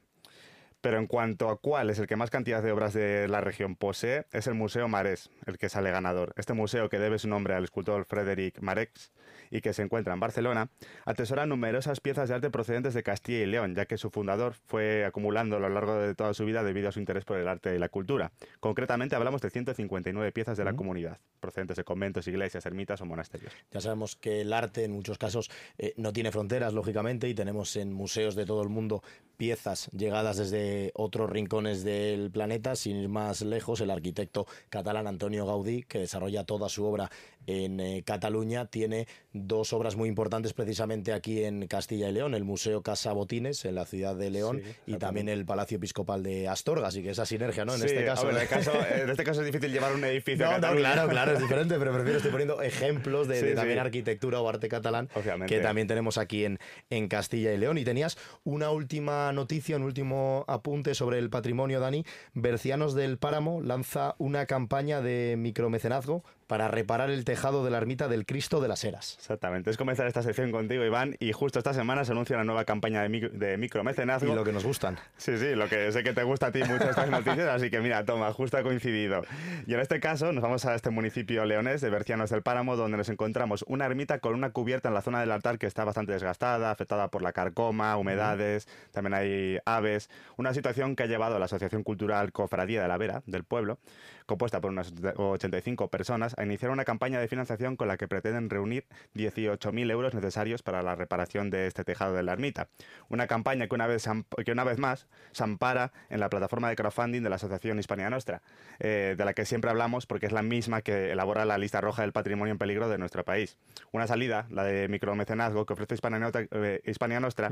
Pero 0.84 0.98
en 0.98 1.08
cuanto 1.08 1.48
a 1.48 1.56
cuál 1.56 1.90
es 1.90 2.00
el 2.00 2.08
que 2.08 2.18
más 2.18 2.30
cantidad 2.30 2.62
de 2.62 2.74
obras 2.74 2.92
de 2.92 3.30
la 3.30 3.40
región 3.40 3.78
posee, 3.78 4.26
es 4.34 4.48
el 4.48 4.54
Museo 4.54 4.90
Marés, 4.90 5.30
el 5.46 5.58
que 5.58 5.70
sale 5.70 5.92
ganador. 5.92 6.34
Este 6.36 6.52
museo, 6.52 6.90
que 6.90 7.00
debe 7.00 7.20
su 7.20 7.30
nombre 7.30 7.54
al 7.54 7.64
escultor 7.64 8.04
Frédéric 8.04 8.60
Mareix 8.60 9.14
y 9.54 9.62
que 9.62 9.72
se 9.72 9.84
encuentra 9.84 10.16
en 10.16 10.20
Barcelona, 10.20 10.70
atesora 11.06 11.46
numerosas 11.46 12.00
piezas 12.00 12.28
de 12.28 12.36
arte 12.36 12.50
procedentes 12.50 12.96
de 12.96 13.04
Castilla 13.04 13.44
y 13.44 13.46
León, 13.46 13.76
ya 13.76 13.86
que 13.86 14.00
su 14.00 14.10
fundador 14.10 14.56
fue 14.66 15.06
acumulando 15.06 15.58
a 15.58 15.60
lo 15.60 15.70
largo 15.70 15.94
de 15.96 16.16
toda 16.16 16.34
su 16.34 16.44
vida 16.44 16.64
debido 16.64 16.90
a 16.90 16.92
su 16.92 17.00
interés 17.00 17.24
por 17.24 17.38
el 17.38 17.48
arte 17.48 17.76
y 17.76 17.78
la 17.78 17.88
cultura. 17.90 18.32
Concretamente 18.60 19.16
hablamos 19.16 19.42
de 19.42 19.52
159 19.52 20.32
piezas 20.32 20.58
de 20.58 20.64
la 20.64 20.74
comunidad, 20.74 21.20
procedentes 21.40 21.78
de 21.78 21.84
conventos, 21.84 22.28
iglesias, 22.28 22.66
ermitas 22.66 23.00
o 23.02 23.06
monasterios. 23.06 23.54
Ya 23.72 23.80
sabemos 23.80 24.16
que 24.16 24.42
el 24.42 24.52
arte 24.54 24.86
en 24.86 24.92
muchos 24.92 25.20
casos 25.20 25.52
eh, 25.78 25.94
no 25.98 26.14
tiene 26.14 26.32
fronteras, 26.32 26.74
lógicamente, 26.74 27.30
y 27.30 27.36
tenemos 27.36 27.76
en 27.76 27.94
museos 27.94 28.34
de 28.34 28.48
todo 28.48 28.64
el 28.64 28.70
mundo 28.70 29.04
piezas 29.38 29.90
llegadas 29.92 30.38
desde 30.38 30.92
otros 30.96 31.30
rincones 31.30 31.84
del 31.84 32.32
planeta. 32.32 32.76
Sin 32.76 32.98
ir 32.98 33.10
más 33.10 33.42
lejos, 33.44 33.82
el 33.82 33.92
arquitecto 33.92 34.48
catalán 34.70 35.06
Antonio 35.06 35.46
Gaudí, 35.46 35.84
que 35.84 36.00
desarrolla 36.00 36.44
toda 36.44 36.70
su 36.70 36.86
obra 36.86 37.12
en 37.46 37.80
eh, 37.80 38.04
Cataluña, 38.06 38.66
tiene 38.66 39.08
dos 39.48 39.74
obras 39.74 39.96
muy 39.96 40.10
importantes 40.10 40.54
precisamente 40.54 41.14
aquí 41.14 41.44
en 41.44 41.68
Castilla 41.68 42.10
y 42.10 42.12
León, 42.14 42.34
el 42.34 42.44
Museo 42.44 42.82
Casa 42.82 43.12
Botines 43.14 43.66
en 43.66 43.76
la 43.76 43.86
ciudad 43.86 44.16
de 44.16 44.30
León 44.30 44.62
y 44.86 44.96
también 44.98 45.30
el 45.30 45.46
Palacio 45.46 45.78
Episcopal 45.78 46.24
de 46.24 46.48
Astorga, 46.48 46.88
así 46.88 47.04
que 47.04 47.10
esa 47.12 47.26
sinergia, 47.26 47.66
¿no? 47.66 47.74
En 47.74 47.80
Sí, 47.82 47.86
este 47.88 48.06
caso. 48.06 48.30
en, 48.30 48.38
el 48.38 48.48
caso- 48.48 48.72
en 48.96 49.10
este 49.10 49.24
caso 49.24 49.42
es 49.42 49.46
difícil 49.48 49.72
llevar 49.72 49.94
un 49.94 50.04
edificio 50.06 50.50
a 50.50 50.58
No, 50.60 50.76
claro, 50.76 51.08
claro, 51.10 51.34
es 51.34 51.40
diferente, 51.42 51.76
pero 51.80 51.94
prefiero 51.94 52.18
estoy 52.18 52.32
poniendo 52.32 52.62
ejemplos 52.62 53.28
de, 53.28 53.36
Sí, 53.40 53.44
de 53.46 53.50
sí. 53.52 53.56
también 53.56 53.80
arquitectura 53.80 54.40
o 54.42 54.50
arte 54.50 54.70
catalán 54.70 55.10
Obviamente. 55.16 55.54
que 55.56 55.62
también 55.62 55.88
tenemos 55.88 56.18
aquí 56.18 56.46
en, 56.46 56.60
en 56.90 57.08
Castilla 57.08 57.54
y 57.54 57.58
León. 57.58 57.78
Y 57.78 57.84
tenías 57.84 58.18
una 58.44 58.72
última 58.72 59.32
noticia, 59.34 59.76
un 59.76 59.84
último 59.84 60.46
apunte 60.48 60.96
sobre 60.96 61.20
el 61.20 61.30
patrimonio, 61.30 61.80
Dani. 61.80 62.06
Bercianos 62.34 62.94
del 62.96 63.18
Páramo 63.18 63.62
lanza 63.62 64.16
una 64.18 64.46
campaña 64.46 65.02
de 65.02 65.36
micromecenazgo 65.38 66.24
para 66.54 66.68
reparar 66.68 67.10
el 67.10 67.26
tejado 67.26 67.66
de 67.66 67.72
la 67.72 67.78
ermita 67.78 68.08
del 68.08 68.28
Cristo 68.28 68.62
de 68.62 68.68
las 68.68 68.84
Heras. 68.84 69.16
Exactamente, 69.18 69.72
es 69.72 69.78
comenzar 69.78 70.06
esta 70.06 70.22
sección 70.22 70.52
contigo, 70.52 70.86
Iván, 70.86 71.16
y 71.20 71.32
justo 71.32 71.58
esta 71.58 71.74
semana 71.74 72.06
se 72.06 72.12
anuncia 72.12 72.36
una 72.36 72.46
nueva 72.46 72.64
campaña 72.64 73.02
de, 73.02 73.10
micro, 73.10 73.30
de 73.30 73.58
micromecenazgo. 73.58 74.32
Y 74.32 74.36
lo 74.36 74.44
que 74.44 74.52
nos 74.52 74.64
gustan. 74.64 75.00
Sí, 75.18 75.36
sí, 75.40 75.56
lo 75.56 75.68
que 75.68 75.92
sé 75.92 76.04
que 76.04 76.14
te 76.14 76.22
gusta 76.22 76.46
a 76.46 76.52
ti 76.52 76.60
mucho 76.60 76.92
estas 76.92 77.10
noticias, 77.10 77.48
así 77.48 77.72
que 77.72 77.80
mira, 77.80 78.06
toma, 78.06 78.32
justo 78.34 78.56
ha 78.58 78.62
coincidido. 78.62 79.24
Y 79.66 79.74
en 79.74 79.80
este 79.80 80.00
caso 80.00 80.32
nos 80.32 80.44
vamos 80.44 80.64
a 80.66 80.76
este 80.76 80.92
municipio 80.92 81.44
leonés 81.44 81.82
de 81.82 81.90
Bercianos 81.90 82.30
del 82.30 82.44
Páramo, 82.44 82.76
donde 82.76 82.98
nos 82.98 83.10
encontramos 83.10 83.66
una 83.68 83.88
ermita 83.88 84.20
con 84.20 84.36
una 84.36 84.52
cubierta 84.52 84.90
en 84.90 84.94
la 84.94 85.02
zona 85.02 85.22
del 85.22 85.32
altar 85.32 85.58
que 85.58 85.66
está 85.66 85.86
bastante 85.86 86.12
desgastada, 86.12 86.70
afectada 86.70 87.08
por 87.08 87.24
la 87.24 87.34
carcoma, 87.34 87.98
humedades, 87.98 88.68
también 88.92 89.16
hay 89.16 89.58
aves, 89.66 90.08
una 90.38 90.54
situación 90.54 90.96
que 90.96 91.02
ha 91.02 91.08
llevado 91.08 91.36
a 91.36 91.40
la 91.40 91.46
Asociación 91.46 91.82
Cultural 91.82 92.32
Cofradía 92.32 92.84
de 92.84 92.88
la 92.88 92.98
Vera 93.00 93.24
del 93.26 93.44
pueblo, 93.44 93.80
compuesta 94.28 94.62
por 94.62 94.70
unas 94.70 94.94
85 95.18 95.88
personas, 95.88 96.36
a 96.44 96.46
iniciar 96.46 96.72
una 96.72 96.86
campaña 96.86 97.20
de 97.20 97.28
financiación 97.28 97.76
con 97.76 97.88
la 97.88 97.98
que 97.98 98.08
pretenden 98.08 98.50
reunir 98.50 98.86
18.000 99.16 99.90
euros 99.92 100.14
necesarios 100.14 100.62
para 100.62 100.82
la 100.82 100.96
reparación 100.96 101.50
de 101.50 101.68
este 101.68 101.84
tejado 101.84 102.14
de 102.16 102.24
la 102.24 102.34
ermita. 102.34 102.70
Una 103.10 103.28
campaña 103.28 103.68
que 103.68 103.76
una 103.76 103.88
vez, 103.88 104.04
se 104.04 104.10
am- 104.10 104.26
que 104.46 104.52
una 104.52 104.64
vez 104.64 104.78
más 104.78 105.08
se 105.32 105.44
ampara 105.44 105.92
en 106.10 106.20
la 106.20 106.30
plataforma 106.30 106.70
de 106.70 106.76
crowdfunding 106.76 107.22
de 107.24 107.30
la 107.30 107.36
Asociación 107.38 107.80
Hispania 107.80 108.10
Nostra, 108.10 108.42
eh, 108.80 109.16
de 109.18 109.26
la 109.26 109.34
que 109.34 109.46
siempre 109.46 109.70
hablamos 109.72 110.06
porque 110.06 110.26
es 110.28 110.32
la 110.32 110.42
misma 110.44 110.82
que 110.82 111.12
elabora 111.12 111.46
la 111.46 111.58
lista 111.58 111.82
roja 111.82 112.02
del 112.02 112.12
patrimonio 112.12 112.52
en 112.52 112.58
peligro 112.58 112.90
de 112.90 112.98
nuestro 112.98 113.24
país. 113.24 113.58
Una 113.92 114.08
salida, 114.08 114.46
la 114.50 114.64
de 114.64 114.88
micromecenazgo 114.88 115.66
que 115.66 115.74
ofrece 115.74 115.96
Hispania, 115.96 116.20
Nostra- 116.20 116.48
eh, 116.52 116.82
Hispania 116.86 117.20
Nostra, 117.20 117.50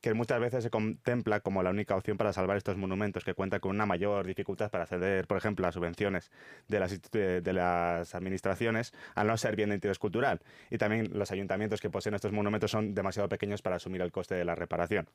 que 0.00 0.12
muchas 0.14 0.38
veces 0.38 0.62
se 0.64 0.70
contempla 0.70 1.40
como 1.40 1.62
la 1.62 1.70
única 1.70 1.96
opción 1.96 2.18
para 2.18 2.32
salvar 2.32 2.56
estos 2.58 2.76
monumentos, 2.76 3.24
que 3.24 3.32
cuenta 3.34 3.58
con 3.60 3.70
una 3.70 3.86
mayor 3.86 4.26
dificultad 4.26 4.70
para 4.70 4.84
acceder, 4.84 5.26
por 5.26 5.38
ejemplo, 5.38 5.66
a 5.66 5.72
subvenciones 5.72 6.30
de 6.68 6.78
las, 6.80 6.92
eh, 7.12 7.40
de 7.42 7.52
las 7.54 8.14
administraciones, 8.14 8.33
al 9.14 9.26
no 9.26 9.36
ser 9.36 9.56
bien 9.56 9.68
de 9.70 9.76
interés 9.76 9.98
cultural. 9.98 10.40
Y 10.70 10.78
también 10.78 11.10
los 11.12 11.30
ayuntamientos 11.30 11.80
que 11.80 11.90
poseen 11.90 12.14
estos 12.14 12.32
monumentos 12.32 12.70
son 12.70 12.94
demasiado 12.94 13.28
pequeños 13.28 13.62
para 13.62 13.76
asumir 13.76 14.00
el 14.02 14.12
coste 14.12 14.34
de 14.34 14.44
la 14.44 14.54
reparación. 14.54 15.08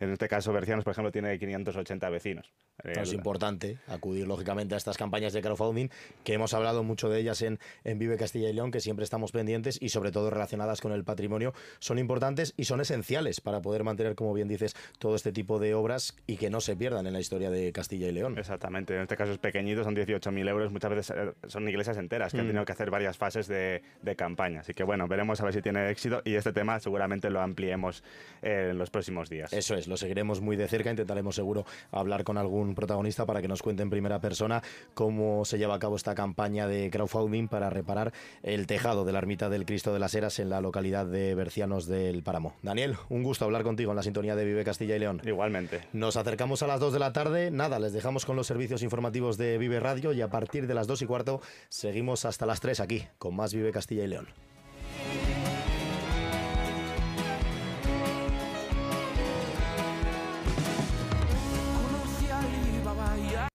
En 0.00 0.10
este 0.10 0.28
caso, 0.28 0.52
Bercianos, 0.52 0.84
por 0.84 0.92
ejemplo, 0.92 1.12
tiene 1.12 1.38
580 1.38 2.08
vecinos. 2.10 2.52
Eh, 2.82 2.92
Es 3.00 3.12
importante 3.12 3.78
acudir, 3.86 4.26
lógicamente, 4.26 4.74
a 4.74 4.78
estas 4.78 4.96
campañas 4.96 5.32
de 5.32 5.40
crowdfunding, 5.40 5.88
que 6.24 6.34
hemos 6.34 6.52
hablado 6.54 6.82
mucho 6.82 7.08
de 7.08 7.20
ellas 7.20 7.40
en, 7.42 7.58
en 7.84 7.98
Vive 7.98 8.16
Castilla 8.16 8.48
y 8.48 8.52
León, 8.52 8.70
que 8.72 8.80
siempre 8.80 9.04
estamos 9.04 9.30
pendientes 9.32 9.78
y 9.80 9.90
sobre 9.90 10.10
todo 10.10 10.30
relacionadas 10.30 10.80
con 10.80 10.92
el 10.92 11.04
patrimonio. 11.04 11.54
Son 11.78 11.98
importantes 11.98 12.54
y 12.56 12.64
son 12.64 12.80
esenciales 12.80 13.40
para 13.40 13.62
poder 13.62 13.84
mantener, 13.84 14.14
como 14.16 14.34
bien 14.34 14.48
dices, 14.48 14.74
todo 14.98 15.14
este 15.14 15.32
tipo 15.32 15.58
de 15.58 15.74
obras 15.74 16.16
y 16.26 16.36
que 16.36 16.50
no 16.50 16.60
se 16.60 16.74
pierdan 16.76 17.06
en 17.06 17.12
la 17.12 17.20
historia 17.20 17.50
de 17.50 17.72
Castilla 17.72 18.08
y 18.08 18.12
León. 18.12 18.36
Exactamente, 18.36 18.94
en 18.96 19.02
este 19.02 19.16
caso 19.16 19.32
es 19.32 19.38
pequeñito, 19.38 19.84
son 19.84 19.94
18.000 19.94 20.48
euros, 20.48 20.72
muchas 20.72 20.90
veces 20.90 21.16
eh, 21.16 21.32
son 21.46 21.68
iglesias 21.68 21.96
enteras 21.98 22.32
que 22.32 22.38
han 22.40 22.46
Mm. 22.46 22.48
tenido 22.48 22.64
que 22.64 22.72
hacer 22.72 22.90
varias 22.90 23.16
fases 23.16 23.46
de, 23.46 23.82
de 24.02 24.16
campaña. 24.16 24.60
Así 24.60 24.74
que 24.74 24.82
bueno, 24.82 25.06
veremos 25.06 25.40
a 25.40 25.44
ver 25.44 25.54
si 25.54 25.62
tiene 25.62 25.88
éxito 25.90 26.20
y 26.24 26.34
este 26.34 26.52
tema 26.52 26.80
seguramente 26.80 27.30
lo 27.30 27.40
ampliemos 27.40 28.02
eh, 28.42 28.68
en 28.70 28.78
los 28.78 28.90
próximos 28.90 29.30
días. 29.30 29.52
Eso 29.52 29.76
es. 29.76 29.83
Es, 29.84 29.88
lo 29.88 29.96
seguiremos 29.96 30.40
muy 30.40 30.56
de 30.56 30.68
cerca, 30.68 30.90
intentaremos 30.90 31.34
seguro 31.34 31.64
hablar 31.90 32.24
con 32.24 32.38
algún 32.38 32.74
protagonista 32.74 33.26
para 33.26 33.40
que 33.40 33.48
nos 33.48 33.62
cuente 33.62 33.82
en 33.82 33.90
primera 33.90 34.20
persona 34.20 34.62
cómo 34.94 35.44
se 35.44 35.58
lleva 35.58 35.74
a 35.74 35.78
cabo 35.78 35.96
esta 35.96 36.14
campaña 36.14 36.66
de 36.66 36.90
crowdfunding 36.90 37.48
para 37.48 37.70
reparar 37.70 38.12
el 38.42 38.66
tejado 38.66 39.04
de 39.04 39.12
la 39.12 39.18
ermita 39.18 39.48
del 39.48 39.64
Cristo 39.64 39.92
de 39.92 39.98
las 39.98 40.14
Heras 40.14 40.38
en 40.38 40.50
la 40.50 40.60
localidad 40.60 41.06
de 41.06 41.34
Bercianos 41.34 41.86
del 41.86 42.22
Páramo. 42.22 42.54
Daniel, 42.62 42.96
un 43.08 43.22
gusto 43.22 43.44
hablar 43.44 43.62
contigo 43.62 43.92
en 43.92 43.96
la 43.96 44.02
sintonía 44.02 44.36
de 44.36 44.44
Vive 44.44 44.64
Castilla 44.64 44.96
y 44.96 44.98
León. 44.98 45.20
Igualmente. 45.24 45.82
Nos 45.92 46.16
acercamos 46.16 46.62
a 46.62 46.66
las 46.66 46.80
2 46.80 46.92
de 46.92 46.98
la 46.98 47.12
tarde, 47.12 47.50
nada, 47.50 47.78
les 47.78 47.92
dejamos 47.92 48.24
con 48.24 48.36
los 48.36 48.46
servicios 48.46 48.82
informativos 48.82 49.36
de 49.36 49.58
Vive 49.58 49.80
Radio 49.80 50.12
y 50.12 50.22
a 50.22 50.28
partir 50.28 50.66
de 50.66 50.74
las 50.74 50.86
2 50.86 51.02
y 51.02 51.06
cuarto 51.06 51.40
seguimos 51.68 52.24
hasta 52.24 52.46
las 52.46 52.60
3 52.60 52.80
aquí 52.80 53.06
con 53.18 53.36
más 53.36 53.54
Vive 53.54 53.72
Castilla 53.72 54.04
y 54.04 54.08
León. 54.08 54.28